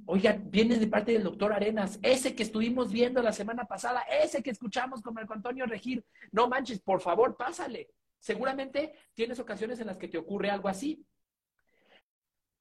Oiga, 0.07 0.39
vienes 0.43 0.79
de 0.79 0.87
parte 0.87 1.11
del 1.11 1.23
doctor 1.23 1.53
Arenas, 1.53 1.99
ese 2.01 2.35
que 2.35 2.41
estuvimos 2.41 2.91
viendo 2.91 3.21
la 3.21 3.31
semana 3.31 3.65
pasada, 3.65 4.01
ese 4.01 4.41
que 4.41 4.49
escuchamos 4.49 5.03
con 5.03 5.13
Marco 5.13 5.33
Antonio 5.33 5.67
Regir. 5.67 6.03
No 6.31 6.47
manches, 6.47 6.79
por 6.79 6.99
favor, 6.99 7.37
pásale. 7.37 7.91
Seguramente 8.17 8.93
tienes 9.13 9.39
ocasiones 9.39 9.79
en 9.79 9.87
las 9.87 9.97
que 9.97 10.07
te 10.07 10.17
ocurre 10.17 10.49
algo 10.49 10.67
así. 10.67 11.05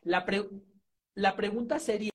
La, 0.03 0.27
la 1.15 1.37
pregunta 1.37 1.79
sería, 1.79 2.10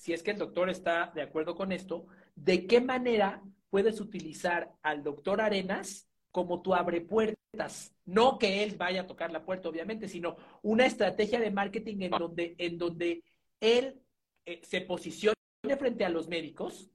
si 0.00 0.12
es 0.12 0.22
que 0.22 0.32
el 0.32 0.38
doctor 0.38 0.70
está 0.70 1.10
de 1.14 1.22
acuerdo 1.22 1.54
con 1.54 1.72
esto, 1.72 2.06
¿de 2.34 2.66
qué 2.66 2.80
manera 2.80 3.42
puedes 3.70 4.00
utilizar 4.00 4.72
al 4.82 5.02
doctor 5.02 5.40
Arenas 5.40 6.08
como 6.30 6.62
tu 6.62 6.74
abre 6.74 7.00
puertas? 7.00 7.94
No 8.04 8.38
que 8.38 8.62
él 8.62 8.76
vaya 8.76 9.02
a 9.02 9.06
tocar 9.06 9.32
la 9.32 9.44
puerta, 9.44 9.68
obviamente, 9.68 10.08
sino 10.08 10.36
una 10.62 10.86
estrategia 10.86 11.40
de 11.40 11.50
marketing 11.50 12.02
en 12.02 12.10
donde, 12.10 12.54
en 12.58 12.78
donde 12.78 13.24
él 13.60 14.00
eh, 14.44 14.60
se 14.62 14.82
posicione 14.82 15.34
frente 15.78 16.04
a 16.04 16.10
los 16.10 16.28
médicos, 16.28 16.90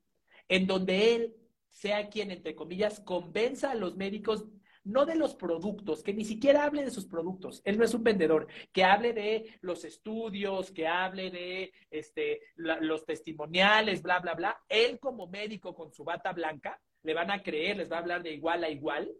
en 0.47 0.67
donde 0.67 1.15
él 1.15 1.35
sea 1.69 2.09
quien, 2.09 2.31
entre 2.31 2.55
comillas, 2.55 2.99
convenza 2.99 3.71
a 3.71 3.75
los 3.75 3.95
médicos 3.95 4.45
no 4.83 5.05
de 5.05 5.15
los 5.15 5.35
productos, 5.35 6.03
que 6.03 6.13
ni 6.13 6.25
siquiera 6.25 6.65
hable 6.65 6.83
de 6.83 6.91
sus 6.91 7.05
productos. 7.05 7.61
Él 7.63 7.77
no 7.77 7.85
es 7.85 7.93
un 7.93 8.03
vendedor, 8.03 8.47
que 8.71 8.83
hable 8.83 9.13
de 9.13 9.57
los 9.61 9.85
estudios, 9.85 10.71
que 10.71 10.87
hable 10.87 11.31
de 11.31 11.71
este, 11.89 12.41
los 12.55 13.05
testimoniales, 13.05 14.01
bla, 14.01 14.19
bla, 14.19 14.33
bla. 14.33 14.63
Él 14.67 14.99
como 14.99 15.27
médico 15.27 15.73
con 15.73 15.91
su 15.91 16.03
bata 16.03 16.33
blanca, 16.33 16.79
le 17.03 17.13
van 17.13 17.31
a 17.31 17.41
creer, 17.41 17.77
les 17.77 17.91
va 17.91 17.97
a 17.97 17.99
hablar 17.99 18.23
de 18.23 18.33
igual 18.33 18.63
a 18.63 18.69
igual. 18.69 19.11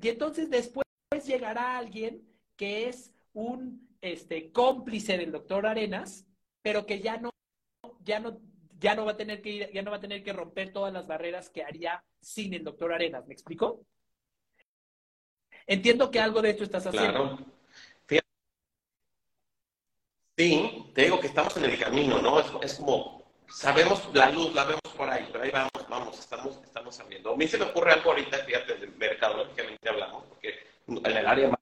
Y 0.00 0.08
entonces 0.08 0.48
después 0.48 0.86
llegará 1.24 1.76
alguien 1.76 2.22
que 2.56 2.88
es 2.88 3.14
un 3.32 3.88
este, 4.00 4.50
cómplice 4.52 5.18
del 5.18 5.32
doctor 5.32 5.66
Arenas, 5.66 6.26
pero 6.62 6.86
que 6.86 7.00
ya 7.00 7.18
no, 7.18 7.30
ya 8.00 8.20
no, 8.20 8.40
ya 8.78 8.94
no 8.94 9.04
va 9.04 9.12
a 9.12 9.16
tener 9.16 9.42
que 9.42 9.50
ir, 9.50 9.70
ya 9.72 9.82
no 9.82 9.90
va 9.90 9.98
a 9.98 10.00
tener 10.00 10.22
que 10.22 10.32
romper 10.32 10.72
todas 10.72 10.92
las 10.92 11.06
barreras 11.06 11.50
que 11.50 11.62
haría 11.62 12.04
sin 12.20 12.54
el 12.54 12.64
doctor 12.64 12.92
Arenas. 12.92 13.26
¿Me 13.26 13.34
explico? 13.34 13.84
Entiendo 15.66 16.10
que 16.10 16.20
algo 16.20 16.42
de 16.42 16.50
esto 16.50 16.64
estás 16.64 16.86
haciendo. 16.86 17.36
Claro. 18.06 18.22
Sí, 20.36 20.90
te 20.94 21.02
digo 21.02 21.20
que 21.20 21.26
estamos 21.26 21.56
en 21.58 21.64
el 21.64 21.78
camino, 21.78 22.20
¿no? 22.20 22.40
Es, 22.40 22.46
es, 22.62 22.74
como, 22.78 23.22
sabemos 23.48 24.08
la 24.14 24.30
luz, 24.30 24.54
la 24.54 24.64
vemos 24.64 24.80
por 24.96 25.08
ahí, 25.08 25.28
pero 25.30 25.44
ahí 25.44 25.50
vamos, 25.50 25.70
vamos, 25.88 26.18
estamos, 26.18 26.58
estamos 26.64 26.98
abriendo. 27.00 27.34
A 27.34 27.36
mí 27.36 27.46
se 27.46 27.58
me 27.58 27.66
ocurre 27.66 27.92
algo 27.92 28.10
ahorita, 28.10 28.38
fíjate, 28.38 28.76
del 28.76 28.92
mercado, 28.96 29.44
lógicamente 29.44 29.88
hablamos, 29.90 30.24
porque 30.24 30.66
en 30.88 31.16
el 31.16 31.26
área 31.26 31.48
más 31.50 31.58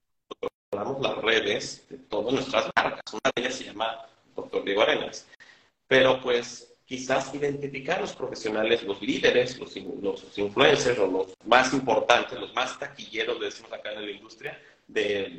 hablamos 0.72 1.03
las 1.03 1.18
redes 1.18 1.88
de 1.88 1.98
todas 1.98 2.32
nuestras 2.32 2.70
marcas. 2.76 3.03
Una 3.12 3.32
de 3.34 3.42
ellas 3.42 3.55
se 3.55 3.64
llama 3.64 4.07
Doctor 4.36 4.64
Diego 4.64 4.82
Arenas. 4.82 5.26
Pero 5.88 6.20
pues 6.20 6.70
quizás 6.91 7.32
identificar 7.36 8.01
los 8.01 8.14
profesionales, 8.14 8.82
los 8.82 9.01
líderes, 9.01 9.57
los, 9.61 9.76
influencers 10.36 10.99
o 10.99 11.07
los 11.07 11.34
más 11.47 11.72
importantes, 11.72 12.36
los 12.36 12.53
más 12.53 12.76
taquilleros, 12.80 13.38
decimos 13.38 13.72
acá 13.72 13.93
en 13.93 14.07
la 14.07 14.11
industria, 14.11 14.61
de, 14.88 15.38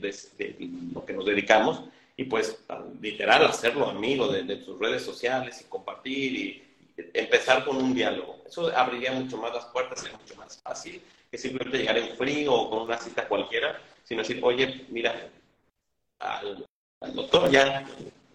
lo 0.93 1.03
que 1.05 1.11
nos 1.11 1.25
dedicamos, 1.25 1.83
y 2.15 2.23
pues 2.23 2.57
literal 3.01 3.43
hacerlo 3.43 3.89
amigo 3.89 4.29
de, 4.29 4.43
de, 4.43 4.55
tus 4.55 4.79
redes 4.79 5.03
sociales 5.03 5.59
y 5.59 5.65
compartir 5.65 6.33
y, 6.33 6.63
empezar 7.13 7.65
con 7.65 7.75
un 7.75 7.93
diálogo. 7.93 8.41
Eso 8.47 8.71
abriría 8.73 9.11
mucho 9.11 9.35
más 9.35 9.53
las 9.53 9.65
puertas, 9.65 9.99
sería 9.99 10.17
mucho 10.17 10.35
más 10.35 10.61
fácil 10.63 11.01
que 11.29 11.37
simplemente 11.37 11.79
llegar 11.79 11.97
en 11.97 12.15
frío 12.15 12.53
o 12.53 12.69
con 12.69 12.83
una 12.83 12.97
cita 12.97 13.27
cualquiera, 13.27 13.77
sino 14.05 14.21
decir, 14.21 14.39
oye, 14.41 14.85
mira, 14.87 15.29
al, 16.19 16.65
al 17.01 17.13
doctor 17.13 17.51
ya 17.51 17.85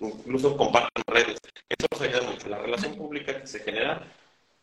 incluso 0.00 0.56
comparten 0.56 1.02
redes. 1.06 1.38
Eso 1.68 1.86
nos 1.90 2.00
ayuda 2.00 2.30
mucho. 2.30 2.48
La 2.48 2.58
relación 2.58 2.94
pública 2.94 3.40
que 3.40 3.46
se 3.46 3.60
genera 3.60 4.06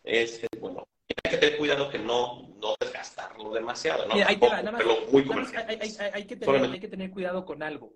es, 0.03 0.45
bueno, 0.59 0.87
hay 1.07 1.31
que 1.31 1.37
tener 1.37 1.57
cuidado 1.57 1.89
que 1.89 1.99
no, 1.99 2.49
no 2.61 2.75
desgastarlo 2.79 3.53
demasiado, 3.53 4.07
¿no? 4.07 4.13
Mira, 4.13 4.27
ahí 4.27 4.37
te 4.37 4.47
va, 4.47 4.57
nada 4.57 4.71
más, 4.71 4.81
pero 4.81 5.11
muy 5.11 5.25
comercial. 5.25 5.65
Hay, 5.67 5.77
hay, 5.81 6.11
hay, 6.13 6.25
que 6.25 6.35
tener, 6.35 6.63
hay, 6.63 6.79
que 6.79 6.87
tener, 6.87 7.11
cuidado 7.11 7.45
con 7.45 7.63
algo. 7.63 7.93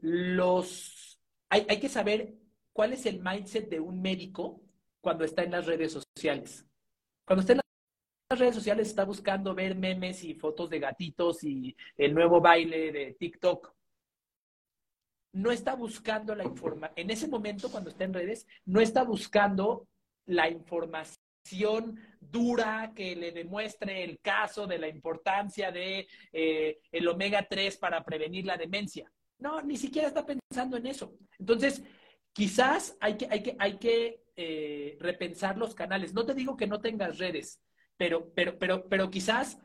Los, 0.00 1.20
hay, 1.48 1.64
que 1.64 1.88
saber 1.88 2.34
cuál 2.72 2.92
es 2.92 3.06
el 3.06 3.20
mindset 3.20 3.68
de 3.68 3.80
un 3.80 4.00
médico 4.00 4.60
cuando 5.00 5.24
está 5.24 5.42
en 5.42 5.52
las 5.52 5.66
redes 5.66 5.92
sociales. 5.92 6.66
Cuando 7.24 7.40
está 7.40 7.52
en 7.52 7.60
las 8.30 8.38
redes 8.38 8.54
sociales 8.54 8.88
está 8.88 9.04
buscando 9.04 9.54
ver 9.54 9.76
memes 9.76 10.24
y 10.24 10.34
fotos 10.34 10.70
de 10.70 10.80
gatitos 10.80 11.44
y 11.44 11.76
el 11.96 12.14
nuevo 12.14 12.40
baile 12.40 12.90
de 12.90 13.16
TikTok 13.18 13.72
no 15.32 15.50
está 15.50 15.74
buscando 15.74 16.34
la 16.34 16.44
información, 16.44 16.92
en 16.96 17.10
ese 17.10 17.28
momento 17.28 17.70
cuando 17.70 17.90
está 17.90 18.04
en 18.04 18.14
redes, 18.14 18.46
no 18.64 18.80
está 18.80 19.02
buscando 19.02 19.88
la 20.26 20.48
información 20.48 21.98
dura 22.20 22.92
que 22.94 23.16
le 23.16 23.32
demuestre 23.32 24.04
el 24.04 24.20
caso 24.20 24.66
de 24.66 24.78
la 24.78 24.88
importancia 24.88 25.72
de 25.72 26.06
eh, 26.32 26.78
el 26.90 27.08
omega 27.08 27.46
3 27.48 27.76
para 27.78 28.04
prevenir 28.04 28.46
la 28.46 28.56
demencia. 28.56 29.10
No, 29.38 29.60
ni 29.60 29.76
siquiera 29.76 30.08
está 30.08 30.24
pensando 30.24 30.76
en 30.76 30.86
eso. 30.86 31.14
Entonces, 31.38 31.82
quizás 32.32 32.96
hay 33.00 33.16
que, 33.16 33.26
hay 33.28 33.42
que, 33.42 33.56
hay 33.58 33.78
que 33.78 34.22
eh, 34.36 34.96
repensar 35.00 35.58
los 35.58 35.74
canales. 35.74 36.14
No 36.14 36.24
te 36.24 36.34
digo 36.34 36.56
que 36.56 36.68
no 36.68 36.80
tengas 36.80 37.18
redes, 37.18 37.60
pero, 37.96 38.32
pero, 38.34 38.58
pero, 38.58 38.88
pero 38.88 39.10
quizás 39.10 39.58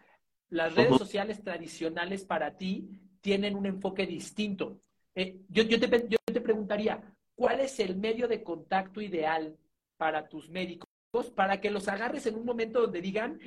las 0.50 0.74
redes 0.76 0.98
sociales 0.98 1.44
tradicionales 1.44 2.26
para 2.26 2.58
ti 2.58 2.90
tienen 3.22 3.56
un 3.56 3.66
enfoque 3.66 4.08
distinto. 4.08 4.80
Eh, 5.18 5.36
yo, 5.50 5.64
yo, 5.64 5.80
te, 5.80 5.90
yo 6.08 6.18
te 6.32 6.42
preguntaría, 6.42 7.02
¿cuál 7.34 7.60
es 7.62 7.80
el 7.80 7.96
medio 7.96 8.28
de 8.28 8.44
contacto 8.44 9.02
ideal 9.02 9.58
para 9.98 10.30
tus 10.30 10.48
médicos 10.48 10.88
para 11.36 11.60
que 11.60 11.72
los 11.72 11.88
agarres 11.88 12.28
en 12.28 12.36
un 12.36 12.46
momento 12.46 12.82
donde 12.82 13.02
digan, 13.02 13.40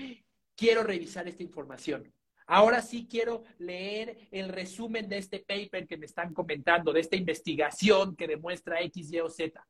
quiero 0.56 0.82
revisar 0.82 1.28
esta 1.28 1.44
información? 1.44 2.12
Ahora 2.48 2.82
sí 2.82 3.06
quiero 3.08 3.44
leer 3.58 4.18
el 4.32 4.48
resumen 4.48 5.08
de 5.08 5.18
este 5.18 5.38
paper 5.38 5.86
que 5.86 5.96
me 5.96 6.06
están 6.06 6.34
comentando, 6.34 6.92
de 6.92 7.02
esta 7.02 7.14
investigación 7.14 8.16
que 8.16 8.26
demuestra 8.26 8.80
X, 8.80 9.12
Y 9.12 9.20
o 9.20 9.30
Z. 9.30 9.64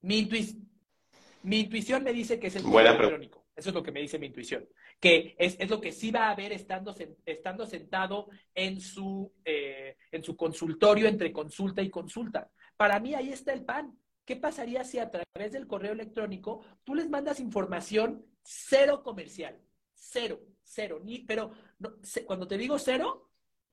Mi, 0.00 0.20
intuic 0.20 0.56
mi 1.42 1.60
intuición 1.60 2.02
me 2.02 2.14
dice 2.14 2.40
que 2.40 2.46
es 2.46 2.56
el 2.56 2.62
correo 2.62 2.94
electrónico. 2.94 3.44
Eso 3.54 3.68
es 3.68 3.74
lo 3.74 3.82
que 3.82 3.92
me 3.92 4.00
dice 4.00 4.18
mi 4.18 4.28
intuición 4.28 4.66
que 5.02 5.34
es, 5.36 5.56
es, 5.58 5.68
lo 5.68 5.80
que 5.80 5.90
sí 5.90 6.12
va 6.12 6.28
a 6.28 6.30
haber 6.30 6.52
estando, 6.52 6.94
estando 7.26 7.66
sentado 7.66 8.28
en 8.54 8.80
su, 8.80 9.32
eh, 9.44 9.96
en 10.12 10.22
su 10.22 10.36
consultorio 10.36 11.08
entre 11.08 11.32
consulta 11.32 11.82
y 11.82 11.90
consulta. 11.90 12.48
Para 12.76 13.00
mí 13.00 13.12
ahí 13.12 13.32
está 13.32 13.52
el 13.52 13.64
pan. 13.64 13.98
¿Qué 14.24 14.36
pasaría 14.36 14.84
si 14.84 15.00
a 15.00 15.10
través 15.10 15.50
del 15.50 15.66
correo 15.66 15.90
electrónico 15.90 16.64
tú 16.84 16.94
les 16.94 17.10
mandas 17.10 17.40
información 17.40 18.24
cero 18.44 19.02
comercial? 19.02 19.60
Cero, 19.92 20.38
cero. 20.62 21.00
Ni, 21.02 21.18
pero 21.18 21.50
no, 21.80 21.94
cuando 22.24 22.46
te 22.46 22.56
digo 22.56 22.78
cero, 22.78 23.28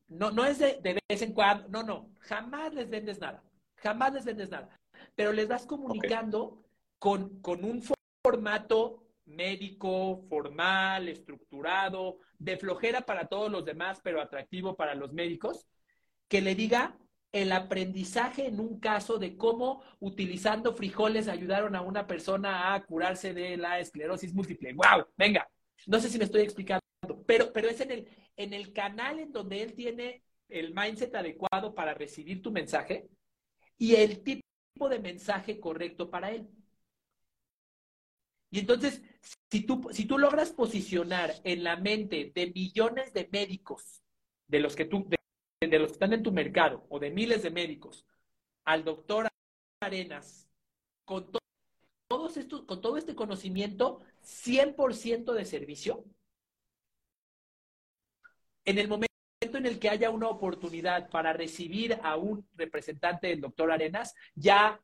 no, 0.08 0.32
no 0.32 0.46
es 0.46 0.58
de, 0.58 0.80
de, 0.82 1.00
vez 1.08 1.22
en 1.22 1.34
cuando, 1.34 1.68
no, 1.70 1.84
no, 1.84 2.10
jamás 2.22 2.74
les 2.74 2.90
vendes 2.90 3.20
nada, 3.20 3.44
jamás 3.76 4.12
les 4.16 4.26
vendes 4.26 4.50
nada. 4.50 4.76
Pero 5.14 5.32
les 5.32 5.48
vas 5.48 5.68
comunicando 5.68 6.44
okay. 6.44 6.64
con, 6.98 7.40
con 7.42 7.64
un 7.64 7.84
formato 8.24 9.09
médico, 9.30 10.26
formal, 10.30 11.08
estructurado, 11.08 12.18
de 12.38 12.58
flojera 12.58 13.02
para 13.02 13.28
todos 13.28 13.52
los 13.52 13.66
demás, 13.66 14.00
pero 14.04 14.22
atractivo 14.22 14.76
para 14.76 14.96
los 14.96 15.14
médicos, 15.14 15.68
que 16.28 16.42
le 16.42 16.56
diga 16.56 16.98
el 17.32 17.52
aprendizaje 17.52 18.48
en 18.48 18.60
un 18.60 18.80
caso 18.80 19.20
de 19.20 19.38
cómo 19.38 19.84
utilizando 20.00 20.74
frijoles 20.74 21.28
ayudaron 21.28 21.76
a 21.76 21.82
una 21.82 22.08
persona 22.08 22.74
a 22.74 22.84
curarse 22.86 23.34
de 23.34 23.56
la 23.58 23.80
esclerosis 23.80 24.34
múltiple. 24.34 24.74
¡Wow! 24.74 25.06
Venga, 25.16 25.48
no 25.86 26.00
sé 26.00 26.10
si 26.10 26.18
me 26.18 26.24
estoy 26.26 26.42
explicando, 26.42 26.82
pero, 27.28 27.54
pero 27.54 27.70
es 27.70 27.80
en 27.82 27.92
el, 27.92 28.08
en 28.36 28.54
el 28.54 28.74
canal 28.74 29.20
en 29.20 29.32
donde 29.32 29.62
él 29.62 29.74
tiene 29.74 30.24
el 30.48 30.74
mindset 30.74 31.14
adecuado 31.16 31.76
para 31.76 31.94
recibir 31.94 32.42
tu 32.42 32.52
mensaje 32.52 33.08
y 33.78 33.96
el 33.96 34.24
tipo 34.24 34.90
de 34.90 35.00
mensaje 35.00 35.60
correcto 35.60 36.10
para 36.10 36.32
él. 36.32 36.48
Y 38.52 38.60
entonces, 38.60 39.02
si 39.52 39.62
tú, 39.62 39.90
si 39.92 40.06
tú 40.06 40.18
logras 40.18 40.52
posicionar 40.52 41.34
en 41.44 41.64
la 41.64 41.76
mente 41.76 42.32
de 42.34 42.52
millones 42.52 43.14
de 43.14 43.30
médicos, 43.32 44.04
de 44.48 44.60
los 44.60 44.76
que 44.76 44.86
tú, 44.86 45.08
de, 45.62 45.80
los 45.80 45.90
que 45.90 45.94
están 45.94 46.14
en 46.14 46.24
tu 46.24 46.32
mercado, 46.32 46.86
o 46.90 47.00
de 47.00 47.12
miles 47.12 47.44
de 47.44 47.52
médicos, 47.52 48.06
al 48.66 48.84
doctor 48.84 49.28
Arenas, 49.82 50.50
con, 51.06 51.32
to 51.32 51.40
todos 52.08 52.38
estos, 52.38 52.64
con 52.64 52.82
todo 52.82 52.98
este 52.98 53.16
conocimiento, 53.16 54.02
100% 54.24 55.34
de 55.34 55.46
servicio, 55.46 56.06
en 58.66 58.80
el 58.80 58.88
momento 58.88 59.10
en 59.42 59.66
el 59.66 59.80
que 59.80 59.90
haya 59.90 60.10
una 60.10 60.28
oportunidad 60.28 61.10
para 61.10 61.34
recibir 61.34 62.00
a 62.04 62.18
un 62.18 62.48
representante 62.56 63.28
del 63.28 63.42
doctor 63.42 63.72
Arenas, 63.72 64.16
ya, 64.36 64.82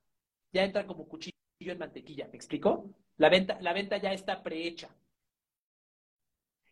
ya 0.51 0.63
entra 0.63 0.85
como 0.85 1.07
cuchillo 1.07 1.35
en 1.59 1.77
mantequilla. 1.77 2.27
¿Me 2.27 2.35
explico? 2.35 2.89
La 3.17 3.29
venta, 3.29 3.57
la 3.61 3.73
venta 3.73 3.97
ya 3.97 4.13
está 4.13 4.43
prehecha. 4.43 4.89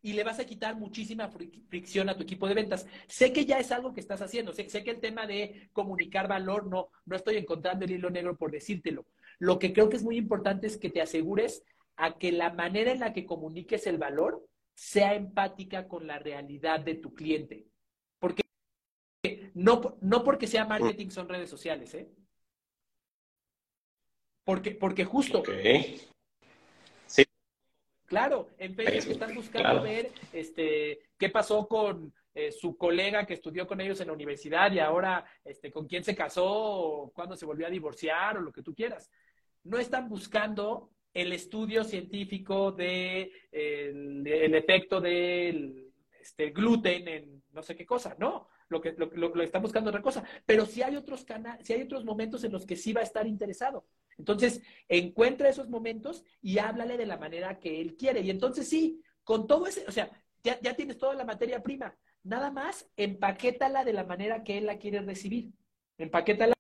Y 0.02 0.14
le 0.14 0.26
vas 0.26 0.40
a 0.40 0.46
quitar 0.46 0.76
muchísima 0.76 1.30
fricción 1.70 2.10
a 2.10 2.18
tu 2.18 2.24
equipo 2.24 2.48
de 2.48 2.56
ventas. 2.56 2.86
Sé 3.08 3.32
que 3.32 3.46
ya 3.46 3.60
es 3.60 3.72
algo 3.72 3.94
que 3.94 4.02
estás 4.02 4.22
haciendo. 4.22 4.52
Sé, 4.52 4.70
sé, 4.70 4.84
que 4.84 4.92
el 4.92 5.00
tema 5.00 5.26
de 5.26 5.70
comunicar 5.72 6.28
valor, 6.28 6.68
no, 6.68 6.90
no 7.06 7.16
estoy 7.16 7.38
encontrando 7.38 7.86
el 7.86 7.92
hilo 7.92 8.10
negro 8.10 8.36
por 8.36 8.52
decírtelo. 8.52 9.06
Lo 9.40 9.60
que 9.60 9.72
creo 9.72 9.88
que 9.88 9.96
es 9.96 10.04
muy 10.04 10.18
importante 10.18 10.68
es 10.68 10.78
que 10.78 10.90
te 10.90 11.02
asegures 11.02 11.64
a 11.96 12.18
que 12.18 12.34
la 12.34 12.52
manera 12.52 12.92
en 12.92 13.00
la 13.00 13.14
que 13.14 13.26
comuniques 13.26 13.88
el 13.88 13.98
valor 13.98 14.46
sea 14.74 15.14
empática 15.14 15.88
con 15.88 16.08
la 16.08 16.20
realidad 16.20 16.82
de 16.82 16.96
tu 16.96 17.14
cliente. 17.14 17.68
Porque 18.20 18.44
no, 19.54 19.98
no 20.02 20.24
porque 20.24 20.48
sea 20.48 20.66
marketing 20.66 21.10
son 21.10 21.30
redes 21.30 21.50
sociales, 21.50 21.94
¿eh? 21.94 22.10
Porque, 24.44 24.72
porque 24.72 25.06
justo. 25.06 25.44
Claro, 28.06 28.50
en 28.58 28.76
Facebook 28.76 29.12
están 29.12 29.34
buscando 29.34 29.70
claro. 29.70 29.84
ver 29.84 30.12
este, 30.34 31.00
qué 31.18 31.30
pasó 31.30 31.68
con 31.68 32.14
eh, 32.36 32.52
su 32.52 32.78
colega 32.78 33.26
que 33.26 33.36
estudió 33.36 33.68
con 33.68 33.80
ellos 33.80 34.00
en 34.02 34.08
la 34.08 34.14
universidad 34.14 34.72
y 34.72 34.80
ahora 34.80 35.24
este, 35.46 35.72
con 35.72 35.88
quién 35.88 36.04
se 36.04 36.16
casó 36.16 36.46
o 36.46 37.12
cuándo 37.12 37.36
se 37.36 37.46
volvió 37.46 37.68
a 37.68 37.70
divorciar 37.70 38.38
o 38.38 38.42
lo 38.42 38.52
que 38.52 38.64
tú 38.64 38.74
quieras. 38.74 39.10
No 39.64 39.78
están 39.78 40.10
buscando 40.10 40.90
el 41.14 41.32
estudio 41.32 41.84
científico 41.84 42.72
de 42.72 43.32
el, 43.52 44.26
el 44.28 44.56
efecto 44.56 45.00
del 45.00 45.92
este, 46.20 46.50
gluten 46.50 47.08
en 47.08 47.44
no 47.52 47.62
sé 47.62 47.76
qué 47.76 47.86
cosa, 47.86 48.16
no. 48.18 48.50
Lo 48.70 48.82
que 48.82 48.94
lo, 48.94 49.06
lo, 49.14 49.36
lo 49.36 49.44
están 49.44 49.62
buscando 49.62 49.92
otra 49.92 50.02
cosa. 50.02 50.24
Pero 50.46 50.66
si 50.66 50.82
hay 50.82 50.96
otros 50.96 51.24
canales, 51.24 51.66
si 51.66 51.74
hay 51.74 51.84
otros 51.84 52.04
momentos 52.04 52.44
en 52.44 52.52
los 52.52 52.66
que 52.66 52.76
sí 52.76 52.92
va 52.94 53.02
a 53.02 53.04
estar 53.04 53.28
interesado. 53.28 53.86
Entonces, 54.18 54.62
encuentra 54.88 55.50
esos 55.50 55.70
momentos 55.70 56.24
y 56.42 56.58
háblale 56.60 56.98
de 56.98 57.06
la 57.06 57.18
manera 57.18 57.60
que 57.60 57.82
él 57.82 57.96
quiere. 57.96 58.22
Y 58.22 58.30
entonces 58.30 58.70
sí, 58.70 59.02
con 59.24 59.48
todo 59.48 59.68
ese, 59.68 59.86
o 59.88 59.92
sea, 59.92 60.12
ya, 60.44 60.60
ya 60.62 60.76
tienes 60.76 60.98
toda 60.98 61.14
la 61.16 61.26
materia 61.26 61.62
prima. 61.64 61.96
Nada 62.24 62.52
más 62.52 62.90
empaquétala 62.96 63.84
de 63.84 63.94
la 63.94 64.04
manera 64.04 64.44
que 64.44 64.58
él 64.58 64.66
la 64.66 64.78
quiere 64.78 65.02
recibir. 65.02 65.52
Empaquétala. 65.98 66.54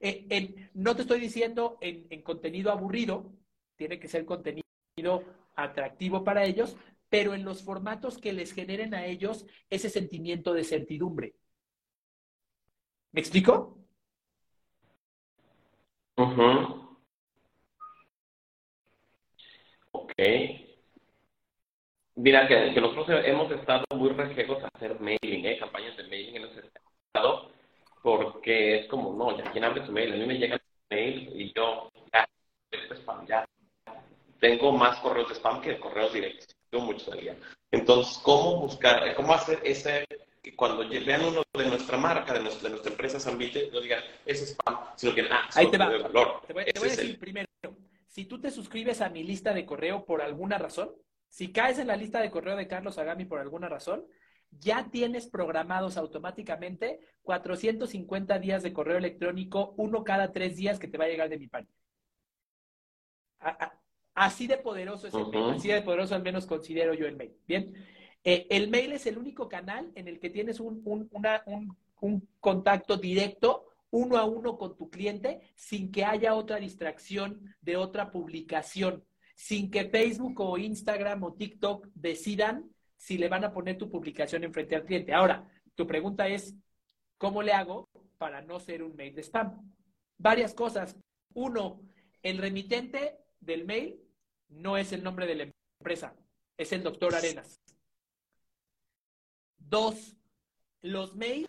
En, 0.00 0.26
en, 0.30 0.70
no 0.74 0.94
te 0.94 1.02
estoy 1.02 1.20
diciendo 1.20 1.78
en, 1.80 2.06
en 2.10 2.22
contenido 2.22 2.70
aburrido, 2.70 3.32
tiene 3.76 3.98
que 3.98 4.08
ser 4.08 4.24
contenido 4.24 4.62
atractivo 5.56 6.24
para 6.24 6.44
ellos, 6.44 6.76
pero 7.08 7.34
en 7.34 7.44
los 7.44 7.62
formatos 7.62 8.18
que 8.18 8.32
les 8.32 8.52
generen 8.52 8.94
a 8.94 9.06
ellos 9.06 9.46
ese 9.70 9.88
sentimiento 9.88 10.52
de 10.52 10.64
certidumbre. 10.64 11.36
¿Me 13.12 13.20
explico? 13.20 13.83
Ok. 19.92 20.12
Mira, 22.16 22.46
que, 22.46 22.80
nosotros 22.80 23.22
hemos 23.24 23.50
estado 23.50 23.84
muy 23.94 24.10
reflejos 24.10 24.62
a 24.62 24.68
hacer 24.74 24.98
mailing, 25.00 25.46
¿eh? 25.46 25.58
campañas 25.58 25.96
de 25.96 26.04
mailing 26.04 26.36
en 26.36 26.44
ese 26.44 26.60
estado, 26.60 27.50
porque 28.02 28.78
es 28.80 28.86
como, 28.86 29.12
no, 29.14 29.36
ya 29.36 29.50
quien 29.50 29.64
abre 29.64 29.84
su 29.84 29.90
mail, 29.92 30.12
a 30.12 30.16
mí 30.16 30.26
me 30.26 30.38
llega 30.38 30.54
el 30.54 30.62
mail 30.90 31.32
y 31.34 31.52
yo, 31.54 31.90
ya, 32.12 32.28
spam, 32.94 33.26
ya. 33.26 33.44
Tengo 34.38 34.72
más 34.72 34.98
correos 35.00 35.28
de 35.28 35.34
spam 35.34 35.60
que 35.60 35.78
correos 35.80 36.12
directos, 36.12 36.54
al 37.10 37.20
día. 37.20 37.36
Entonces, 37.72 38.18
¿cómo 38.22 38.60
buscar, 38.60 39.14
cómo 39.16 39.34
hacer 39.34 39.60
ese, 39.64 40.04
que 40.44 40.54
cuando 40.54 40.86
vean 40.86 41.24
uno 41.24 41.42
de 41.54 41.66
nuestra 41.66 41.96
marca, 41.96 42.34
de 42.34 42.40
nuestra, 42.40 42.64
de 42.64 42.68
nuestra 42.68 42.92
empresa 42.92 43.18
Zambite, 43.18 43.70
no 43.72 43.80
digan, 43.80 44.02
es 44.26 44.42
spam, 44.42 44.78
sino 44.94 45.14
que, 45.14 45.22
ah, 45.22 45.48
Ahí 45.54 45.70
te 45.70 45.78
va. 45.78 45.86
valor. 45.86 46.42
Te 46.46 46.52
voy, 46.52 46.64
te 46.66 46.78
voy 46.78 46.88
a 46.88 46.90
decir 46.90 47.18
primero, 47.18 47.48
si 48.06 48.26
tú 48.26 48.38
te 48.38 48.50
suscribes 48.50 49.00
a 49.00 49.08
mi 49.08 49.24
lista 49.24 49.54
de 49.54 49.64
correo 49.64 50.04
por 50.04 50.20
alguna 50.20 50.58
razón, 50.58 50.92
si 51.30 51.50
caes 51.50 51.78
en 51.78 51.86
la 51.86 51.96
lista 51.96 52.20
de 52.20 52.30
correo 52.30 52.56
de 52.56 52.68
Carlos 52.68 52.98
Agami 52.98 53.24
por 53.24 53.40
alguna 53.40 53.70
razón, 53.70 54.04
ya 54.50 54.90
tienes 54.90 55.26
programados 55.28 55.96
automáticamente 55.96 57.00
450 57.22 58.38
días 58.38 58.62
de 58.62 58.74
correo 58.74 58.98
electrónico, 58.98 59.72
uno 59.78 60.04
cada 60.04 60.30
tres 60.30 60.56
días 60.56 60.78
que 60.78 60.88
te 60.88 60.98
va 60.98 61.06
a 61.06 61.08
llegar 61.08 61.30
de 61.30 61.38
mi 61.38 61.46
parte. 61.46 61.72
Así 64.14 64.46
de 64.46 64.58
poderoso 64.58 65.08
es 65.08 65.14
el 65.14 65.26
mail, 65.26 65.54
así 65.54 65.68
de 65.68 65.80
poderoso 65.80 66.14
al 66.14 66.22
menos 66.22 66.44
considero 66.46 66.92
yo 66.92 67.06
el 67.06 67.16
mail. 67.16 67.34
Bien, 67.48 67.74
eh, 68.24 68.46
el 68.50 68.68
mail 68.68 68.92
es 68.92 69.06
el 69.06 69.18
único 69.18 69.48
canal 69.48 69.92
en 69.94 70.08
el 70.08 70.18
que 70.18 70.30
tienes 70.30 70.60
un, 70.60 70.82
un 72.00 72.28
contacto 72.40 72.96
directo 72.96 73.66
uno 73.90 74.18
a 74.18 74.24
uno 74.24 74.58
con 74.58 74.76
tu 74.76 74.90
cliente 74.90 75.52
sin 75.54 75.92
que 75.92 76.04
haya 76.04 76.34
otra 76.34 76.56
distracción 76.56 77.54
de 77.60 77.76
otra 77.76 78.10
publicación 78.10 79.04
sin 79.34 79.70
que 79.70 79.88
Facebook 79.88 80.40
o 80.40 80.58
Instagram 80.58 81.22
o 81.22 81.34
TikTok 81.34 81.88
decidan 81.94 82.70
si 82.96 83.18
le 83.18 83.28
van 83.28 83.44
a 83.44 83.52
poner 83.52 83.76
tu 83.76 83.90
publicación 83.90 84.44
enfrente 84.44 84.76
al 84.76 84.84
cliente. 84.84 85.12
Ahora, 85.12 85.48
tu 85.74 85.86
pregunta 85.86 86.28
es, 86.28 86.54
¿cómo 87.18 87.42
le 87.42 87.52
hago 87.52 87.88
para 88.18 88.40
no 88.40 88.60
ser 88.60 88.82
un 88.82 88.96
mail 88.96 89.14
de 89.14 89.22
spam? 89.22 89.72
Varias 90.16 90.54
cosas. 90.54 90.96
Uno, 91.34 91.82
el 92.22 92.38
remitente 92.38 93.18
del 93.40 93.64
mail 93.64 94.00
no 94.48 94.76
es 94.76 94.92
el 94.92 95.02
nombre 95.02 95.26
de 95.26 95.34
la 95.34 95.52
empresa, 95.78 96.16
es 96.56 96.72
el 96.72 96.82
doctor 96.82 97.14
Arenas. 97.14 97.60
Dos, 99.68 100.16
los 100.82 101.16
mails 101.16 101.48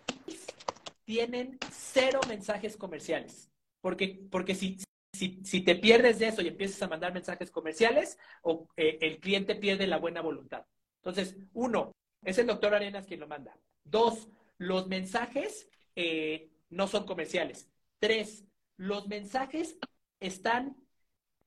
tienen 1.04 1.58
cero 1.70 2.20
mensajes 2.28 2.76
comerciales. 2.76 3.50
Porque, 3.80 4.26
porque 4.30 4.54
si, 4.54 4.78
si, 5.12 5.60
te 5.62 5.76
pierdes 5.76 6.18
de 6.18 6.28
eso 6.28 6.42
y 6.42 6.48
empiezas 6.48 6.82
a 6.82 6.88
mandar 6.88 7.14
mensajes 7.14 7.50
comerciales, 7.50 8.18
o, 8.42 8.68
eh, 8.76 8.98
el 9.00 9.20
cliente 9.20 9.54
pierde 9.54 9.86
la 9.86 9.98
buena 9.98 10.20
voluntad. 10.20 10.66
Entonces, 10.96 11.36
uno, 11.52 11.92
es 12.22 12.38
el 12.38 12.46
doctor 12.46 12.74
Arenas 12.74 13.06
quien 13.06 13.20
lo 13.20 13.28
manda. 13.28 13.56
Dos, 13.84 14.28
los 14.58 14.88
mensajes 14.88 15.68
eh, 15.94 16.50
no 16.70 16.88
son 16.88 17.06
comerciales. 17.06 17.70
Tres, 17.98 18.44
los 18.76 19.06
mensajes 19.06 19.78
están, 20.20 20.76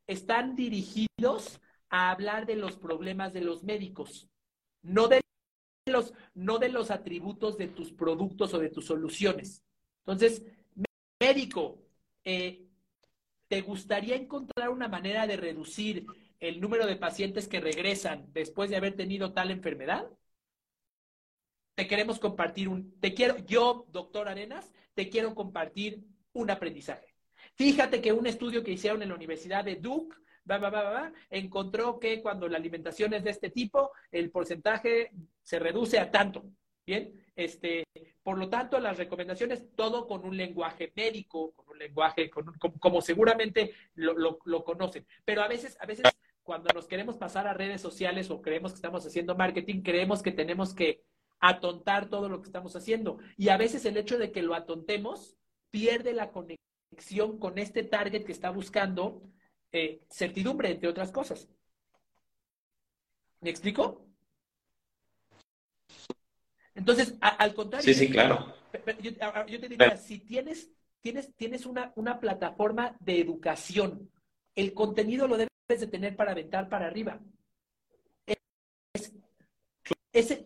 están 0.07 0.55
dirigidos 0.55 1.59
a 1.89 2.11
hablar 2.11 2.45
de 2.45 2.55
los 2.55 2.77
problemas 2.77 3.33
de 3.33 3.41
los 3.41 3.63
médicos, 3.63 4.29
no 4.81 5.07
de 5.07 5.21
los, 5.89 6.13
no 6.33 6.57
de 6.57 6.69
los 6.69 6.91
atributos 6.91 7.57
de 7.57 7.67
tus 7.67 7.91
productos 7.91 8.53
o 8.53 8.59
de 8.59 8.69
tus 8.69 8.85
soluciones. 8.85 9.63
Entonces, 10.05 10.43
médico, 11.19 11.81
eh, 12.23 12.65
¿te 13.47 13.61
gustaría 13.61 14.15
encontrar 14.15 14.69
una 14.69 14.87
manera 14.87 15.27
de 15.27 15.37
reducir 15.37 16.05
el 16.39 16.61
número 16.61 16.85
de 16.85 16.95
pacientes 16.95 17.47
que 17.47 17.59
regresan 17.59 18.31
después 18.31 18.69
de 18.69 18.77
haber 18.77 18.95
tenido 18.95 19.33
tal 19.33 19.51
enfermedad? 19.51 20.07
Te 21.75 21.87
queremos 21.87 22.19
compartir 22.19 22.69
un, 22.69 22.99
te 22.99 23.13
quiero, 23.13 23.37
yo, 23.45 23.85
doctor 23.91 24.27
Arenas, 24.27 24.71
te 24.93 25.09
quiero 25.09 25.33
compartir 25.33 26.03
un 26.33 26.49
aprendizaje. 26.49 27.13
Fíjate 27.55 28.01
que 28.01 28.13
un 28.13 28.27
estudio 28.27 28.63
que 28.63 28.71
hicieron 28.71 29.01
en 29.01 29.09
la 29.09 29.15
Universidad 29.15 29.63
de 29.63 29.75
Duke, 29.75 30.15
encontró 31.29 31.99
que 31.99 32.21
cuando 32.21 32.47
la 32.47 32.57
alimentación 32.57 33.13
es 33.13 33.23
de 33.23 33.31
este 33.31 33.49
tipo, 33.49 33.91
el 34.11 34.31
porcentaje 34.31 35.11
se 35.49 35.57
reduce 35.57 35.97
a 35.97 36.11
tanto. 36.11 36.43
Bien, 36.85 37.11
este, 37.35 37.83
por 38.21 38.37
lo 38.37 38.49
tanto, 38.49 38.79
las 38.79 38.97
recomendaciones, 38.97 39.75
todo 39.75 40.05
con 40.05 40.23
un 40.23 40.37
lenguaje 40.37 40.93
médico, 40.95 41.53
con 41.53 41.69
un 41.69 41.79
lenguaje, 41.79 42.29
como, 42.79 43.01
seguramente 43.01 43.73
lo, 43.95 44.37
conocen. 44.63 45.07
Pero 45.25 45.41
a 45.41 45.47
veces, 45.47 45.75
a 45.81 45.87
veces, 45.87 46.05
cuando 46.43 46.71
nos 46.71 46.85
queremos 46.85 47.17
pasar 47.17 47.47
a 47.47 47.55
redes 47.55 47.81
sociales 47.81 48.29
o 48.29 48.43
creemos 48.43 48.73
que 48.73 48.75
estamos 48.75 49.03
haciendo 49.07 49.35
marketing, 49.35 49.81
creemos 49.81 50.21
que 50.21 50.31
tenemos 50.31 50.75
que 50.75 51.01
atontar 51.39 52.09
todo 52.09 52.29
lo 52.29 52.41
que 52.41 52.47
estamos 52.47 52.75
haciendo. 52.75 53.17
Y 53.35 53.49
a 53.49 53.57
veces 53.57 53.85
el 53.85 53.97
hecho 53.97 54.19
de 54.19 54.31
que 54.31 54.43
lo 54.43 54.53
atontemos 54.53 55.35
pierde 55.71 56.13
la 56.13 56.31
conexión 56.31 57.39
con 57.39 57.57
este 57.57 57.81
target 57.81 58.23
que 58.23 58.33
está 58.33 58.51
buscando 58.51 59.23
eh, 59.71 60.03
certidumbre, 60.11 60.69
entre 60.69 60.89
otras 60.89 61.11
cosas. 61.11 61.49
¿Me 63.41 63.49
explico? 63.49 64.08
Entonces, 66.79 67.15
al 67.19 67.53
contrario. 67.53 67.85
Sí, 67.85 67.93
sí, 67.93 68.09
claro. 68.09 68.53
Yo, 69.01 69.59
te 69.59 69.67
diría, 69.67 69.97
si 69.97 70.19
tienes, 70.19 70.71
tienes, 71.01 71.35
tienes 71.35 71.65
una, 71.65 71.91
una 71.95 72.19
plataforma 72.19 72.95
de 73.01 73.19
educación, 73.19 74.09
el 74.55 74.73
contenido 74.73 75.27
lo 75.27 75.35
debes 75.35 75.49
de 75.67 75.87
tener 75.87 76.15
para 76.15 76.31
aventar 76.31 76.69
para 76.69 76.87
arriba. 76.87 77.19
ese 80.13 80.45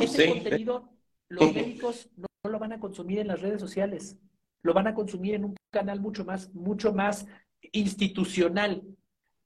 ese 0.00 0.28
contenido, 0.28 0.90
los 1.28 1.54
médicos 1.54 2.08
no, 2.16 2.26
lo 2.50 2.58
van 2.58 2.72
a 2.72 2.80
consumir 2.80 3.20
en 3.20 3.28
las 3.28 3.40
redes 3.40 3.60
sociales, 3.60 4.16
lo 4.62 4.74
van 4.74 4.88
a 4.88 4.94
consumir 4.94 5.34
en 5.34 5.44
un 5.44 5.56
canal 5.70 6.00
mucho 6.00 6.24
más, 6.24 6.52
mucho 6.54 6.92
más 6.92 7.26
institucional. 7.72 8.82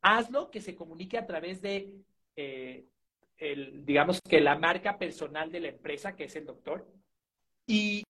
Hazlo 0.00 0.50
que 0.50 0.62
se 0.62 0.74
comunique 0.74 1.18
a 1.18 1.26
través 1.26 1.60
de 1.60 1.94
eh, 2.36 2.86
digamos 3.84 4.20
que 4.20 4.40
la 4.40 4.56
marca 4.56 4.98
personal 4.98 5.50
de 5.50 5.60
la 5.60 5.68
empresa, 5.68 6.14
que 6.14 6.24
es 6.24 6.36
el 6.36 6.46
doctor, 6.46 6.86
y, 7.66 8.04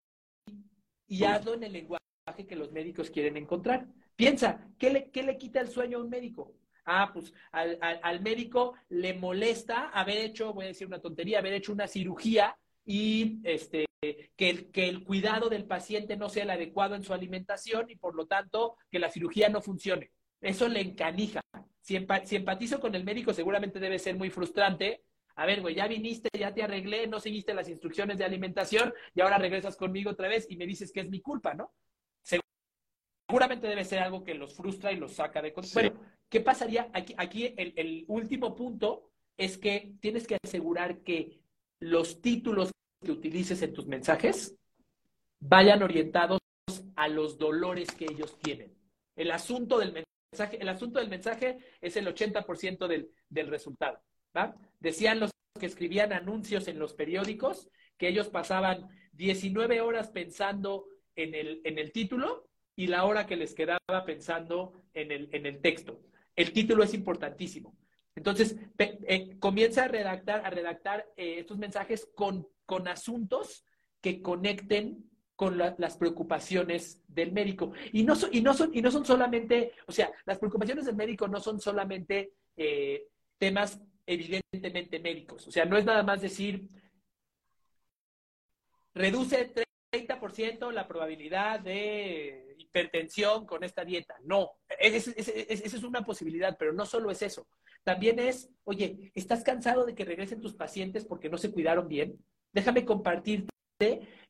y 1.07 1.25
hazlo 1.25 1.55
en 1.55 1.65
el 1.65 1.73
lenguaje 1.73 2.03
que 2.47 2.57
los 2.57 2.73
médicos 2.73 3.11
quieren 3.11 3.37
encontrar. 3.37 3.87
Piensa, 4.17 4.69
¿qué 4.79 4.91
le, 4.91 5.11
qué 5.11 5.23
le 5.23 5.39
quita 5.39 5.61
el 5.61 5.69
sueño 5.69 5.99
a 5.99 6.03
un 6.03 6.11
médico? 6.11 6.55
Ah, 6.85 7.11
pues 7.13 7.33
al, 7.53 7.79
al, 7.81 8.21
médico 8.21 8.75
le 8.89 9.15
molesta 9.15 9.89
haber 9.91 10.19
hecho, 10.19 10.53
voy 10.53 10.65
a 10.65 10.69
decir 10.69 10.87
una 10.87 11.01
tontería, 11.01 11.39
haber 11.39 11.53
hecho 11.55 11.73
una 11.73 11.87
cirugía 11.87 12.57
y 12.85 13.39
este, 13.45 13.87
que, 14.37 14.51
el, 14.51 14.71
que 14.73 14.89
el 14.89 15.05
cuidado 15.05 15.49
del 15.49 15.65
paciente 15.65 16.17
no 16.17 16.29
sea 16.29 16.43
el 16.43 16.51
adecuado 16.51 16.97
en 16.97 17.05
su 17.05 17.15
alimentación 17.15 17.89
y 17.89 17.97
por 17.97 18.17
lo 18.17 18.27
tanto 18.27 18.77
que 18.91 18.99
la 18.99 19.11
cirugía 19.11 19.49
no 19.49 19.63
funcione. 19.63 20.11
Eso 20.41 20.69
le 20.69 20.81
encanija. 20.81 21.41
Si, 21.81 22.05
si 22.25 22.37
empatizo 22.37 22.81
con 22.81 22.95
el 22.97 23.05
médico, 23.05 23.33
seguramente 23.33 23.79
debe 23.79 24.01
ser 24.01 24.17
muy 24.17 24.31
frustrante 24.31 25.03
a 25.35 25.47
ver, 25.47 25.61
güey, 25.61 25.75
ya 25.75 25.87
viniste, 25.87 26.29
ya 26.39 26.53
te 26.53 26.63
arreglé, 26.63 27.07
no 27.07 27.21
seguiste 27.21 27.55
las 27.55 27.69
instrucciones 27.69 28.19
de 28.19 28.25
alimentación 28.25 28.93
y 29.15 29.21
ahora 29.21 29.39
regresas 29.39 29.77
conmigo 29.77 30.11
otra 30.11 30.29
vez 30.29 30.47
y 30.51 30.57
me 30.57 30.67
dices 30.67 30.93
que 30.93 31.01
es 31.01 31.09
mi 31.09 31.21
culpa, 31.21 31.55
¿no? 31.55 31.73
Seguramente 32.23 33.67
debe 33.67 33.85
ser 33.85 34.01
algo 34.01 34.25
que 34.25 34.35
los 34.35 34.55
frustra 34.55 34.93
y 34.93 34.97
los 34.97 35.15
saca 35.15 35.41
de 35.41 35.55
Bueno, 35.73 36.01
¿qué 36.29 36.41
pasaría? 36.41 36.91
Aquí, 36.93 37.15
aquí 37.17 37.55
el, 37.57 37.73
el 37.77 38.05
último 38.09 38.55
punto 38.55 39.11
es 39.37 39.57
que 39.57 39.95
tienes 40.01 40.27
que 40.27 40.37
asegurar 40.43 40.99
que 40.99 41.41
los 41.81 42.21
títulos 42.21 42.71
que 43.03 43.11
utilices 43.11 43.63
en 43.63 43.73
tus 43.73 43.87
mensajes 43.87 44.55
vayan 45.41 45.83
orientados 45.83 46.41
a 46.95 47.09
los 47.09 47.39
dolores 47.39 47.91
que 47.93 48.05
ellos 48.05 48.39
tienen. 48.39 48.73
El 49.17 49.31
asunto 49.31 49.79
del 49.79 49.93
mensaje, 49.93 50.61
el 50.61 50.69
asunto 50.69 50.99
del 50.99 51.09
mensaje 51.09 51.59
es 51.81 51.97
el 51.97 52.07
80% 52.07 52.87
del, 52.87 53.11
del 53.29 53.49
resultado. 53.49 54.01
Decían 54.81 55.21
los 55.21 55.31
que 55.59 55.67
escribían 55.67 56.13
anuncios 56.13 56.69
en 56.69 56.79
los 56.79 56.95
periódicos 56.95 57.69
que 57.99 58.09
ellos 58.09 58.29
pasaban 58.29 58.89
19 59.13 59.81
horas 59.81 60.11
pensando 60.11 60.87
en 61.15 61.35
el, 61.35 61.61
en 61.65 61.79
el 61.79 61.93
título 61.93 62.49
y 62.75 62.87
la 62.87 63.05
hora 63.05 63.27
que 63.27 63.37
les 63.37 63.55
quedaba 63.55 64.05
pensando 64.05 64.83
en 64.95 65.13
el, 65.13 65.29
en 65.33 65.47
el 65.47 65.61
texto. 65.61 66.01
El 66.35 66.53
título 66.53 66.83
es 66.83 66.95
importantísimo. 66.95 67.77
Entonces, 68.15 68.57
eh, 68.79 69.37
comienza 69.39 69.85
a 69.85 69.89
redactar, 69.89 70.45
a 70.45 70.51
redactar 70.51 71.07
eh, 71.17 71.37
estos 71.39 71.59
mensajes 71.59 72.11
con, 72.15 72.47
con 72.67 72.89
asuntos 72.89 73.65
que 74.01 74.21
conecten 74.21 75.11
con 75.37 75.59
las 75.59 75.97
preocupaciones 75.97 77.03
del 77.09 77.33
médico. 77.33 77.73
Y 77.93 78.05
no, 78.05 78.15
y, 78.31 78.43
no 78.43 78.55
son, 78.55 78.71
y 78.73 78.83
no 78.83 78.91
son 78.91 79.05
solamente, 79.05 79.73
o 79.87 79.93
sea, 79.93 80.13
las 80.25 80.39
preocupaciones 80.39 80.85
del 80.85 80.95
médico 80.95 81.27
no 81.27 81.41
son 81.41 81.59
solamente 81.59 82.35
eh, 82.57 83.09
temas 83.39 83.81
evidentemente 84.07 84.99
médicos. 84.99 85.47
O 85.47 85.51
sea, 85.51 85.65
no 85.65 85.77
es 85.77 85.85
nada 85.85 86.03
más 86.03 86.21
decir, 86.21 86.69
reduce 88.95 89.53
30% 89.91 90.73
la 90.73 90.89
probabilidad 90.89 91.61
de 91.61 92.55
hipertensión 92.59 93.47
con 93.47 93.65
esta 93.65 93.85
dieta. 93.85 94.15
No, 94.25 94.53
esa 94.79 95.13
es 95.17 95.83
una 95.83 96.05
posibilidad, 96.05 96.57
pero 96.59 96.73
no 96.73 96.87
solo 96.87 97.11
es 97.11 97.23
eso. 97.23 97.47
También 97.85 98.19
es, 98.19 98.49
oye, 98.65 99.13
¿estás 99.15 99.43
cansado 99.43 99.85
de 99.85 99.95
que 99.95 100.05
regresen 100.05 100.41
tus 100.41 100.55
pacientes 100.55 101.05
porque 101.05 101.29
no 101.29 101.39
se 101.39 101.51
cuidaron 101.51 101.89
bien? 101.89 102.17
Déjame 102.53 102.85
compartirte 102.85 103.49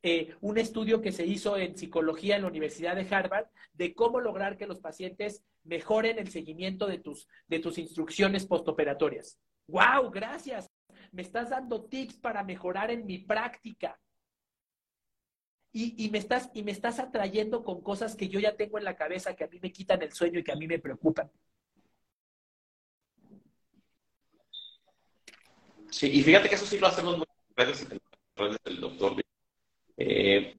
eh, 0.02 0.34
un 0.40 0.58
estudio 0.58 1.02
que 1.02 1.12
se 1.12 1.26
hizo 1.26 1.56
en 1.56 1.76
psicología 1.76 2.36
en 2.36 2.42
la 2.42 2.48
Universidad 2.48 2.96
de 2.96 3.06
Harvard 3.14 3.46
de 3.74 3.94
cómo 3.94 4.20
lograr 4.20 4.56
que 4.56 4.66
los 4.66 4.80
pacientes 4.80 5.44
mejoren 5.64 6.18
el 6.18 6.30
seguimiento 6.30 6.86
de 6.86 6.98
tus, 6.98 7.28
de 7.46 7.58
tus 7.58 7.78
instrucciones 7.78 8.46
postoperatorias. 8.46 9.38
¡Wow! 9.72 10.10
Gracias. 10.10 10.70
Me 11.12 11.22
estás 11.22 11.48
dando 11.48 11.84
tips 11.84 12.18
para 12.18 12.44
mejorar 12.44 12.90
en 12.90 13.06
mi 13.06 13.18
práctica. 13.18 13.98
Y, 15.74 16.10
me 16.10 16.18
estás, 16.18 16.50
y 16.52 16.62
me 16.62 16.70
estás 16.70 16.98
atrayendo 16.98 17.64
con 17.64 17.80
cosas 17.80 18.14
que 18.14 18.28
yo 18.28 18.38
ya 18.38 18.54
tengo 18.54 18.76
en 18.76 18.84
la 18.84 18.94
cabeza 18.94 19.34
que 19.34 19.44
a 19.44 19.48
mí 19.48 19.58
me 19.58 19.72
quitan 19.72 20.02
el 20.02 20.12
sueño 20.12 20.38
y 20.38 20.44
que 20.44 20.52
a 20.52 20.56
mí 20.56 20.66
me 20.66 20.78
preocupan. 20.78 21.30
Sí, 25.88 26.10
y 26.12 26.22
fíjate 26.22 26.50
que 26.50 26.56
eso 26.56 26.66
sí 26.66 26.78
lo 26.78 26.88
hacemos 26.88 27.14
en 27.14 27.24
redes 27.56 27.88
del 28.64 28.80
doctor. 28.82 29.24
Eh, 29.96 30.54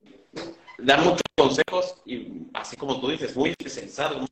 da 0.80 0.97
muchos 0.97 1.22
consejos 1.38 2.01
y 2.05 2.47
así 2.55 2.76
como 2.76 2.99
tú 2.99 3.09
dices, 3.09 3.36
muy 3.36 3.53
sensado 3.68 4.26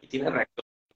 y 0.00 0.06
tiene 0.06 0.30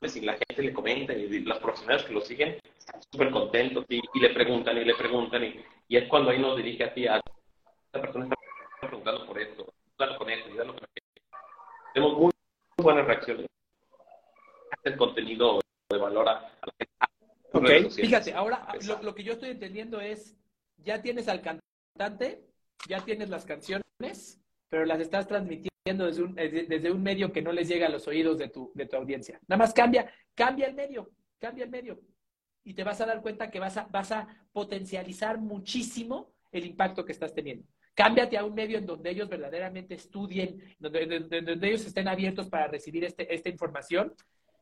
y 0.03 0.21
la 0.21 0.33
gente 0.33 0.63
le 0.63 0.73
comenta 0.73 1.13
y 1.13 1.41
los 1.41 1.59
profesionales 1.59 2.05
que 2.05 2.13
lo 2.15 2.21
siguen 2.23 2.59
están 2.79 3.03
súper 3.13 3.31
contentos 3.31 3.85
y, 3.89 4.01
le 4.19 4.31
preguntan 4.31 4.79
y 4.79 4.85
le 4.85 4.95
preguntan 4.95 5.45
y, 5.45 5.61
y, 5.89 5.97
es 5.97 6.09
cuando 6.09 6.31
ahí 6.31 6.39
nos 6.39 6.57
dirige 6.57 6.85
a 6.85 6.95
ti 6.95 7.07
a 7.07 7.17
esta 7.17 8.01
persona 8.01 8.25
está 8.25 8.87
preguntando 8.87 9.27
por 9.27 9.39
esto, 9.39 9.75
dale 9.99 10.17
con 10.17 10.31
esto, 10.31 10.55
dale 10.55 10.73
con 10.73 10.79
esto. 10.95 11.39
Tenemos 11.93 12.19
muy, 12.19 12.33
buenas 12.79 13.07
reacciones. 13.07 13.47
El 14.85 14.97
contenido 14.97 15.61
de 15.91 15.99
valor 15.99 16.29
a, 16.29 16.41
la 16.63 17.69
gente 17.69 17.91
fíjate, 17.91 18.33
ahora 18.33 18.67
lo, 19.03 19.15
que 19.15 19.23
yo 19.23 19.33
estoy 19.33 19.51
entendiendo 19.51 20.01
es, 20.01 20.37
ya 20.79 21.03
tienes 21.03 21.29
al 21.29 21.43
cantante, 21.43 22.47
ya 22.89 23.05
tienes 23.05 23.29
las 23.29 23.45
canciones, 23.45 24.41
pero 24.71 24.87
las 24.87 25.01
estás 25.01 25.27
transmitiendo 25.27 25.70
desde 25.99 26.23
un, 26.23 26.35
desde 26.35 26.91
un 26.91 27.03
medio 27.03 27.33
que 27.33 27.43
no 27.43 27.53
les 27.53 27.69
llega 27.69 27.87
a 27.87 27.91
los 27.91 28.07
oídos 28.09 28.39
de 28.39 28.49
tu, 28.49 28.71
de 28.75 28.87
tu 28.87 28.97
audiencia. 28.97 29.41
Nada 29.47 29.59
más 29.59 29.73
cambia, 29.73 30.13
cambia 30.35 30.67
el 30.67 30.75
medio, 30.75 31.11
cambia 31.39 31.65
el 31.65 31.71
medio. 31.71 32.01
Y 32.65 32.75
te 32.75 32.85
vas 32.85 33.01
a 33.01 33.07
dar 33.07 33.23
cuenta 33.23 33.51
que 33.51 33.59
vas 33.59 33.77
a, 33.77 33.85
vas 33.91 34.13
a 34.13 34.29
potencializar 34.53 35.39
muchísimo 35.39 36.33
el 36.53 36.67
impacto 36.67 37.05
que 37.05 37.13
estás 37.13 37.35
teniendo. 37.35 37.67
Cámbiate 37.95 38.39
a 38.39 38.45
un 38.45 38.55
medio 38.55 38.79
en 38.79 38.87
donde 38.87 39.11
ellos 39.11 39.29
verdaderamente 39.29 39.95
estudien, 39.95 40.75
donde, 40.79 41.21
donde, 41.21 41.69
ellos 41.69 41.85
estén 41.85 42.09
abiertos 42.09 42.49
para 42.49 42.69
recibir 42.69 43.05
este, 43.05 43.35
esta 43.35 43.49
información 43.49 44.15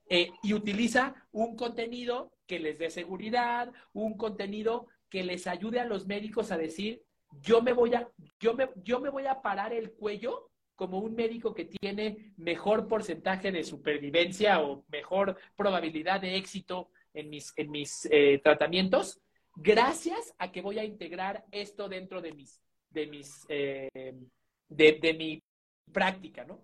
eh, 0.09 0.31
y 0.43 0.55
utiliza 0.55 1.14
un 1.33 1.55
contenido 1.55 2.33
que 2.47 2.59
les 2.59 2.79
dé 2.79 2.91
seguridad, 2.91 3.70
un 3.93 4.16
contenido 4.16 4.87
que 5.11 5.22
les 5.22 5.47
ayude 5.47 5.81
a 5.81 5.85
los 5.85 6.07
médicos 6.07 6.51
a 6.51 6.59
decir, 6.59 7.03
yo 7.41 7.62
me 7.62 7.72
voy 7.72 7.95
a, 7.95 8.09
yo 8.41 8.55
me, 8.55 8.70
yo 8.83 9.01
me 9.01 9.11
voy 9.11 9.26
a 9.26 9.43
parar 9.43 9.72
el 9.72 9.93
cuello 9.93 10.51
como 10.79 11.01
un 11.01 11.14
médico 11.14 11.53
que 11.53 11.64
tiene 11.64 12.33
mejor 12.37 12.87
porcentaje 12.87 13.51
de 13.51 13.64
supervivencia 13.64 14.62
o 14.62 14.85
mejor 14.89 15.37
probabilidad 15.57 16.20
de 16.20 16.37
éxito 16.37 16.89
en 17.12 17.29
mis, 17.29 17.53
en 17.57 17.70
mis 17.70 18.09
eh, 18.12 18.41
tratamientos, 18.43 19.20
gracias 19.57 20.35
a 20.39 20.53
que 20.53 20.62
voy 20.62 20.79
a 20.79 20.85
integrar 20.85 21.45
esto 21.51 21.89
dentro 21.89 22.22
de 22.22 22.33
mis, 22.33 22.62
de 22.91 23.07
mis, 23.09 23.45
eh, 23.49 23.91
de, 24.68 25.14
mi 25.18 25.43
práctica, 25.93 26.45
¿no? 26.45 26.62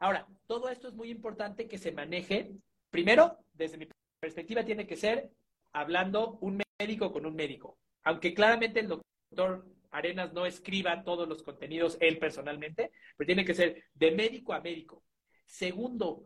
Ahora, 0.00 0.26
todo 0.48 0.68
esto 0.68 0.88
es 0.88 0.94
muy 0.94 1.10
importante 1.10 1.68
que 1.68 1.78
se 1.78 1.92
maneje 1.92 2.50
Primero, 2.94 3.38
desde 3.52 3.76
mi 3.76 3.88
perspectiva, 4.20 4.64
tiene 4.64 4.86
que 4.86 4.94
ser 4.94 5.28
hablando 5.72 6.38
un 6.42 6.62
médico 6.78 7.12
con 7.12 7.26
un 7.26 7.34
médico. 7.34 7.76
Aunque 8.04 8.32
claramente 8.32 8.78
el 8.78 8.86
doctor 8.86 9.66
Arenas 9.94 10.32
no 10.32 10.44
escriba 10.44 11.04
todos 11.04 11.28
los 11.28 11.42
contenidos 11.42 11.96
él 12.00 12.18
personalmente, 12.18 12.90
pero 13.16 13.26
tiene 13.26 13.44
que 13.44 13.54
ser 13.54 13.84
de 13.94 14.10
médico 14.10 14.52
a 14.52 14.60
médico. 14.60 15.04
Segundo, 15.46 16.24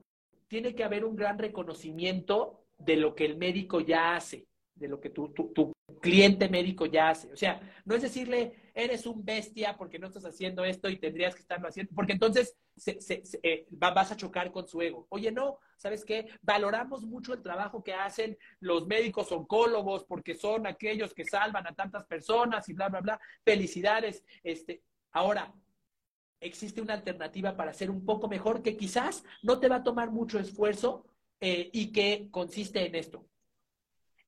tiene 0.48 0.74
que 0.74 0.84
haber 0.84 1.04
un 1.04 1.14
gran 1.14 1.38
reconocimiento 1.38 2.64
de 2.78 2.96
lo 2.96 3.14
que 3.14 3.26
el 3.26 3.36
médico 3.36 3.80
ya 3.80 4.16
hace, 4.16 4.46
de 4.74 4.88
lo 4.88 5.00
que 5.00 5.10
tu, 5.10 5.28
tu, 5.32 5.72
cliente 6.00 6.48
médico 6.48 6.86
ya 6.86 7.10
hace. 7.10 7.32
O 7.32 7.36
sea, 7.36 7.60
no 7.84 7.94
es 7.94 8.02
decirle, 8.02 8.67
eres 8.78 9.06
un 9.06 9.24
bestia 9.24 9.76
porque 9.76 9.98
no 9.98 10.06
estás 10.06 10.24
haciendo 10.24 10.64
esto 10.64 10.88
y 10.88 10.98
tendrías 10.98 11.34
que 11.34 11.40
estarlo 11.40 11.66
haciendo, 11.66 11.92
porque 11.96 12.12
entonces 12.12 12.56
eh, 13.42 13.66
vas 13.70 14.12
a 14.12 14.16
chocar 14.16 14.52
con 14.52 14.68
su 14.68 14.80
ego. 14.80 15.08
Oye, 15.10 15.32
no, 15.32 15.58
¿sabes 15.76 16.04
qué? 16.04 16.28
Valoramos 16.42 17.02
mucho 17.02 17.34
el 17.34 17.42
trabajo 17.42 17.82
que 17.82 17.92
hacen 17.92 18.38
los 18.60 18.86
médicos 18.86 19.32
oncólogos 19.32 20.04
porque 20.04 20.36
son 20.36 20.68
aquellos 20.68 21.12
que 21.12 21.24
salvan 21.24 21.66
a 21.66 21.74
tantas 21.74 22.06
personas 22.06 22.68
y 22.68 22.72
bla, 22.72 22.88
bla, 22.88 23.00
bla. 23.00 23.20
Felicidades. 23.44 24.24
Este, 24.44 24.84
ahora, 25.10 25.52
existe 26.38 26.80
una 26.80 26.94
alternativa 26.94 27.56
para 27.56 27.74
ser 27.74 27.90
un 27.90 28.04
poco 28.04 28.28
mejor 28.28 28.62
que 28.62 28.76
quizás 28.76 29.24
no 29.42 29.58
te 29.58 29.68
va 29.68 29.76
a 29.76 29.82
tomar 29.82 30.12
mucho 30.12 30.38
esfuerzo 30.38 31.04
eh, 31.40 31.68
y 31.72 31.90
que 31.90 32.28
consiste 32.30 32.86
en 32.86 32.94
esto. 32.94 33.26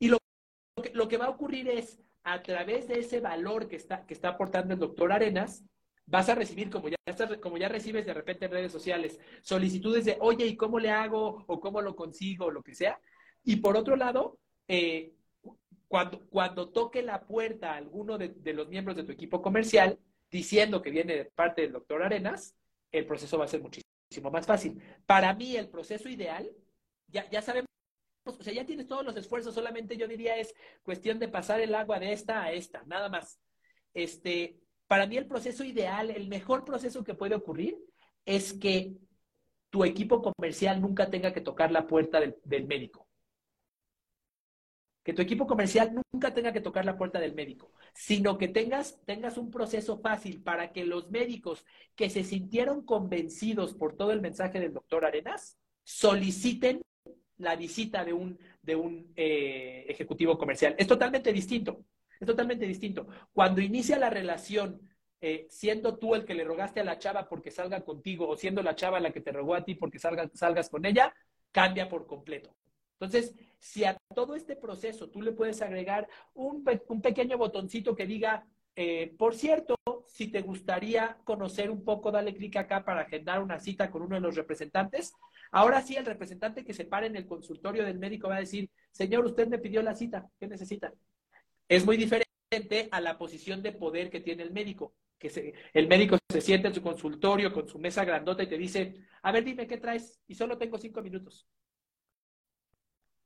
Y 0.01 0.09
lo 0.09 1.09
que 1.09 1.18
va 1.18 1.26
a 1.26 1.30
ocurrir 1.30 1.68
es, 1.68 2.01
a 2.25 2.43
través 2.43 2.89
de 2.89 3.01
ese 3.01 3.21
valor 3.21 3.68
que 3.68 3.77
está, 3.77 4.07
que 4.07 4.14
está 4.14 4.31
aportando 4.31 4.75
el 4.75 4.81
doctor 4.81 5.12
Arenas, 5.12 5.64
vas 6.07 6.29
a 6.29 6.35
recibir, 6.35 6.71
como 6.71 6.89
ya, 6.89 6.97
como 7.41 7.57
ya 7.57 7.68
recibes 7.68 8.05
de 8.05 8.14
repente 8.14 8.47
en 8.47 8.51
redes 8.51 8.73
sociales, 8.73 9.18
solicitudes 9.43 10.05
de, 10.05 10.16
oye, 10.21 10.47
¿y 10.47 10.57
cómo 10.57 10.79
le 10.79 10.91
hago? 10.91 11.45
o 11.47 11.61
cómo 11.61 11.81
lo 11.81 11.95
consigo, 11.95 12.47
o 12.47 12.51
lo 12.51 12.62
que 12.62 12.75
sea. 12.75 13.01
Y 13.45 13.57
por 13.57 13.77
otro 13.77 13.97
lado, 13.97 14.39
eh, 14.68 15.12
cuando, 15.89 16.21
cuando 16.29 16.68
toque 16.71 17.03
la 17.03 17.27
puerta 17.27 17.73
a 17.73 17.77
alguno 17.77 18.18
de, 18.18 18.53
los 18.53 18.68
miembros 18.68 18.97
de 18.97 19.05
tu 19.05 19.12
equipo 19.12 19.41
comercial 19.43 19.99
diciendo 20.31 20.83
que 20.83 20.91
viene 20.91 21.16
de 21.16 21.25
parte 21.25 21.62
del 21.62 21.73
doctor 21.73 22.03
Arenas, 22.03 22.55
el 22.93 23.07
proceso 23.07 23.39
va 23.39 23.45
a 23.45 23.49
ser 23.49 23.61
muchísimo 23.61 24.31
más 24.31 24.47
fácil. 24.47 24.81
Para 25.07 25.35
mí, 25.35 25.57
el 25.57 25.68
proceso 25.68 26.09
ideal, 26.09 26.49
ya, 27.09 27.29
ya 27.31 27.43
sabemos, 27.43 27.68
o 28.39 28.43
sea, 28.43 28.53
ya 28.53 28.66
tienes 28.66 28.87
todos 28.87 29.05
los 29.05 29.16
esfuerzos, 29.16 29.55
solamente 29.55 29.97
yo 29.97 30.07
diría 30.07 30.37
es 30.37 30.55
cuestión 30.83 31.18
de 31.18 31.28
pasar 31.28 31.61
el 31.61 31.74
agua 31.74 31.99
de 31.99 32.12
esta 32.12 32.43
a 32.43 32.53
esta, 32.53 32.83
nada 32.87 33.09
más. 33.09 33.41
Este, 33.95 34.61
para 34.87 35.07
mí 35.07 35.16
el 35.16 35.26
proceso 35.26 35.64
ideal, 35.64 36.11
el 36.11 36.28
mejor 36.28 36.64
proceso 36.64 37.05
que 37.05 37.14
puede 37.14 37.35
ocurrir 37.35 37.78
es 38.24 38.53
que 38.53 38.97
tu 39.70 39.85
equipo 39.85 40.20
comercial 40.20 40.81
nunca 40.81 41.09
tenga 41.11 41.33
que 41.33 41.41
tocar 41.41 41.70
la 41.70 41.87
puerta 41.87 42.20
del, 42.20 42.66
médico. 42.66 43.09
Que 45.03 45.12
tu 45.12 45.22
equipo 45.22 45.47
comercial 45.47 45.95
nunca 46.12 46.35
tenga 46.35 46.53
que 46.53 46.61
tocar 46.61 46.85
la 46.85 46.99
puerta 46.99 47.20
del 47.20 47.35
médico, 47.35 47.72
sino 47.95 48.37
que 48.37 48.49
tengas, 48.49 49.01
tengas 49.07 49.39
un 49.39 49.51
proceso 49.51 50.01
fácil 50.01 50.43
para 50.43 50.72
que 50.72 50.85
los 50.85 51.09
médicos 51.11 51.64
que 51.95 52.11
se 52.11 52.24
sintieron 52.24 52.85
convencidos 52.85 53.74
por 53.74 53.97
todo 53.97 54.11
el 54.12 54.20
mensaje 54.20 54.61
del 54.61 54.74
doctor 54.74 55.05
Arenas 55.05 55.57
soliciten 55.85 56.83
la 57.41 57.57
visita 57.57 58.05
de 58.05 58.12
un, 58.12 58.38
de 58.62 58.76
un 58.76 59.12
eh, 59.16 59.84
ejecutivo 59.88 60.38
comercial. 60.38 60.74
Es 60.78 60.86
totalmente 60.86 61.32
distinto. 61.32 61.84
Es 62.18 62.26
totalmente 62.26 62.66
distinto. 62.66 63.07
Cuando 63.32 63.61
inicia 63.61 63.99
la 63.99 64.11
relación, 64.11 64.80
eh, 65.20 65.47
siendo 65.51 65.99
tú 65.99 66.14
el 66.14 66.24
que 66.24 66.34
le 66.34 66.45
rogaste 66.45 66.80
a 66.80 66.84
la 66.84 66.99
chava 66.99 67.28
porque 67.28 67.51
salga 67.51 67.82
contigo 67.82 68.28
o 68.28 68.36
siendo 68.36 68.62
la 68.62 68.74
chava 68.76 69.01
la 69.01 69.11
que 69.11 69.20
te 69.20 69.32
rogó 69.32 69.55
a 69.55 69.64
ti 69.64 69.74
porque 69.74 69.99
salgas 69.99 70.70
con 70.70 70.84
ella, 70.84 71.14
cambia 71.51 71.88
por 71.88 72.07
completo. 72.07 72.55
Entonces, 73.01 73.34
si 73.59 73.84
a 73.84 73.97
todo 74.14 74.34
este 74.34 74.57
proceso 74.57 75.09
tú 75.09 75.22
le 75.22 75.32
puedes 75.32 75.62
agregar 75.62 76.07
un, 76.34 76.62
pequeño 77.03 77.38
botoncito 77.38 77.97
que 77.97 78.07
diga, 78.07 78.47
eh, 78.76 79.14
por 79.18 79.34
cierto, 79.34 79.74
si 80.07 80.28
te 80.28 80.43
gustaría 80.43 81.16
conocer 81.24 81.70
un 81.70 81.82
poco, 81.82 82.11
dale 82.11 82.34
clic 82.34 82.57
acá 82.57 82.84
para 82.84 83.03
agendar 83.03 83.43
una 83.43 83.59
cita 83.59 83.91
con 83.91 84.03
uno 84.03 84.16
de 84.16 84.20
los 84.20 84.36
representantes. 84.36 85.14
Ahora 85.53 85.82
sí, 85.82 85.96
el 85.96 86.07
representante 86.07 86.64
que 86.64 86.74
se 86.74 86.84
pare 86.84 87.07
en 87.07 87.16
el 87.16 87.26
consultorio 87.26 87.84
del 87.84 87.98
médico 87.98 88.28
va 88.28 88.36
a 88.36 88.40
decir, 88.40 88.70
señor, 88.92 89.24
usted 89.24 89.48
me 89.48 89.59
pidió 89.59 89.82
la 89.82 89.94
cita, 89.94 90.28
¿qué 90.38 90.46
necesita? 90.46 90.92
Es 91.68 91.84
muy 91.84 91.96
diferente 91.96 92.88
a 92.90 93.01
la 93.01 93.18
posición 93.18 93.62
de 93.62 93.72
poder 93.72 94.11
que 94.11 94.20
tiene 94.20 94.42
el 94.42 94.53
médico. 94.53 94.94
Que 95.18 95.55
el 95.74 95.86
médico 95.86 96.16
se 96.30 96.40
sienta 96.40 96.68
en 96.68 96.74
su 96.74 96.82
consultorio 96.82 97.53
con 97.53 97.68
su 97.68 97.78
mesa 97.78 98.05
grandota 98.05 98.42
y 98.42 98.48
te 98.48 98.57
dice, 98.57 98.94
a 99.22 99.32
ver, 99.32 99.44
dime 99.44 99.66
qué 99.66 99.76
traes, 99.76 100.20
y 100.26 100.34
solo 100.34 100.57
tengo 100.57 100.78
cinco 100.78 101.03
minutos. 101.03 101.46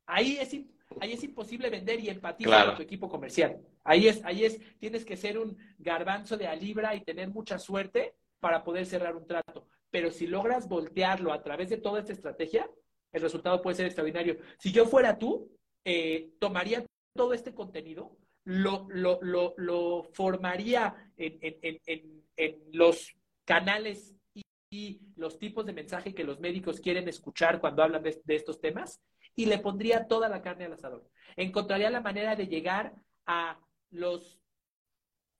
Ahí 0.06 0.36
es, 0.36 0.52
ahí 1.00 1.12
es 1.12 1.22
imposible 1.22 1.70
vender 1.70 2.00
y 2.00 2.08
empatizar 2.08 2.66
con 2.66 2.76
tu 2.76 2.82
equipo 2.82 3.08
comercial. 3.08 3.60
Ahí 3.84 4.08
es, 4.08 4.24
ahí 4.24 4.44
es, 4.44 4.60
tienes 4.78 5.04
que 5.04 5.16
ser 5.16 5.38
un 5.38 5.56
garbanzo 5.78 6.36
de 6.36 6.48
a 6.48 6.54
libra 6.54 6.94
y 6.94 7.04
tener 7.04 7.28
mucha 7.28 7.58
suerte 7.58 8.14
para 8.40 8.64
poder 8.64 8.86
cerrar 8.86 9.14
un 9.14 9.26
trato. 9.26 9.68
Pero 9.94 10.10
si 10.10 10.26
logras 10.26 10.68
voltearlo 10.68 11.32
a 11.32 11.40
través 11.44 11.68
de 11.68 11.76
toda 11.76 12.00
esta 12.00 12.12
estrategia, 12.12 12.68
el 13.12 13.22
resultado 13.22 13.62
puede 13.62 13.76
ser 13.76 13.86
extraordinario. 13.86 14.38
Si 14.58 14.72
yo 14.72 14.86
fuera 14.86 15.16
tú, 15.20 15.56
eh, 15.84 16.32
tomaría 16.40 16.84
todo 17.14 17.32
este 17.32 17.54
contenido, 17.54 18.18
lo, 18.42 18.88
lo, 18.90 19.20
lo, 19.22 19.54
lo 19.56 20.02
formaría 20.12 21.12
en, 21.16 21.38
en, 21.40 21.80
en, 21.86 22.24
en, 22.36 22.62
los 22.72 23.14
canales 23.44 24.16
y, 24.68 25.00
los 25.14 25.38
tipos 25.38 25.64
de 25.64 25.72
mensaje 25.72 26.12
que 26.12 26.24
los 26.24 26.40
médicos 26.40 26.80
quieren 26.80 27.06
escuchar 27.06 27.60
cuando 27.60 27.84
hablan 27.84 28.02
de, 28.02 28.20
estos 28.26 28.60
temas 28.60 29.00
y 29.36 29.46
le 29.46 29.60
pondría 29.60 30.08
toda 30.08 30.28
la 30.28 30.42
carne 30.42 30.64
al 30.64 30.72
asador. 30.72 31.08
Encontraría 31.36 31.88
la 31.90 32.00
manera 32.00 32.34
de 32.34 32.48
llegar 32.48 32.96
a 33.26 33.60
los 33.90 34.40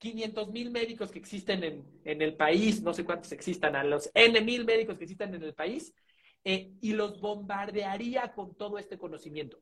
500 0.05 0.51
mil 0.51 0.69
médicos 0.69 1.09
que 1.09 1.17
existen 1.17 1.63
en, 2.03 2.21
el 2.21 2.35
país, 2.35 2.79
no 2.83 2.93
sé 2.93 3.03
cuántos 3.03 3.31
existan, 3.31 3.75
a 3.75 3.83
los 3.83 4.11
N 4.13 4.39
mil 4.41 4.63
médicos 4.63 4.99
que 4.99 5.05
existen 5.05 5.33
en 5.33 5.41
el 5.41 5.55
país, 5.55 5.95
eh, 6.43 6.73
y 6.79 6.93
los 6.93 7.19
bombardearía 7.19 8.31
con 8.33 8.55
todo 8.55 8.77
este 8.77 8.99
conocimiento. 8.99 9.59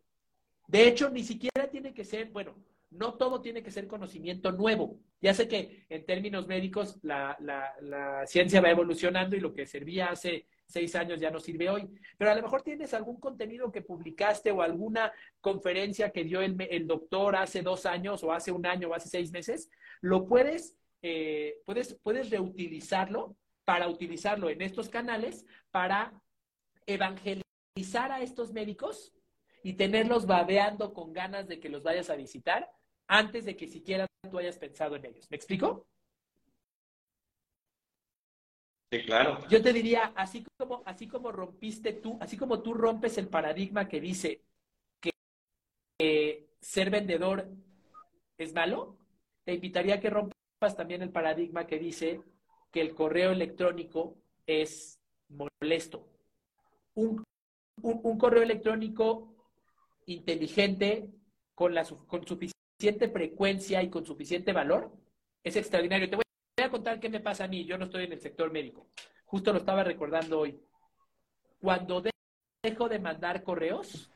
De 0.67 0.85
hecho, 0.85 1.09
ni 1.09 1.23
siquiera 1.23 1.69
tiene 1.71 1.93
que 1.93 2.03
ser, 2.03 2.29
bueno, 2.31 2.57
no 2.89 3.13
todo 3.13 3.39
tiene 3.39 3.63
que 3.63 3.71
ser 3.71 3.87
conocimiento 3.87 4.51
nuevo. 4.51 4.99
Ya 5.21 5.33
sé 5.33 5.47
que 5.47 5.85
en 5.87 6.05
términos 6.05 6.45
médicos 6.45 6.99
la, 7.03 7.37
ciencia 8.27 8.59
va 8.59 8.69
evolucionando 8.69 9.37
y 9.37 9.39
lo 9.39 9.53
que 9.53 9.65
servía 9.65 10.07
hace 10.07 10.47
seis 10.65 10.95
años 10.95 11.19
ya 11.19 11.29
no 11.29 11.39
sirve 11.39 11.69
hoy, 11.69 11.89
pero 12.17 12.31
a 12.31 12.35
lo 12.35 12.41
mejor 12.41 12.61
tienes 12.61 12.93
algún 12.93 13.19
contenido 13.19 13.71
que 13.71 13.81
publicaste 13.81 14.51
o 14.51 14.61
alguna 14.61 15.11
conferencia 15.41 16.11
que 16.11 16.23
dio 16.23 16.41
el, 16.41 16.87
doctor 16.87 17.35
hace 17.35 17.61
dos 17.61 17.85
años 17.85 18.23
o 18.23 18.31
hace 18.31 18.51
un 18.51 18.65
año 18.65 18.89
o 18.89 18.93
hace 18.93 19.09
seis 19.09 19.31
meses, 19.31 19.69
lo 20.01 20.25
puedes, 20.25 20.75
eh, 21.01 21.57
puedes, 21.65 21.95
puedes 22.01 22.29
reutilizarlo 22.29 23.35
para 23.65 23.87
utilizarlo 23.87 24.49
en 24.49 24.61
estos 24.61 24.89
canales 24.89 25.45
para 25.71 26.13
evangelizar 26.85 28.11
a 28.11 28.21
estos 28.21 28.51
médicos 28.51 29.13
y 29.63 29.73
tenerlos 29.73 30.25
babeando 30.25 30.93
con 30.93 31.13
ganas 31.13 31.47
de 31.47 31.59
que 31.59 31.69
los 31.69 31.83
vayas 31.83 32.09
a 32.09 32.15
visitar 32.15 32.69
antes 33.07 33.45
de 33.45 33.55
que 33.55 33.67
siquiera 33.67 34.07
tú 34.29 34.37
hayas 34.37 34.57
pensado 34.57 34.95
en 34.95 35.05
ellos. 35.05 35.27
¿Me 35.29 35.37
explico? 35.37 35.87
Claro. 39.01 39.47
Yo 39.49 39.61
te 39.61 39.73
diría, 39.73 40.13
así 40.15 40.45
como, 40.57 40.83
así 40.85 41.07
como 41.07 41.31
rompiste 41.31 41.93
tú, 41.93 42.17
así 42.21 42.37
como 42.37 42.61
tú 42.61 42.73
rompes 42.73 43.17
el 43.17 43.27
paradigma 43.27 43.87
que 43.87 43.99
dice 43.99 44.41
que 45.01 46.47
ser 46.59 46.89
vendedor 46.89 47.49
es 48.37 48.53
malo, 48.53 48.97
te 49.43 49.53
invitaría 49.53 49.95
a 49.95 49.99
que 49.99 50.09
rompas 50.09 50.75
también 50.75 51.01
el 51.01 51.11
paradigma 51.11 51.67
que 51.67 51.79
dice 51.79 52.21
que 52.71 52.81
el 52.81 52.95
correo 52.95 53.31
electrónico 53.31 54.15
es 54.45 54.99
molesto. 55.29 56.07
Un, 56.95 57.23
un 57.81 58.17
correo 58.17 58.43
electrónico 58.43 59.33
inteligente 60.05 61.09
con, 61.55 61.73
la, 61.73 61.85
con 61.85 62.25
suficiente 62.25 63.09
frecuencia 63.09 63.81
y 63.83 63.89
con 63.89 64.05
suficiente 64.05 64.53
valor, 64.53 64.91
es 65.43 65.55
extraordinario. 65.55 66.09
Te 66.09 66.15
voy 66.15 66.23
a 66.61 66.69
contar 66.69 66.99
qué 66.99 67.09
me 67.09 67.19
pasa 67.19 67.45
a 67.45 67.47
mí. 67.47 67.65
Yo 67.65 67.77
no 67.77 67.85
estoy 67.85 68.05
en 68.05 68.13
el 68.13 68.21
sector 68.21 68.51
médico. 68.51 68.87
Justo 69.25 69.51
lo 69.51 69.59
estaba 69.59 69.83
recordando 69.83 70.39
hoy. 70.39 70.59
Cuando 71.59 72.03
dejo 72.63 72.89
de 72.89 72.99
mandar 72.99 73.43
correos, 73.43 74.11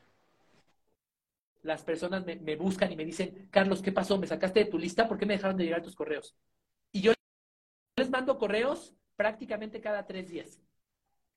las 1.62 1.82
personas 1.82 2.24
me, 2.24 2.36
me, 2.36 2.56
buscan 2.56 2.92
y 2.92 2.96
me 2.96 3.04
dicen, 3.04 3.48
Carlos, 3.50 3.82
¿qué 3.82 3.90
pasó? 3.90 4.18
¿Me 4.18 4.26
sacaste 4.26 4.60
de 4.60 4.70
tu 4.70 4.78
lista? 4.78 5.08
¿Por 5.08 5.18
qué 5.18 5.26
me 5.26 5.34
dejaron 5.34 5.56
de 5.56 5.64
llegar 5.64 5.82
tus 5.82 5.96
correos? 5.96 6.36
Y 6.92 7.00
yo 7.00 7.12
les 7.96 8.10
mando 8.10 8.38
correos 8.38 8.94
prácticamente 9.16 9.80
cada 9.80 10.06
tres 10.06 10.28
días. 10.28 10.60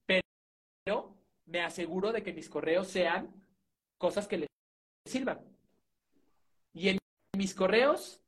Pero 0.06 1.18
me 1.46 1.62
aseguro 1.62 2.12
de 2.12 2.22
que 2.22 2.34
mis 2.34 2.50
correos 2.50 2.88
sean 2.88 3.34
cosas 3.98 4.28
que 4.28 4.38
les 4.38 4.50
sirvan. 5.06 5.40
Y 6.74 6.90
en 6.90 6.98
mis 7.36 7.56
correos, 7.56 8.21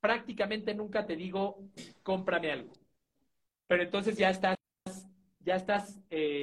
prácticamente 0.00 0.74
nunca 0.74 1.06
te 1.06 1.16
digo, 1.16 1.58
cómprame 2.02 2.52
algo. 2.52 2.72
Pero 3.66 3.82
entonces 3.82 4.16
ya 4.16 4.30
estás, 4.30 4.56
ya 5.40 5.56
estás, 5.56 5.98
eh, 6.10 6.42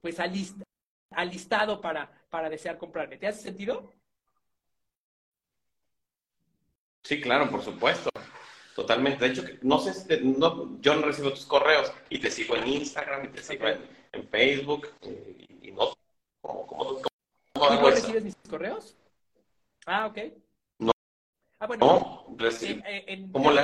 pues 0.00 0.18
alistado 1.10 1.80
para, 1.80 2.10
para 2.30 2.50
desear 2.50 2.78
comprarme. 2.78 3.16
¿Te 3.16 3.26
hace 3.26 3.42
sentido? 3.42 3.92
Sí, 7.02 7.20
claro, 7.20 7.50
por 7.50 7.62
supuesto. 7.62 8.10
Totalmente. 8.74 9.24
De 9.24 9.30
hecho, 9.32 9.42
no 9.62 9.78
sé, 9.80 10.20
no, 10.20 10.80
yo 10.80 10.94
no 10.94 11.06
recibo 11.06 11.30
tus 11.30 11.46
correos 11.46 11.92
y 12.10 12.20
te 12.20 12.30
sigo 12.30 12.54
en 12.54 12.68
Instagram 12.68 13.24
y 13.24 13.28
te 13.28 13.42
sigo 13.42 13.66
en, 13.66 14.28
Facebook 14.30 14.88
y, 15.02 15.68
y 15.68 15.72
no 15.72 15.92
¿Cómo, 16.40 16.66
cómo, 16.66 17.00
cómo 17.52 17.90
recibes 17.90 18.24
mis 18.24 18.36
correos? 18.48 18.96
Ah, 19.86 20.06
ok. 20.06 20.18
Ah, 21.60 21.66
bueno. 21.66 21.86
No, 21.86 22.36
en, 22.60 22.82
en, 22.84 23.32
¿Cómo 23.32 23.50
le 23.50 23.60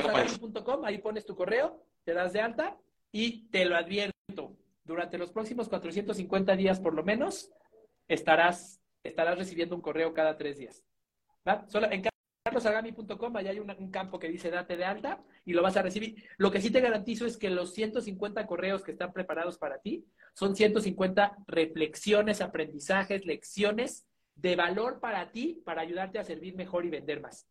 ahí 0.84 0.98
pones 0.98 1.24
tu 1.24 1.36
correo, 1.36 1.84
te 2.04 2.12
das 2.12 2.32
de 2.32 2.40
alta 2.40 2.76
y 3.12 3.48
te 3.48 3.64
lo 3.64 3.76
advierto. 3.76 4.12
Durante 4.84 5.16
los 5.16 5.30
próximos 5.30 5.68
450 5.68 6.56
días, 6.56 6.80
por 6.80 6.94
lo 6.94 7.04
menos, 7.04 7.50
estarás, 8.08 8.80
estarás 9.02 9.38
recibiendo 9.38 9.74
un 9.76 9.80
correo 9.80 10.12
cada 10.12 10.36
tres 10.36 10.58
días. 10.58 10.82
¿Va? 11.46 11.64
Solo 11.68 11.90
en 11.90 12.02
carlosagami.com, 12.44 13.36
allá 13.36 13.50
hay 13.50 13.60
un, 13.60 13.90
campo 13.90 14.18
que 14.18 14.28
dice 14.28 14.50
date 14.50 14.76
de 14.76 14.84
alta 14.84 15.22
y 15.44 15.52
lo 15.52 15.62
vas 15.62 15.76
a 15.76 15.82
recibir. 15.82 16.24
Lo 16.36 16.50
que 16.50 16.60
sí 16.60 16.70
te 16.70 16.80
garantizo 16.80 17.24
es 17.24 17.36
que 17.36 17.48
los 17.48 17.72
150 17.72 18.46
correos 18.46 18.82
que 18.82 18.92
están 18.92 19.12
preparados 19.12 19.56
para 19.56 19.78
ti 19.78 20.04
son 20.34 20.56
150 20.56 21.38
reflexiones, 21.46 22.40
aprendizajes, 22.40 23.24
lecciones 23.24 24.06
de 24.34 24.56
valor 24.56 25.00
para 25.00 25.30
ti, 25.30 25.62
para 25.64 25.82
ayudarte 25.82 26.18
a 26.18 26.24
servir 26.24 26.56
mejor 26.56 26.84
y 26.84 26.90
vender 26.90 27.20
más. 27.20 27.46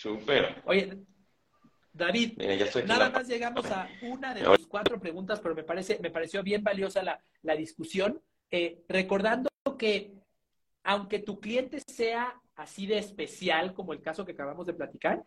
Súper. 0.00 0.62
Oye, 0.64 0.98
David, 1.92 2.38
nada 2.86 3.10
más 3.10 3.28
llegamos 3.28 3.66
a 3.66 3.86
una 4.00 4.32
de 4.32 4.42
las 4.42 4.66
cuatro 4.66 4.98
preguntas, 4.98 5.40
pero 5.40 5.54
me 5.54 5.62
parece, 5.62 5.98
me 6.00 6.10
pareció 6.10 6.42
bien 6.42 6.64
valiosa 6.64 7.02
la, 7.02 7.56
discusión. 7.56 8.18
Eh, 8.50 8.82
recordando 8.88 9.50
que 9.78 10.14
aunque 10.84 11.18
tu 11.18 11.38
cliente 11.38 11.82
sea 11.86 12.40
así 12.56 12.86
de 12.86 12.96
especial 12.96 13.74
como 13.74 13.92
el 13.92 14.00
caso 14.00 14.24
que 14.24 14.32
acabamos 14.32 14.66
de 14.66 14.72
platicar, 14.72 15.22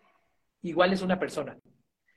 igual 0.63 0.91
es 0.91 1.03
una 1.03 1.19
persona. 1.19 1.55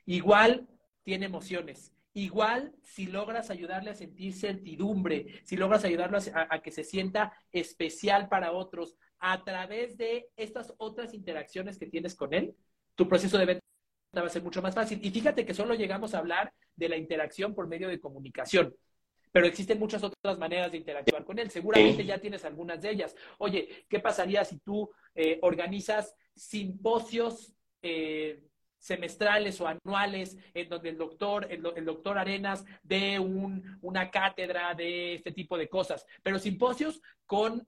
Igual 0.07 0.67
tiene 1.03 1.27
emociones. 1.27 1.93
Igual 2.15 2.73
si 2.81 3.05
logras 3.05 3.51
ayudarle 3.51 3.91
a 3.91 3.95
sentir 3.95 4.33
certidumbre, 4.33 5.41
si 5.43 5.57
logras 5.57 5.85
ayudarlo 5.85 6.17
a, 6.33 6.59
que 6.63 6.71
se 6.71 6.83
sienta 6.83 7.31
especial 7.51 8.29
para 8.29 8.51
otros 8.51 8.95
a 9.19 9.43
través 9.43 9.97
de 9.97 10.29
estas 10.35 10.73
otras 10.77 11.13
interacciones 11.13 11.77
que 11.77 11.87
tienes 11.87 12.15
con 12.15 12.33
él, 12.33 12.55
tu 12.95 13.07
proceso 13.07 13.37
de 13.37 13.45
venta 13.45 13.63
va 14.15 14.25
a 14.25 14.29
ser 14.29 14.43
mucho 14.43 14.61
más 14.61 14.75
fácil. 14.75 14.99
Y 15.03 15.11
fíjate 15.11 15.45
que 15.45 15.53
solo 15.53 15.75
llegamos 15.75 16.13
a 16.13 16.19
hablar 16.19 16.53
de 16.75 16.89
la 16.89 16.97
interacción 16.97 17.53
por 17.53 17.67
medio 17.67 17.87
de 17.87 17.99
comunicación 17.99 18.73
pero 19.31 19.45
existen 19.45 19.77
muchas 19.77 20.03
otras 20.03 20.39
maneras 20.39 20.71
de 20.71 20.79
interactuar 20.79 21.23
con 21.23 21.37
él. 21.37 21.51
Seguramente 21.51 22.03
ya 22.03 22.17
tienes 22.17 22.43
algunas 22.43 22.81
de 22.81 22.89
ellas. 22.89 23.15
Oye, 23.37 23.85
¿qué 23.87 23.99
pasaría 23.99 24.43
si 24.43 24.57
tú 24.57 24.89
eh, 25.13 25.37
organizas 25.43 26.15
simposios 26.33 27.53
eh, 27.83 28.41
semestrales 28.79 29.61
o 29.61 29.67
anuales 29.67 30.37
en 30.53 30.69
donde 30.69 30.89
el 30.89 30.97
doctor, 30.97 31.47
el, 31.51 31.85
doctor 31.85 32.17
Arenas 32.17 32.65
dé 32.81 33.19
un, 33.19 33.77
una 33.81 34.09
cátedra 34.09 34.73
de 34.73 35.15
este 35.15 35.31
tipo 35.31 35.55
de 35.55 35.69
cosas, 35.69 36.05
pero 36.23 36.39
simposios 36.39 37.01
con 37.25 37.63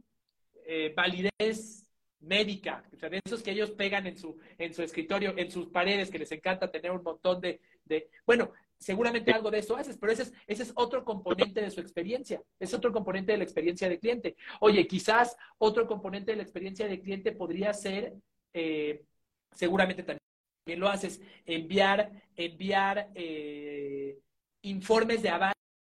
eh, 0.71 0.93
validez 0.95 1.83
médica, 2.19 2.83
o 2.93 2.97
sea, 2.97 3.09
de 3.09 3.19
esos 3.25 3.41
que 3.41 3.49
ellos 3.49 3.71
pegan 3.71 4.05
en 4.05 4.15
su, 4.15 4.37
en 4.59 4.71
su 4.71 4.83
escritorio, 4.83 5.33
en 5.35 5.49
sus 5.49 5.67
paredes, 5.69 6.11
que 6.11 6.19
les 6.19 6.31
encanta 6.31 6.69
tener 6.69 6.91
un 6.91 7.01
montón 7.01 7.41
de, 7.41 7.59
de 7.85 8.11
bueno, 8.23 8.51
seguramente 8.77 9.31
algo 9.31 9.49
de 9.49 9.59
eso 9.59 9.75
haces, 9.75 9.97
pero 9.97 10.13
ese 10.13 10.23
es, 10.23 10.33
ese 10.45 10.63
es 10.63 10.71
otro 10.75 11.03
componente 11.03 11.61
de 11.61 11.71
su 11.71 11.81
experiencia, 11.81 12.39
es 12.59 12.71
otro 12.75 12.91
componente 12.91 13.31
de 13.31 13.39
la 13.39 13.45
experiencia 13.45 13.89
de 13.89 13.97
cliente. 13.97 14.35
Oye, 14.59 14.85
quizás 14.85 15.35
otro 15.57 15.87
componente 15.87 16.33
de 16.33 16.37
la 16.37 16.43
experiencia 16.43 16.87
de 16.87 17.01
cliente 17.01 17.31
podría 17.31 17.73
ser, 17.73 18.13
eh, 18.53 19.05
seguramente 19.51 20.03
también 20.03 20.79
lo 20.79 20.87
haces, 20.87 21.19
enviar, 21.47 22.11
enviar 22.35 23.09
eh, 23.15 24.19
informes 24.61 25.23
de 25.23 25.29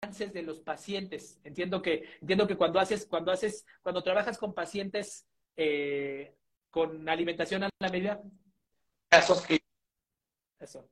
de 0.00 0.42
los 0.42 0.60
pacientes. 0.60 1.40
Entiendo 1.44 1.82
que, 1.82 2.04
entiendo 2.20 2.46
que 2.46 2.56
cuando 2.56 2.78
haces, 2.78 3.06
cuando 3.06 3.32
haces, 3.32 3.66
cuando 3.82 4.02
trabajas 4.02 4.38
con 4.38 4.54
pacientes 4.54 5.26
eh, 5.56 6.34
con 6.70 7.08
alimentación 7.08 7.64
a 7.64 7.70
la 7.80 7.88
medida. 7.88 8.20
Casos 9.08 9.44
que. 9.44 9.60
Eso 10.60 10.88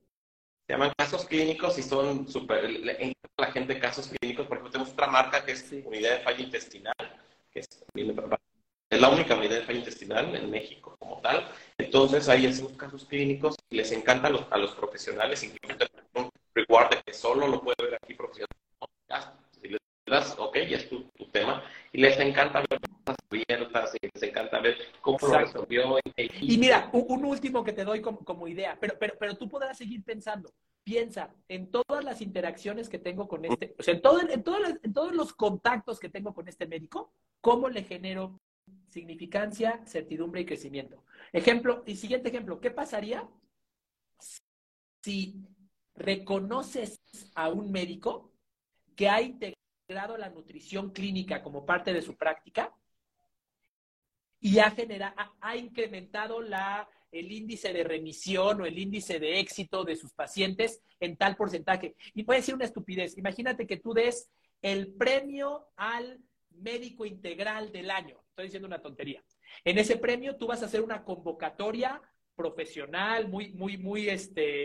se 0.67 0.73
llaman 0.73 0.91
casos 0.97 1.25
clínicos 1.25 1.77
y 1.77 1.83
son 1.83 2.27
súper, 2.27 2.69
la 3.37 3.51
gente 3.53 3.79
casos 3.79 4.09
clínicos, 4.09 4.47
por 4.47 4.57
ejemplo, 4.57 4.71
tenemos 4.71 4.91
otra 4.91 5.07
marca 5.07 5.45
que 5.45 5.53
es 5.53 5.71
unidad 5.85 6.17
de 6.17 6.23
falla 6.23 6.43
intestinal, 6.43 7.21
que 7.49 7.61
es, 7.61 7.69
la 8.89 9.09
única 9.09 9.35
unidad 9.35 9.55
de 9.55 9.61
falla 9.61 9.79
intestinal 9.79 10.35
en 10.35 10.51
México 10.51 10.97
como 10.99 11.21
tal. 11.21 11.47
Entonces 11.77 12.27
ahí 12.27 12.47
hacemos 12.47 12.73
casos 12.73 13.05
clínicos 13.05 13.55
y 13.69 13.77
les 13.77 13.93
encanta 13.93 14.27
a 14.27 14.31
los, 14.31 14.45
a 14.51 14.57
los 14.57 14.75
profesionales, 14.75 15.41
incluso 15.43 15.85
un 16.15 16.29
reward 16.53 16.89
de 16.89 17.01
que 17.03 17.13
solo 17.13 17.47
lo 17.47 17.61
puede 17.61 17.77
ver 17.81 17.95
aquí 17.95 18.13
profesional. 18.13 18.49
Si 19.61 19.67
les 19.67 19.79
das, 20.05 20.35
ok, 20.37 20.57
ya 20.69 20.77
es 20.77 20.89
tu, 20.89 21.03
tu 21.11 21.25
tema, 21.27 21.63
y 21.91 22.01
les 22.01 22.19
encanta 22.19 22.59
ver 22.59 22.79
cosas 22.79 23.17
abiertas, 23.29 23.95
y 23.95 24.09
les 24.13 24.23
encanta 24.23 24.59
ver 24.59 24.77
cómo 25.01 25.17
lo 25.21 25.37
resolvió. 25.39 25.97
Y, 26.15 26.57
mira, 26.57 26.89
un, 26.93 27.25
último 27.25 27.63
que 27.63 27.73
te 27.73 27.83
doy 27.83 28.01
como, 28.01 28.19
como, 28.19 28.47
idea, 28.47 28.77
pero, 28.79 28.95
pero, 28.99 29.15
pero 29.19 29.37
tú 29.37 29.49
podrás 29.49 29.77
seguir 29.77 30.03
pensando. 30.03 30.51
Piensa 30.83 31.33
en 31.49 31.69
todas 31.69 32.03
las 32.03 32.21
interacciones 32.21 32.87
que 32.87 32.99
tengo 32.99 33.27
con 33.27 33.43
este, 33.43 33.75
o 33.77 33.83
sea, 33.83 33.93
en, 33.93 34.01
todo, 34.01 34.21
en, 34.21 34.29
en 34.83 34.93
todos 34.93 35.13
los 35.13 35.33
contactos 35.33 35.99
que 35.99 36.09
tengo 36.09 36.33
con 36.33 36.47
este 36.47 36.65
médico, 36.65 37.11
¿cómo 37.41 37.67
le 37.67 37.83
genero 37.83 38.39
significancia, 38.89 39.81
certidumbre 39.85 40.41
y 40.41 40.45
crecimiento? 40.45 41.03
Ejemplo, 41.33 41.83
y 41.85 41.95
siguiente 41.95 42.29
ejemplo, 42.29 42.61
¿qué 42.61 42.71
pasaría 42.71 43.27
si 45.03 45.35
reconoces 45.95 46.99
a 47.35 47.49
un 47.49 47.71
médico 47.71 48.31
que 48.97 49.07
ha 49.07 49.21
integrado 49.21 50.17
la 50.17 50.29
nutrición 50.29 50.89
clínica 50.91 51.41
como 51.41 51.65
parte 51.65 51.93
de 51.93 52.01
su 52.01 52.17
práctica 52.17 52.73
y 54.39 54.59
ha, 54.59 54.71
generado, 54.71 55.15
ha, 55.39 55.55
incrementado 55.55 56.41
la, 56.41 56.89
el 57.11 57.31
índice 57.31 57.71
de 57.71 57.83
remisión 57.83 58.59
o 58.61 58.65
el 58.65 58.77
índice 58.77 59.19
de 59.19 59.39
éxito 59.39 59.85
de 59.85 59.95
sus 59.95 60.13
pacientes 60.13 60.81
en 60.99 61.15
tal 61.15 61.35
porcentaje. 61.35 61.95
Y 62.15 62.23
puede 62.23 62.41
ser 62.41 62.55
una 62.55 62.65
estupidez. 62.65 63.17
Imagínate 63.17 63.65
que 63.65 63.77
tú 63.77 63.93
des 63.93 64.29
el 64.61 64.93
premio 64.93 65.67
al 65.75 66.19
médico 66.49 67.05
integral 67.05 67.71
del 67.71 67.91
año. 67.91 68.19
Estoy 68.29 68.45
diciendo 68.45 68.67
una 68.67 68.81
tontería. 68.81 69.23
En 69.63 69.77
ese 69.77 69.97
premio 69.97 70.37
tú 70.37 70.47
vas 70.47 70.63
a 70.63 70.65
hacer 70.65 70.81
una 70.81 71.03
convocatoria 71.03 72.01
profesional, 72.35 73.27
muy, 73.27 73.49
muy, 73.53 73.77
muy, 73.77 74.09
este, 74.09 74.63